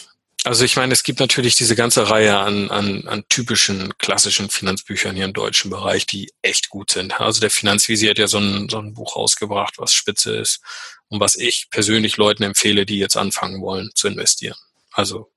also 0.45 0.65
ich 0.65 0.77
meine, 0.77 0.93
es 0.93 1.03
gibt 1.03 1.21
natürlich 1.21 1.55
diese 1.55 1.75
ganze 1.75 2.11
Reihe 2.11 2.37
an, 2.37 2.71
an, 2.71 3.09
an 3.09 3.25
typischen 3.31 3.97
klassischen 3.97 4.51
Finanzbüchern 4.51 5.17
hier 5.17 5.25
im 5.25 5.33
deutschen 5.33 5.71
Bereich, 5.71 6.05
die 6.05 6.31
echt 6.43 6.69
gut 6.69 6.91
sind. 6.91 7.19
Also 7.19 7.41
der 7.41 7.51
Finanzvisier 7.51 8.11
hat 8.11 8.19
ja 8.19 8.27
so 8.27 8.39
ein, 8.39 8.69
so 8.69 8.79
ein 8.79 8.93
Buch 8.93 9.17
rausgebracht, 9.17 9.79
was 9.79 9.95
spitze 9.95 10.37
ist 10.37 10.61
und 11.09 11.19
was 11.19 11.37
ich 11.37 11.69
persönlich 11.71 12.19
Leuten 12.19 12.43
empfehle, 12.43 12.85
die 12.85 12.99
jetzt 12.99 13.17
anfangen 13.17 13.63
wollen 13.63 13.91
zu 13.95 14.07
investieren. 14.07 14.57
Also 14.93 15.31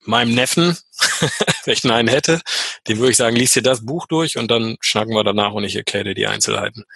meinem 0.00 0.34
Neffen, 0.34 0.78
wenn 1.64 1.74
ich 1.74 1.84
einen 1.84 2.08
hätte, 2.08 2.40
dem 2.88 2.98
würde 2.98 3.10
ich 3.10 3.18
sagen, 3.18 3.36
lies 3.36 3.52
dir 3.52 3.62
das 3.62 3.84
Buch 3.84 4.06
durch 4.06 4.38
und 4.38 4.50
dann 4.50 4.78
schnacken 4.80 5.14
wir 5.14 5.24
danach 5.24 5.52
und 5.52 5.64
ich 5.64 5.76
erkläre 5.76 6.04
dir 6.04 6.14
die 6.14 6.26
Einzelheiten. 6.26 6.86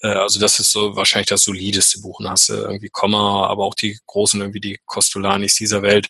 Äh, 0.00 0.08
also 0.08 0.40
das 0.40 0.58
ist 0.58 0.72
so 0.72 0.96
wahrscheinlich 0.96 1.28
das 1.28 1.44
solideste 1.44 2.00
Buch. 2.00 2.20
Dann 2.22 2.32
hast 2.32 2.48
du 2.48 2.54
irgendwie 2.54 2.88
Komma, 2.90 3.46
aber 3.46 3.64
auch 3.64 3.74
die 3.74 3.98
großen, 4.06 4.40
irgendwie 4.40 4.60
die 4.60 4.78
Costolanis 4.86 5.54
dieser 5.54 5.82
Welt. 5.82 6.08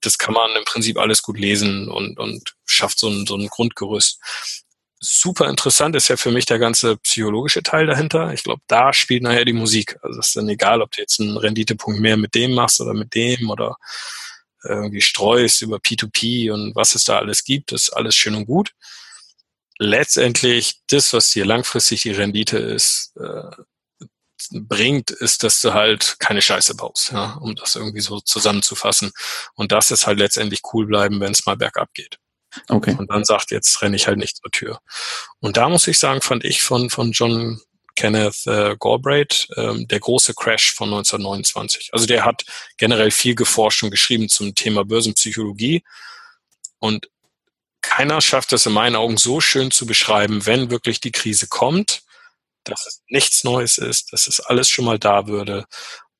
Das 0.00 0.18
kann 0.18 0.34
man 0.34 0.50
im 0.56 0.64
Prinzip 0.64 0.98
alles 0.98 1.22
gut 1.22 1.38
lesen 1.38 1.88
und, 1.88 2.18
und 2.18 2.54
schafft 2.66 2.98
so 2.98 3.08
ein, 3.08 3.26
so 3.26 3.36
ein 3.36 3.48
Grundgerüst. 3.48 4.20
Super 5.04 5.48
interessant 5.48 5.96
ist 5.96 6.08
ja 6.08 6.16
für 6.16 6.30
mich 6.30 6.46
der 6.46 6.60
ganze 6.60 6.96
psychologische 6.98 7.62
Teil 7.62 7.86
dahinter. 7.86 8.32
Ich 8.32 8.44
glaube, 8.44 8.62
da 8.68 8.92
spielt 8.92 9.22
nachher 9.22 9.44
die 9.44 9.52
Musik. 9.52 9.98
Also 10.02 10.20
es 10.20 10.28
ist 10.28 10.36
dann 10.36 10.48
egal, 10.48 10.80
ob 10.80 10.92
du 10.92 11.00
jetzt 11.00 11.20
einen 11.20 11.36
Renditepunkt 11.36 12.00
mehr 12.00 12.16
mit 12.16 12.34
dem 12.34 12.54
machst 12.54 12.80
oder 12.80 12.94
mit 12.94 13.14
dem 13.14 13.50
oder 13.50 13.76
irgendwie 14.64 15.00
streust 15.00 15.62
über 15.62 15.78
P2P 15.78 16.52
und 16.52 16.74
was 16.76 16.94
es 16.94 17.04
da 17.04 17.18
alles 17.18 17.42
gibt, 17.42 17.72
ist 17.72 17.90
alles 17.90 18.14
schön 18.14 18.36
und 18.36 18.46
gut. 18.46 18.72
Letztendlich 19.82 20.80
das, 20.88 21.12
was 21.12 21.30
dir 21.30 21.44
langfristig 21.44 22.02
die 22.02 22.12
Rendite 22.12 22.58
ist, 22.58 23.16
äh, 23.16 23.50
bringt, 24.52 25.10
ist, 25.10 25.42
dass 25.42 25.60
du 25.60 25.72
halt 25.72 26.16
keine 26.18 26.42
Scheiße 26.42 26.74
baust, 26.76 27.12
ja, 27.12 27.34
um 27.40 27.54
das 27.54 27.76
irgendwie 27.76 28.00
so 28.00 28.20
zusammenzufassen. 28.20 29.12
Und 29.54 29.72
das 29.72 29.90
ist 29.90 30.06
halt 30.06 30.18
letztendlich 30.18 30.60
cool 30.72 30.86
bleiben, 30.86 31.20
wenn 31.20 31.32
es 31.32 31.46
mal 31.46 31.56
bergab 31.56 31.92
geht. 31.94 32.18
Okay. 32.68 32.94
Und 32.98 33.10
dann 33.10 33.24
sagt, 33.24 33.50
jetzt 33.50 33.80
renne 33.82 33.96
ich 33.96 34.06
halt 34.06 34.18
nicht 34.18 34.36
zur 34.36 34.50
Tür. 34.50 34.80
Und 35.40 35.56
da 35.56 35.68
muss 35.68 35.88
ich 35.88 35.98
sagen, 35.98 36.20
fand 36.20 36.44
ich 36.44 36.62
von, 36.62 36.90
von 36.90 37.12
John 37.12 37.60
Kenneth 37.96 38.46
äh, 38.46 38.76
Galbraith, 38.78 39.48
ähm, 39.56 39.88
der 39.88 40.00
große 40.00 40.34
Crash 40.34 40.72
von 40.74 40.88
1929. 40.88 41.90
Also 41.92 42.06
der 42.06 42.24
hat 42.24 42.44
generell 42.76 43.10
viel 43.10 43.34
geforscht 43.34 43.82
und 43.82 43.90
geschrieben 43.90 44.28
zum 44.28 44.54
Thema 44.54 44.84
Börsenpsychologie. 44.84 45.82
Und 46.78 47.08
keiner 47.82 48.20
schafft 48.20 48.52
es 48.52 48.66
in 48.66 48.72
meinen 48.72 48.96
Augen 48.96 49.16
so 49.16 49.40
schön 49.40 49.70
zu 49.70 49.86
beschreiben, 49.86 50.46
wenn 50.46 50.70
wirklich 50.70 51.00
die 51.00 51.12
Krise 51.12 51.48
kommt, 51.48 52.02
dass 52.64 52.86
es 52.86 53.02
nichts 53.08 53.44
Neues 53.44 53.78
ist, 53.78 54.12
dass 54.12 54.26
es 54.28 54.40
alles 54.40 54.68
schon 54.68 54.84
mal 54.84 54.98
da 54.98 55.26
würde 55.26 55.66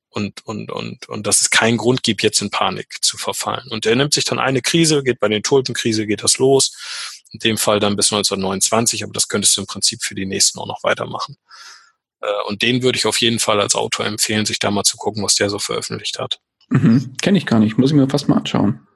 und, 0.09 0.45
und, 0.45 0.71
und, 0.71 1.09
und 1.09 1.27
dass 1.27 1.41
es 1.41 1.49
keinen 1.49 1.77
Grund 1.77 2.03
gibt, 2.03 2.21
jetzt 2.21 2.41
in 2.41 2.51
Panik 2.51 3.03
zu 3.03 3.17
verfallen. 3.17 3.67
Und 3.69 3.85
er 3.85 3.95
nimmt 3.95 4.13
sich 4.13 4.25
dann 4.25 4.39
eine 4.39 4.61
Krise, 4.61 5.03
geht 5.03 5.19
bei 5.19 5.27
den 5.27 5.41
Tulpenkrise, 5.41 6.05
geht 6.05 6.23
das 6.23 6.37
los. 6.37 6.75
In 7.31 7.39
dem 7.39 7.57
Fall 7.57 7.79
dann 7.79 7.95
bis 7.95 8.13
1929, 8.13 9.03
aber 9.03 9.13
das 9.13 9.27
könntest 9.27 9.57
du 9.57 9.61
im 9.61 9.67
Prinzip 9.67 10.03
für 10.03 10.13
die 10.13 10.27
nächsten 10.27 10.59
auch 10.59 10.67
noch 10.67 10.83
weitermachen. 10.83 11.37
Äh, 12.21 12.27
und 12.47 12.61
den 12.61 12.83
würde 12.83 12.97
ich 12.97 13.07
auf 13.07 13.19
jeden 13.21 13.39
Fall 13.39 13.59
als 13.59 13.73
Autor 13.73 14.05
empfehlen, 14.05 14.45
sich 14.45 14.59
da 14.59 14.69
mal 14.69 14.83
zu 14.83 14.97
gucken, 14.97 15.23
was 15.23 15.35
der 15.35 15.49
so 15.49 15.57
veröffentlicht 15.57 16.19
hat. 16.19 16.39
Mhm. 16.69 17.15
Kenne 17.21 17.37
ich 17.37 17.45
gar 17.45 17.59
nicht, 17.59 17.77
muss 17.77 17.89
ich 17.89 17.95
mir 17.95 18.07
fast 18.07 18.29
mal 18.29 18.37
anschauen. 18.37 18.87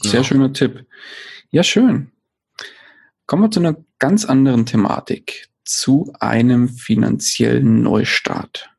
Sehr 0.00 0.20
ja. 0.20 0.24
schöner 0.24 0.52
Tipp. 0.52 0.86
Ja, 1.50 1.62
schön. 1.62 2.12
Kommen 3.26 3.42
wir 3.42 3.50
zu 3.50 3.60
einer 3.60 3.76
ganz 3.98 4.24
anderen 4.24 4.64
Thematik, 4.64 5.48
zu 5.64 6.12
einem 6.20 6.68
finanziellen 6.68 7.82
Neustart. 7.82 8.70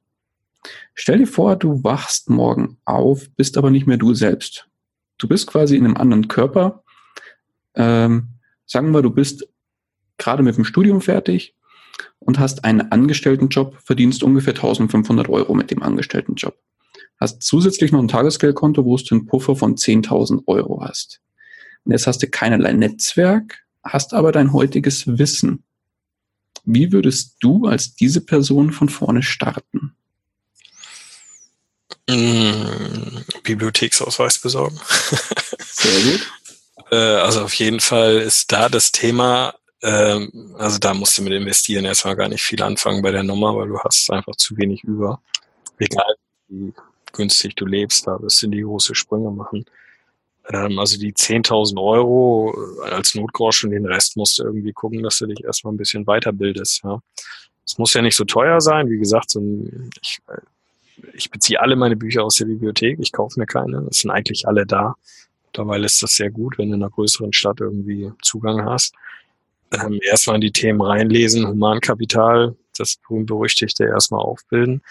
Stell 0.94 1.20
dir 1.20 1.28
vor, 1.28 1.56
du 1.56 1.84
wachst 1.84 2.30
morgen 2.30 2.78
auf, 2.86 3.30
bist 3.36 3.58
aber 3.58 3.70
nicht 3.70 3.88
mehr 3.88 3.98
du 3.98 4.14
selbst. 4.14 4.68
Du 5.18 5.28
bist 5.28 5.48
quasi 5.48 5.76
in 5.76 5.86
einem 5.86 5.98
anderen 5.98 6.28
Körper. 6.28 6.84
Ähm, 7.76 8.30
sagen 8.66 8.92
wir, 8.92 9.02
du 9.02 9.10
bist 9.10 9.48
gerade 10.18 10.44
mit 10.44 10.58
dem 10.58 10.66
Studium 10.66 11.02
fertig 11.02 11.56
und 12.20 12.40
hast 12.40 12.66
einen 12.66 12.92
Angestelltenjob, 12.92 13.78
verdienst 13.84 14.24
ungefähr 14.24 14.54
1500 14.54 15.30
Euro 15.30 15.54
mit 15.54 15.72
dem 15.72 15.84
Angestelltenjob. 15.84 16.58
Hast 17.20 17.44
zusätzlich 17.44 17.92
noch 17.92 18.00
ein 18.00 18.08
Tagesgeldkonto, 18.08 18.86
wo 18.86 18.96
du 18.96 19.16
einen 19.16 19.26
Puffer 19.26 19.56
von 19.56 19.76
10.000 19.76 20.44
Euro 20.48 20.82
hast. 20.82 21.22
Und 21.84 21.92
jetzt 21.92 22.08
hast 22.08 22.24
du 22.24 22.28
keinerlei 22.28 22.72
Netzwerk, 22.72 23.60
hast 23.84 24.14
aber 24.14 24.32
dein 24.32 24.54
heutiges 24.54 25.06
Wissen. 25.18 25.64
Wie 26.64 26.92
würdest 26.92 27.38
du 27.42 27.66
als 27.66 27.96
diese 27.96 28.22
Person 28.22 28.72
von 28.72 28.90
vorne 28.90 29.24
starten? 29.24 29.96
Mmh, 32.10 33.26
Bibliotheksausweis 33.44 34.40
besorgen. 34.40 34.80
Sehr 35.60 36.12
gut. 36.12 36.32
äh, 36.92 36.96
also 36.96 37.44
auf 37.44 37.54
jeden 37.56 37.80
Fall 37.80 38.18
ist 38.18 38.52
da 38.52 38.70
das 38.70 38.92
Thema, 38.92 39.56
ähm, 39.82 40.56
also 40.58 40.80
da 40.80 40.94
musst 40.94 41.18
du 41.18 41.22
mit 41.22 41.34
investieren 41.34 41.86
erstmal 41.86 42.16
gar 42.16 42.30
nicht 42.30 42.44
viel 42.44 42.62
anfangen 42.62 43.02
bei 43.02 43.12
der 43.12 43.24
Nummer, 43.24 43.56
weil 43.56 43.68
du 43.68 43.80
hast 43.80 44.10
einfach 44.12 44.36
zu 44.36 44.58
wenig 44.58 44.84
über. 44.84 45.22
Egal 45.78 46.16
wie 46.50 46.74
günstig 47.14 47.56
du 47.56 47.66
lebst, 47.66 48.08
da 48.08 48.22
wirst 48.22 48.42
du 48.44 48.48
die 48.48 48.62
große 48.62 48.96
Sprünge 48.96 49.32
machen. 49.32 49.66
Ähm, 50.52 50.80
also 50.80 50.98
die 50.98 51.14
10.000 51.14 51.82
Euro 51.82 52.56
als 52.84 53.16
Notgroschen, 53.16 53.72
den 53.72 53.86
Rest 53.86 54.18
musst 54.18 54.40
du 54.40 54.44
irgendwie 54.44 54.74
gucken, 54.74 55.04
dass 55.04 55.20
du 55.20 55.28
dich 55.28 55.44
erstmal 55.44 55.74
ein 55.74 55.78
bisschen 55.78 56.06
weiterbildest. 56.06 56.82
Ja. 56.84 57.02
Es 57.66 57.78
muss 57.78 57.94
ja 57.94 58.02
nicht 58.02 58.16
so 58.16 58.26
teuer 58.26 58.60
sein. 58.62 58.90
Wie 58.90 58.98
gesagt, 58.98 59.30
so 59.30 59.40
ein, 59.40 59.90
ich, 60.02 60.20
ich 61.14 61.30
beziehe 61.30 61.62
alle 61.62 61.76
meine 61.76 61.96
Bücher 61.96 62.24
aus 62.24 62.38
der 62.38 62.46
Bibliothek, 62.46 63.00
ich 63.00 63.12
kaufe 63.12 63.40
mir 63.40 63.46
keine, 63.46 63.86
es 63.90 64.02
sind 64.02 64.12
eigentlich 64.12 64.48
alle 64.48 64.66
da. 64.66 64.96
Mittlerweile 65.46 65.86
ist 65.86 66.02
das 66.04 66.12
sehr 66.12 66.30
gut, 66.30 66.58
wenn 66.58 66.70
du 66.70 66.76
in 66.76 66.84
einer 66.84 66.92
größeren 66.92 67.34
Stadt 67.34 67.60
irgendwie 67.60 68.12
Zugang 68.22 68.66
hast. 68.66 68.94
Ähm, 69.72 70.00
erstmal 70.02 70.36
in 70.36 70.42
die 70.42 70.52
Themen 70.52 70.82
reinlesen, 70.82 71.48
Humankapital, 71.48 72.56
das 72.76 72.98
berüchtigte 73.08 73.86
erstmal 73.86 74.22
aufbilden 74.22 74.82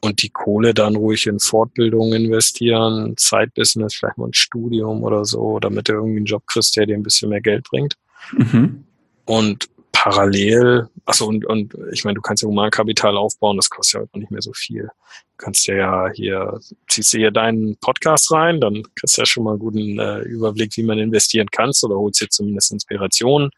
und 0.00 0.22
die 0.22 0.30
Kohle 0.30 0.74
dann 0.74 0.96
ruhig 0.96 1.26
in 1.26 1.40
Fortbildung 1.40 2.12
investieren, 2.12 3.16
Zeitbusiness, 3.16 3.94
vielleicht 3.94 4.18
mal 4.18 4.28
ein 4.28 4.34
Studium 4.34 5.02
oder 5.02 5.24
so, 5.24 5.58
damit 5.58 5.88
du 5.88 5.94
irgendwie 5.94 6.18
einen 6.18 6.26
Job 6.26 6.46
kriegst, 6.46 6.76
der 6.76 6.86
dir 6.86 6.96
ein 6.96 7.02
bisschen 7.02 7.30
mehr 7.30 7.40
Geld 7.40 7.64
bringt. 7.68 7.94
Mhm. 8.32 8.84
Und 9.24 9.68
parallel, 9.92 10.88
achso, 11.06 11.26
und, 11.26 11.44
und 11.44 11.74
ich 11.92 12.04
meine, 12.04 12.14
du 12.14 12.20
kannst 12.20 12.42
ja 12.42 12.48
Humankapital 12.48 13.16
aufbauen, 13.16 13.56
das 13.56 13.68
kostet 13.68 14.00
ja 14.00 14.06
auch 14.06 14.18
nicht 14.18 14.30
mehr 14.30 14.42
so 14.42 14.52
viel. 14.52 14.82
Du 14.82 15.44
kannst 15.44 15.66
ja 15.66 16.08
hier, 16.14 16.60
ziehst 16.88 17.12
du 17.12 17.18
hier 17.18 17.32
deinen 17.32 17.76
Podcast 17.76 18.30
rein, 18.30 18.60
dann 18.60 18.84
kriegst 18.94 19.16
du 19.16 19.22
ja 19.22 19.26
schon 19.26 19.42
mal 19.42 19.50
einen 19.50 19.58
guten 19.58 19.98
äh, 19.98 20.20
Überblick, 20.20 20.76
wie 20.76 20.84
man 20.84 20.98
investieren 20.98 21.48
kannst 21.50 21.82
oder 21.82 21.96
holst 21.96 22.20
dir 22.20 22.28
zumindest 22.28 22.70
Inspiration. 22.70 23.50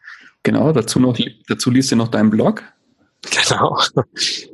Genau, 0.42 0.72
dazu 0.72 0.98
noch, 0.98 1.18
dazu 1.48 1.70
liest 1.70 1.92
du 1.92 1.96
noch 1.96 2.08
deinen 2.08 2.30
Blog. 2.30 2.64
Genau. 3.22 3.78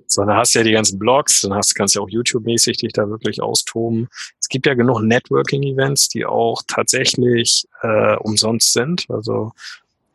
So, 0.08 0.24
dann 0.24 0.36
hast 0.36 0.54
du 0.54 0.60
ja 0.60 0.64
die 0.64 0.72
ganzen 0.72 0.98
Blogs, 0.98 1.42
dann 1.42 1.54
hast, 1.54 1.74
kannst 1.74 1.94
du 1.94 2.00
ja 2.00 2.04
auch 2.04 2.08
YouTube-mäßig 2.08 2.78
dich 2.78 2.92
da 2.92 3.08
wirklich 3.08 3.42
austoben. 3.42 4.08
Es 4.40 4.48
gibt 4.48 4.66
ja 4.66 4.74
genug 4.74 5.02
Networking-Events, 5.02 6.08
die 6.08 6.24
auch 6.24 6.62
tatsächlich 6.66 7.66
äh, 7.82 8.16
umsonst 8.16 8.72
sind. 8.72 9.06
Also 9.08 9.52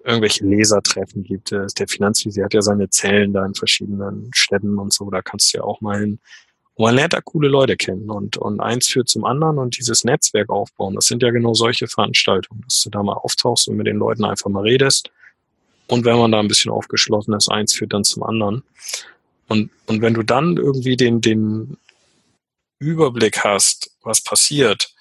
irgendwelche 0.03 0.45
Lesertreffen 0.45 1.23
gibt 1.23 1.51
es. 1.51 1.73
Der 1.73 1.87
Finanzvisier 1.87 2.45
hat 2.45 2.53
ja 2.53 2.61
seine 2.61 2.89
Zellen 2.89 3.33
da 3.33 3.45
in 3.45 3.53
verschiedenen 3.53 4.31
Städten 4.33 4.77
und 4.79 4.93
so. 4.93 5.09
Da 5.09 5.21
kannst 5.21 5.53
du 5.53 5.59
ja 5.59 5.63
auch 5.63 5.81
mal 5.81 5.99
hin. 5.99 6.19
Und 6.75 6.85
man 6.85 6.95
lernt 6.95 7.13
da 7.13 7.21
coole 7.21 7.49
Leute 7.49 7.75
kennen 7.75 8.09
und, 8.09 8.37
und 8.37 8.59
eins 8.59 8.87
führt 8.87 9.09
zum 9.09 9.25
anderen 9.25 9.57
und 9.57 9.77
dieses 9.77 10.03
Netzwerk 10.03 10.49
aufbauen. 10.49 10.95
Das 10.95 11.05
sind 11.05 11.21
ja 11.21 11.31
genau 11.31 11.53
solche 11.53 11.87
Veranstaltungen, 11.87 12.61
dass 12.61 12.81
du 12.81 12.89
da 12.89 13.03
mal 13.03 13.13
auftauchst 13.13 13.67
und 13.67 13.75
mit 13.75 13.87
den 13.87 13.97
Leuten 13.97 14.23
einfach 14.23 14.49
mal 14.49 14.63
redest. 14.63 15.11
Und 15.91 16.05
wenn 16.05 16.17
man 16.17 16.31
da 16.31 16.39
ein 16.39 16.47
bisschen 16.47 16.71
aufgeschlossen 16.71 17.33
ist, 17.33 17.51
eins 17.51 17.73
führt 17.73 17.91
dann 17.91 18.05
zum 18.05 18.23
anderen. 18.23 18.63
Und, 19.49 19.71
und 19.87 20.01
wenn 20.01 20.13
du 20.13 20.23
dann 20.23 20.55
irgendwie 20.55 20.95
den, 20.95 21.19
den 21.19 21.75
Überblick 22.79 23.43
hast, 23.43 23.91
was 24.01 24.21
passiert, 24.21 24.93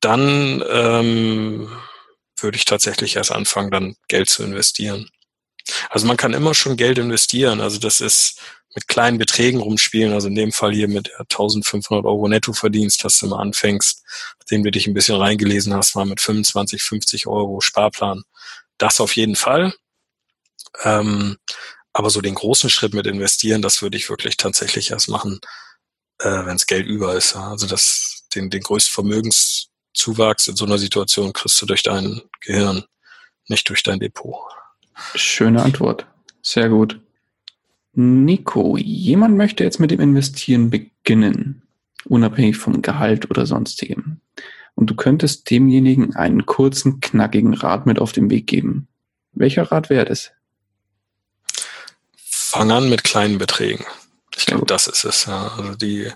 dann 0.00 0.64
ähm, 0.66 1.68
würde 2.38 2.56
ich 2.56 2.64
tatsächlich 2.64 3.16
erst 3.16 3.32
anfangen, 3.32 3.70
dann 3.70 3.96
Geld 4.08 4.30
zu 4.30 4.42
investieren. 4.42 5.10
Also 5.90 6.06
man 6.06 6.16
kann 6.16 6.32
immer 6.32 6.54
schon 6.54 6.78
Geld 6.78 6.96
investieren. 6.96 7.60
Also 7.60 7.78
das 7.78 8.00
ist 8.00 8.40
mit 8.74 8.88
kleinen 8.88 9.18
Beträgen 9.18 9.60
rumspielen. 9.60 10.14
Also 10.14 10.28
in 10.28 10.36
dem 10.36 10.52
Fall 10.52 10.72
hier 10.72 10.88
mit 10.88 11.12
1500 11.18 12.06
Euro 12.06 12.28
Nettoverdienst, 12.28 13.04
dass 13.04 13.18
du 13.18 13.26
mal 13.26 13.42
anfängst, 13.42 14.02
den 14.50 14.62
du 14.62 14.70
dich 14.70 14.86
ein 14.86 14.94
bisschen 14.94 15.16
reingelesen 15.16 15.74
hast, 15.74 15.96
mal 15.96 16.06
mit 16.06 16.22
25, 16.22 16.82
50 16.82 17.26
Euro 17.26 17.60
Sparplan. 17.60 18.22
Das 18.78 18.98
auf 19.02 19.16
jeden 19.16 19.36
Fall. 19.36 19.74
Ähm, 20.84 21.36
aber 21.92 22.10
so 22.10 22.20
den 22.20 22.34
großen 22.34 22.70
Schritt 22.70 22.94
mit 22.94 23.06
investieren, 23.06 23.62
das 23.62 23.82
würde 23.82 23.96
ich 23.96 24.08
wirklich 24.08 24.36
tatsächlich 24.36 24.90
erst 24.90 25.08
machen, 25.08 25.40
äh, 26.18 26.46
wenn 26.46 26.56
Geld 26.66 26.86
über 26.86 27.14
ist. 27.14 27.36
Also 27.36 27.66
das, 27.66 28.24
den, 28.34 28.50
den 28.50 28.62
größten 28.62 28.92
Vermögens 28.92 29.68
Zuwachs 29.94 30.48
in 30.48 30.56
so 30.56 30.64
einer 30.64 30.78
Situation 30.78 31.32
kriegst 31.32 31.60
du 31.60 31.66
durch 31.66 31.82
dein 31.82 32.22
Gehirn, 32.40 32.84
nicht 33.48 33.68
durch 33.68 33.82
dein 33.82 34.00
Depot. 34.00 34.34
Schöne 35.14 35.62
Antwort. 35.62 36.06
Sehr 36.40 36.68
gut. 36.68 36.98
Nico, 37.92 38.78
jemand 38.78 39.36
möchte 39.36 39.64
jetzt 39.64 39.78
mit 39.78 39.90
dem 39.90 40.00
Investieren 40.00 40.70
beginnen, 40.70 41.62
unabhängig 42.06 42.56
vom 42.56 42.80
Gehalt 42.80 43.30
oder 43.30 43.44
sonstigem. 43.44 44.20
Und 44.74 44.88
du 44.88 44.96
könntest 44.96 45.50
demjenigen 45.50 46.16
einen 46.16 46.46
kurzen, 46.46 47.00
knackigen 47.00 47.52
Rat 47.52 47.84
mit 47.84 47.98
auf 47.98 48.12
den 48.12 48.30
Weg 48.30 48.46
geben. 48.46 48.88
Welcher 49.32 49.64
Rat 49.70 49.90
wäre 49.90 50.06
das? 50.06 50.32
Fang 52.52 52.70
an 52.70 52.90
mit 52.90 53.02
kleinen 53.02 53.38
Beträgen. 53.38 53.86
Ich 54.36 54.44
glaube, 54.44 54.66
das 54.66 54.86
ist 54.86 55.04
es. 55.04 55.24
Ja. 55.24 55.54
Also 55.56 55.74
die 55.74 56.04
ein 56.04 56.14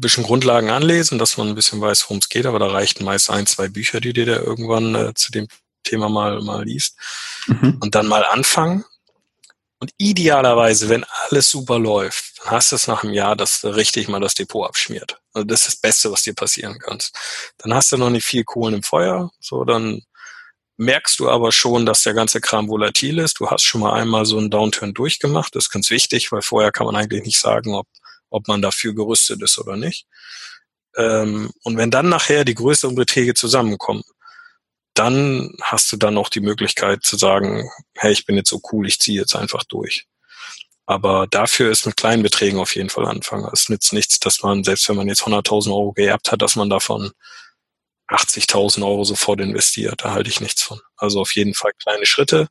bisschen 0.00 0.24
Grundlagen 0.24 0.70
anlesen, 0.70 1.20
dass 1.20 1.36
man 1.36 1.46
ein 1.46 1.54
bisschen 1.54 1.80
weiß, 1.80 2.02
worum 2.04 2.18
es 2.18 2.28
geht, 2.28 2.46
aber 2.46 2.58
da 2.58 2.66
reichten 2.66 3.04
meist 3.04 3.30
ein, 3.30 3.46
zwei 3.46 3.68
Bücher, 3.68 4.00
die 4.00 4.12
dir 4.12 4.26
da 4.26 4.36
irgendwann 4.38 4.96
äh, 4.96 5.14
zu 5.14 5.30
dem 5.30 5.46
Thema 5.84 6.08
mal, 6.08 6.40
mal 6.40 6.64
liest. 6.64 6.98
Mhm. 7.46 7.78
Und 7.80 7.94
dann 7.94 8.08
mal 8.08 8.24
anfangen. 8.24 8.84
Und 9.78 9.92
idealerweise, 9.98 10.88
wenn 10.88 11.04
alles 11.04 11.48
super 11.48 11.78
läuft, 11.78 12.40
dann 12.40 12.50
hast 12.50 12.72
du 12.72 12.76
es 12.76 12.88
nach 12.88 13.04
einem 13.04 13.12
Jahr, 13.12 13.36
dass 13.36 13.60
du 13.60 13.68
richtig 13.68 14.08
mal 14.08 14.18
das 14.18 14.34
Depot 14.34 14.66
abschmiert. 14.66 15.20
Also 15.32 15.46
das 15.46 15.60
ist 15.60 15.68
das 15.68 15.76
Beste, 15.76 16.10
was 16.10 16.22
dir 16.22 16.34
passieren 16.34 16.80
kann. 16.80 16.98
Dann 17.58 17.72
hast 17.72 17.92
du 17.92 17.98
noch 17.98 18.10
nicht 18.10 18.26
viel 18.26 18.42
Kohlen 18.42 18.74
im 18.74 18.82
Feuer, 18.82 19.30
so 19.38 19.62
dann 19.62 20.02
merkst 20.78 21.20
du 21.20 21.28
aber 21.28 21.52
schon, 21.52 21.84
dass 21.86 22.02
der 22.02 22.14
ganze 22.14 22.40
Kram 22.40 22.68
volatil 22.68 23.18
ist. 23.18 23.38
Du 23.40 23.50
hast 23.50 23.62
schon 23.62 23.82
mal 23.82 23.92
einmal 23.92 24.24
so 24.24 24.38
einen 24.38 24.50
Downturn 24.50 24.94
durchgemacht. 24.94 25.54
Das 25.54 25.66
ist 25.66 25.70
ganz 25.70 25.90
wichtig, 25.90 26.32
weil 26.32 26.42
vorher 26.42 26.72
kann 26.72 26.86
man 26.86 26.96
eigentlich 26.96 27.24
nicht 27.24 27.38
sagen, 27.38 27.74
ob 27.74 27.86
ob 28.30 28.48
man 28.48 28.62
dafür 28.62 28.94
gerüstet 28.94 29.42
ist 29.42 29.58
oder 29.58 29.76
nicht. 29.76 30.06
Ähm, 30.96 31.50
und 31.62 31.76
wenn 31.76 31.90
dann 31.90 32.08
nachher 32.08 32.44
die 32.44 32.54
größeren 32.54 32.94
Beträge 32.94 33.34
zusammenkommen, 33.34 34.02
dann 34.94 35.54
hast 35.62 35.92
du 35.92 35.96
dann 35.96 36.18
auch 36.18 36.28
die 36.28 36.40
Möglichkeit 36.40 37.04
zu 37.04 37.16
sagen, 37.16 37.70
hey, 37.94 38.12
ich 38.12 38.26
bin 38.26 38.36
jetzt 38.36 38.50
so 38.50 38.60
cool, 38.72 38.86
ich 38.86 38.98
ziehe 38.98 39.20
jetzt 39.20 39.36
einfach 39.36 39.64
durch. 39.64 40.06
Aber 40.86 41.26
dafür 41.28 41.70
ist 41.70 41.86
mit 41.86 41.96
kleinen 41.96 42.22
Beträgen 42.22 42.58
auf 42.58 42.74
jeden 42.74 42.88
Fall 42.88 43.06
anfangen. 43.06 43.48
Es 43.52 43.68
nützt 43.68 43.92
nichts, 43.92 44.18
dass 44.18 44.42
man, 44.42 44.64
selbst 44.64 44.88
wenn 44.88 44.96
man 44.96 45.06
jetzt 45.06 45.22
100.000 45.22 45.68
Euro 45.68 45.92
geerbt 45.92 46.32
hat, 46.32 46.42
dass 46.42 46.56
man 46.56 46.70
davon 46.70 47.12
80.000 48.08 48.82
Euro 48.84 49.04
sofort 49.04 49.40
investiert. 49.40 50.04
Da 50.04 50.12
halte 50.12 50.30
ich 50.30 50.40
nichts 50.40 50.62
von. 50.62 50.80
Also 50.96 51.20
auf 51.20 51.34
jeden 51.34 51.54
Fall 51.54 51.72
kleine 51.82 52.06
Schritte. 52.06 52.48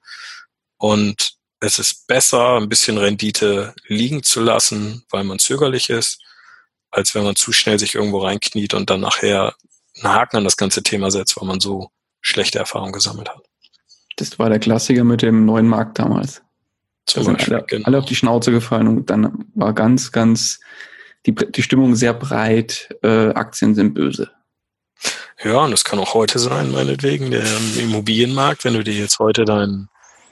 Und 0.77 1.33
es 1.59 1.79
ist 1.79 2.07
besser, 2.07 2.57
ein 2.57 2.69
bisschen 2.69 2.97
Rendite 2.97 3.73
liegen 3.87 4.23
zu 4.23 4.41
lassen, 4.41 5.03
weil 5.09 5.23
man 5.23 5.39
zögerlich 5.39 5.89
ist, 5.89 6.21
als 6.91 7.15
wenn 7.15 7.23
man 7.23 7.35
zu 7.35 7.51
schnell 7.51 7.79
sich 7.79 7.95
irgendwo 7.95 8.19
reinkniet 8.19 8.73
und 8.73 8.89
dann 8.89 9.01
nachher 9.01 9.55
einen 9.95 10.13
Haken 10.13 10.37
an 10.37 10.43
das 10.43 10.57
ganze 10.57 10.83
Thema 10.83 11.09
setzt, 11.09 11.37
weil 11.37 11.47
man 11.47 11.59
so 11.59 11.89
schlechte 12.21 12.59
Erfahrungen 12.59 12.93
gesammelt 12.93 13.29
hat. 13.29 13.41
Das 14.17 14.37
war 14.37 14.49
der 14.49 14.59
Klassiker 14.59 15.03
mit 15.03 15.21
dem 15.21 15.45
neuen 15.45 15.67
Markt 15.67 15.99
damals. 15.99 16.41
Zum 17.05 17.23
da 17.23 17.29
sind 17.29 17.51
alle, 17.51 17.63
genau. 17.65 17.85
alle 17.85 17.97
auf 17.99 18.05
die 18.05 18.15
Schnauze 18.15 18.51
gefallen 18.51 18.87
und 18.87 19.09
dann 19.09 19.45
war 19.55 19.73
ganz, 19.73 20.11
ganz 20.11 20.59
die, 21.25 21.33
die 21.33 21.63
Stimmung 21.63 21.95
sehr 21.95 22.13
breit, 22.13 22.89
äh, 23.03 23.29
Aktien 23.29 23.75
sind 23.75 23.93
böse. 23.93 24.31
Ja, 25.43 25.63
und 25.65 25.71
das 25.71 25.83
kann 25.83 25.99
auch 25.99 26.15
heute 26.15 26.39
sein, 26.39 26.71
meinetwegen, 26.71 27.29
der 27.29 27.45
Immobilienmarkt, 27.79 28.65
wenn 28.65 28.73
du 28.73 28.83
dir 28.83 28.95
jetzt 28.95 29.19
heute 29.19 29.45
dein, 29.45 29.87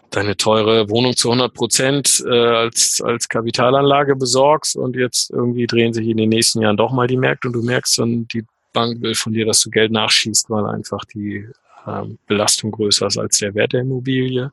deine 0.10 0.36
teure 0.36 0.90
Wohnung 0.90 1.16
zu 1.16 1.30
100 1.30 1.54
Prozent 1.54 2.24
äh, 2.28 2.34
als, 2.34 3.02
als 3.02 3.30
Kapitalanlage 3.30 4.16
besorgst 4.16 4.76
und 4.76 4.96
jetzt 4.96 5.30
irgendwie 5.30 5.68
drehen 5.68 5.94
sich 5.94 6.08
in 6.08 6.18
den 6.18 6.30
nächsten 6.30 6.62
Jahren 6.62 6.78
doch 6.78 6.92
mal 6.92 7.08
die 7.08 7.18
Märkte 7.18 7.50
und 7.50 7.54
du 7.54 7.62
merkst 7.62 8.00
dann, 8.00 8.28
die 8.30 8.46
Bank 8.74 9.02
will 9.02 9.14
von 9.14 9.34
dir, 9.34 9.46
dass 9.46 9.62
du 9.62 9.70
Geld 9.70 9.92
nachschießt, 9.92 10.50
weil 10.50 10.66
einfach 10.66 11.06
die 11.06 11.48
ähm, 11.88 12.18
Belastung 12.26 12.72
größer 12.72 13.08
ist 13.08 13.18
als 13.18 13.38
der 13.38 13.54
Wert 13.54 13.74
der 13.74 13.82
Immobilie. 13.82 14.52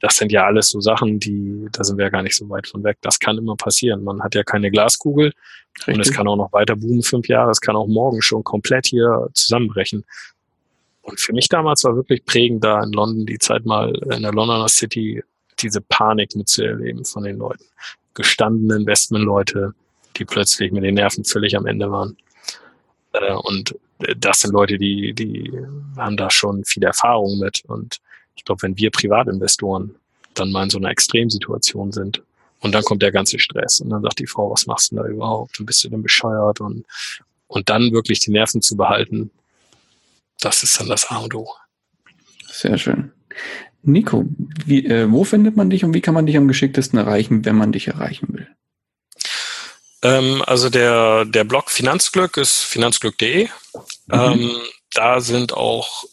Das 0.00 0.16
sind 0.16 0.30
ja 0.30 0.46
alles 0.46 0.70
so 0.70 0.80
Sachen, 0.80 1.18
die, 1.18 1.66
da 1.72 1.82
sind 1.82 1.98
wir 1.98 2.04
ja 2.04 2.10
gar 2.10 2.22
nicht 2.22 2.36
so 2.36 2.48
weit 2.48 2.66
von 2.66 2.84
weg. 2.84 2.98
Das 3.00 3.18
kann 3.18 3.38
immer 3.38 3.56
passieren. 3.56 4.04
Man 4.04 4.22
hat 4.22 4.34
ja 4.34 4.44
keine 4.44 4.70
Glaskugel 4.70 5.32
Richtig. 5.78 5.94
und 5.94 6.00
es 6.00 6.12
kann 6.12 6.28
auch 6.28 6.36
noch 6.36 6.52
weiter 6.52 6.76
boomen, 6.76 7.02
fünf 7.02 7.28
Jahre. 7.28 7.50
Es 7.50 7.60
kann 7.60 7.76
auch 7.76 7.86
morgen 7.86 8.22
schon 8.22 8.44
komplett 8.44 8.86
hier 8.86 9.28
zusammenbrechen. 9.32 10.04
Und 11.02 11.18
für 11.18 11.32
mich 11.32 11.48
damals 11.48 11.84
war 11.84 11.96
wirklich 11.96 12.24
prägend 12.24 12.62
da 12.62 12.82
in 12.82 12.92
London 12.92 13.26
die 13.26 13.38
Zeit 13.38 13.64
mal 13.64 13.94
in 14.12 14.22
der 14.22 14.32
Londoner 14.32 14.68
City 14.68 15.22
diese 15.58 15.80
Panik 15.80 16.36
mitzuerleben 16.36 17.04
von 17.04 17.24
den 17.24 17.38
Leuten. 17.38 17.64
Gestandene 18.14 18.76
Investmentleute, 18.76 19.74
die 20.16 20.24
plötzlich 20.24 20.70
mit 20.70 20.84
den 20.84 20.94
Nerven 20.94 21.24
völlig 21.24 21.56
am 21.56 21.66
Ende 21.66 21.90
waren. 21.90 22.16
Äh, 23.12 23.32
und 23.32 23.74
das 24.16 24.40
sind 24.40 24.52
Leute, 24.52 24.78
die, 24.78 25.12
die 25.12 25.52
haben 25.96 26.16
da 26.16 26.30
schon 26.30 26.64
viel 26.64 26.84
Erfahrung 26.84 27.38
mit. 27.38 27.62
Und 27.66 28.00
ich 28.38 28.44
glaube, 28.44 28.62
wenn 28.62 28.78
wir 28.78 28.90
Privatinvestoren 28.90 29.96
dann 30.34 30.52
mal 30.52 30.62
in 30.62 30.70
so 30.70 30.78
einer 30.78 30.90
Extremsituation 30.90 31.92
sind 31.92 32.22
und 32.60 32.72
dann 32.72 32.84
kommt 32.84 33.02
der 33.02 33.12
ganze 33.12 33.38
Stress 33.38 33.80
und 33.80 33.90
dann 33.90 34.02
sagt 34.02 34.20
die 34.20 34.26
Frau, 34.26 34.50
was 34.50 34.66
machst 34.66 34.90
du 34.90 34.96
denn 34.96 35.04
da 35.04 35.10
überhaupt 35.10 35.58
und 35.58 35.66
bist 35.66 35.82
du 35.82 35.88
denn 35.88 36.02
bescheuert 36.02 36.60
und, 36.60 36.86
und 37.48 37.68
dann 37.68 37.92
wirklich 37.92 38.20
die 38.20 38.30
Nerven 38.30 38.62
zu 38.62 38.76
behalten, 38.76 39.30
das 40.40 40.62
ist 40.62 40.78
dann 40.78 40.88
das 40.88 41.10
A 41.10 41.18
und 41.18 41.34
O. 41.34 41.48
Sehr 42.48 42.78
schön. 42.78 43.10
Nico, 43.82 44.24
wie, 44.64 44.86
äh, 44.86 45.10
wo 45.10 45.24
findet 45.24 45.56
man 45.56 45.70
dich 45.70 45.84
und 45.84 45.94
wie 45.94 46.00
kann 46.00 46.14
man 46.14 46.26
dich 46.26 46.36
am 46.36 46.48
geschicktesten 46.48 46.98
erreichen, 46.98 47.44
wenn 47.44 47.56
man 47.56 47.72
dich 47.72 47.88
erreichen 47.88 48.28
will? 48.30 48.48
Ähm, 50.02 50.42
also 50.46 50.70
der, 50.70 51.24
der 51.24 51.44
Blog 51.44 51.70
Finanzglück 51.70 52.36
ist 52.36 52.62
finanzglück.de. 52.62 53.44
Mhm. 53.44 53.50
Ähm, 54.12 54.50
da 54.92 55.20
sind 55.20 55.52
auch 55.52 56.04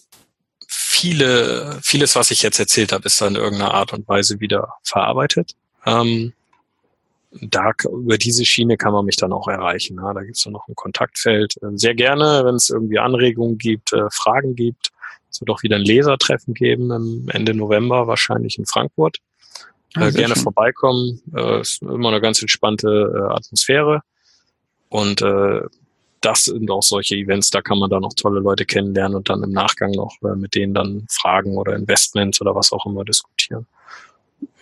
viele, 0.95 1.77
vieles, 1.81 2.15
was 2.15 2.31
ich 2.31 2.41
jetzt 2.41 2.59
erzählt 2.59 2.93
habe, 2.93 3.05
ist 3.05 3.19
dann 3.19 3.35
in 3.35 3.41
irgendeiner 3.41 3.73
Art 3.73 3.91
und 3.91 4.07
Weise 4.07 4.39
wieder 4.39 4.75
verarbeitet. 4.83 5.51
Ähm, 5.85 6.33
da 7.41 7.71
über 7.83 8.17
diese 8.17 8.45
Schiene 8.45 8.77
kann 8.77 8.93
man 8.93 9.03
mich 9.03 9.17
dann 9.17 9.33
auch 9.33 9.49
erreichen. 9.49 9.97
Ja, 9.97 10.13
da 10.13 10.21
gibt 10.21 10.37
es 10.37 10.43
dann 10.43 10.53
noch 10.53 10.67
ein 10.69 10.75
Kontaktfeld. 10.75 11.55
Äh, 11.61 11.75
sehr 11.75 11.95
gerne, 11.95 12.43
wenn 12.45 12.55
es 12.55 12.69
irgendwie 12.69 12.99
Anregungen 12.99 13.57
gibt, 13.57 13.91
äh, 13.91 14.09
Fragen 14.09 14.55
gibt. 14.55 14.91
Es 15.29 15.41
wird 15.41 15.49
auch 15.49 15.63
wieder 15.63 15.75
ein 15.75 15.81
Lesertreffen 15.81 16.53
geben 16.53 16.89
im 16.91 17.27
Ende 17.29 17.53
November, 17.53 18.07
wahrscheinlich 18.07 18.57
in 18.57 18.65
Frankfurt. 18.65 19.17
Ah, 19.95 20.07
äh, 20.07 20.11
gerne 20.11 20.35
schön. 20.35 20.43
vorbeikommen. 20.43 21.21
Äh, 21.35 21.59
ist 21.59 21.81
immer 21.81 22.09
eine 22.09 22.21
ganz 22.21 22.41
entspannte 22.41 22.87
äh, 22.89 23.33
Atmosphäre. 23.33 24.01
Und 24.87 25.21
äh, 25.21 25.61
das 26.21 26.45
sind 26.45 26.69
auch 26.71 26.83
solche 26.83 27.15
Events, 27.15 27.51
da 27.51 27.61
kann 27.61 27.77
man 27.77 27.89
dann 27.89 28.01
noch 28.01 28.13
tolle 28.13 28.39
Leute 28.39 28.65
kennenlernen 28.65 29.15
und 29.15 29.29
dann 29.29 29.43
im 29.43 29.51
Nachgang 29.51 29.91
noch 29.91 30.15
äh, 30.23 30.35
mit 30.35 30.55
denen 30.55 30.73
dann 30.73 31.05
Fragen 31.09 31.57
oder 31.57 31.75
Investments 31.75 32.41
oder 32.41 32.55
was 32.55 32.71
auch 32.71 32.85
immer 32.85 33.03
diskutieren. 33.05 33.67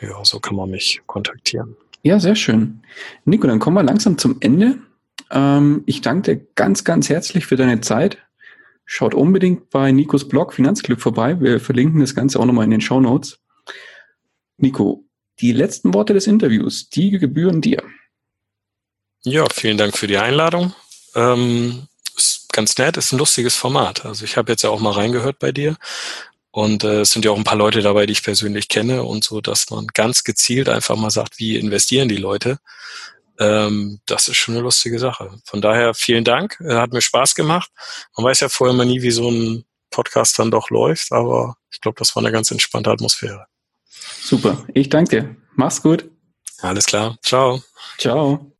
Ja, 0.01 0.23
so 0.23 0.39
kann 0.39 0.55
man 0.55 0.69
mich 0.69 1.01
kontaktieren. 1.07 1.75
Ja, 2.01 2.19
sehr 2.19 2.35
schön. 2.35 2.81
Nico, 3.25 3.47
dann 3.47 3.59
kommen 3.59 3.77
wir 3.77 3.83
langsam 3.83 4.17
zum 4.17 4.37
Ende. 4.41 4.77
Ähm, 5.31 5.83
ich 5.85 6.01
danke 6.01 6.35
dir 6.35 6.45
ganz, 6.55 6.83
ganz 6.83 7.09
herzlich 7.09 7.45
für 7.45 7.55
deine 7.55 7.81
Zeit. 7.81 8.17
Schaut 8.85 9.13
unbedingt 9.13 9.69
bei 9.69 9.91
Nikos 9.91 10.27
Blog 10.27 10.53
Finanzglück 10.53 10.99
vorbei. 10.99 11.39
Wir 11.39 11.59
verlinken 11.59 12.01
das 12.01 12.13
Ganze 12.13 12.39
auch 12.39 12.45
nochmal 12.45 12.65
in 12.65 12.71
den 12.71 12.81
Show 12.81 12.99
Notes. 12.99 13.39
Nico, 14.57 15.05
die 15.39 15.53
letzten 15.53 15.93
Worte 15.93 16.13
des 16.13 16.27
Interviews, 16.27 16.89
die 16.89 17.11
gebühren 17.11 17.61
dir. 17.61 17.81
Ja, 19.23 19.45
vielen 19.49 19.77
Dank 19.77 19.97
für 19.97 20.07
die 20.07 20.17
Einladung. 20.17 20.73
Ähm, 21.15 21.87
ist 22.15 22.51
ganz 22.51 22.77
nett, 22.77 22.97
ist 22.97 23.11
ein 23.11 23.19
lustiges 23.19 23.55
Format. 23.55 24.05
Also 24.05 24.25
ich 24.25 24.37
habe 24.37 24.51
jetzt 24.51 24.63
ja 24.63 24.69
auch 24.69 24.79
mal 24.79 24.93
reingehört 24.93 25.39
bei 25.39 25.51
dir 25.51 25.77
und 26.51 26.83
äh, 26.83 27.01
es 27.01 27.11
sind 27.11 27.25
ja 27.25 27.31
auch 27.31 27.37
ein 27.37 27.43
paar 27.43 27.57
Leute 27.57 27.81
dabei, 27.81 28.05
die 28.05 28.13
ich 28.13 28.23
persönlich 28.23 28.67
kenne 28.67 29.03
und 29.03 29.23
so, 29.23 29.41
dass 29.41 29.69
man 29.71 29.87
ganz 29.87 30.23
gezielt 30.23 30.69
einfach 30.69 30.95
mal 30.95 31.09
sagt, 31.09 31.39
wie 31.39 31.57
investieren 31.57 32.09
die 32.09 32.17
Leute. 32.17 32.59
Ähm, 33.39 33.99
das 34.05 34.27
ist 34.27 34.37
schon 34.37 34.53
eine 34.53 34.63
lustige 34.63 34.99
Sache. 34.99 35.31
Von 35.45 35.61
daher 35.61 35.95
vielen 35.95 36.23
Dank, 36.23 36.59
äh, 36.61 36.75
hat 36.75 36.93
mir 36.93 37.01
Spaß 37.01 37.33
gemacht. 37.33 37.71
Man 38.15 38.25
weiß 38.25 38.41
ja 38.41 38.49
vorher 38.49 38.75
mal 38.75 38.85
nie, 38.85 39.01
wie 39.01 39.11
so 39.11 39.29
ein 39.29 39.65
Podcast 39.89 40.37
dann 40.37 40.51
doch 40.51 40.69
läuft, 40.69 41.11
aber 41.11 41.57
ich 41.71 41.81
glaube, 41.81 41.97
das 41.97 42.15
war 42.15 42.21
eine 42.21 42.31
ganz 42.31 42.51
entspannte 42.51 42.91
Atmosphäre. 42.91 43.47
Super. 44.21 44.63
Ich 44.73 44.89
danke 44.89 45.21
dir. 45.21 45.35
Mach's 45.55 45.81
gut. 45.81 46.05
Alles 46.61 46.85
klar. 46.85 47.17
Ciao. 47.23 47.61
Ciao. 47.97 48.52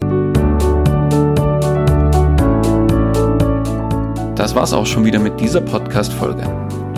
Das 4.43 4.55
war's 4.55 4.73
auch 4.73 4.85
schon 4.85 5.05
wieder 5.05 5.19
mit 5.19 5.39
dieser 5.39 5.61
Podcast-Folge. 5.61 6.43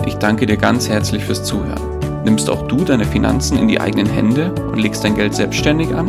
Ich 0.04 0.16
danke 0.16 0.46
dir 0.46 0.56
ganz 0.56 0.88
herzlich 0.88 1.22
fürs 1.22 1.44
Zuhören. 1.44 1.80
Nimmst 2.24 2.50
auch 2.50 2.66
du 2.66 2.78
deine 2.78 3.04
Finanzen 3.04 3.56
in 3.56 3.68
die 3.68 3.80
eigenen 3.80 4.08
Hände 4.08 4.52
und 4.52 4.80
legst 4.80 5.04
dein 5.04 5.14
Geld 5.14 5.32
selbstständig 5.32 5.94
an? 5.94 6.08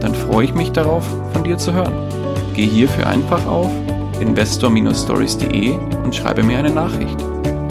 Dann 0.00 0.14
freue 0.14 0.44
ich 0.44 0.52
mich 0.52 0.70
darauf, 0.70 1.06
von 1.32 1.42
dir 1.42 1.56
zu 1.56 1.72
hören. 1.72 1.94
Geh 2.52 2.66
hierfür 2.66 3.06
einfach 3.06 3.46
auf 3.46 3.70
investor-stories.de 4.20 5.78
und 6.04 6.14
schreibe 6.14 6.42
mir 6.42 6.58
eine 6.58 6.68
Nachricht. 6.68 7.16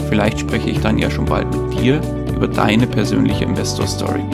Vielleicht 0.08 0.40
spreche 0.40 0.70
ich 0.70 0.80
dann 0.80 0.98
ja 0.98 1.08
schon 1.08 1.26
bald 1.26 1.46
mit 1.54 1.80
dir 1.80 2.00
über 2.34 2.48
deine 2.48 2.88
persönliche 2.88 3.44
Investor 3.44 3.86
Story. 3.86 4.24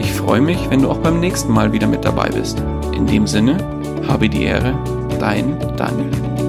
Ich 0.00 0.10
freue 0.10 0.40
mich, 0.40 0.58
wenn 0.70 0.82
du 0.82 0.90
auch 0.90 0.98
beim 0.98 1.20
nächsten 1.20 1.52
Mal 1.52 1.72
wieder 1.72 1.86
mit 1.86 2.04
dabei 2.04 2.30
bist. 2.30 2.60
In 2.96 3.06
dem 3.06 3.28
Sinne, 3.28 3.58
habe 4.08 4.28
die 4.28 4.42
Ehre, 4.42 4.76
dein 5.20 5.56
Daniel. 5.76 6.47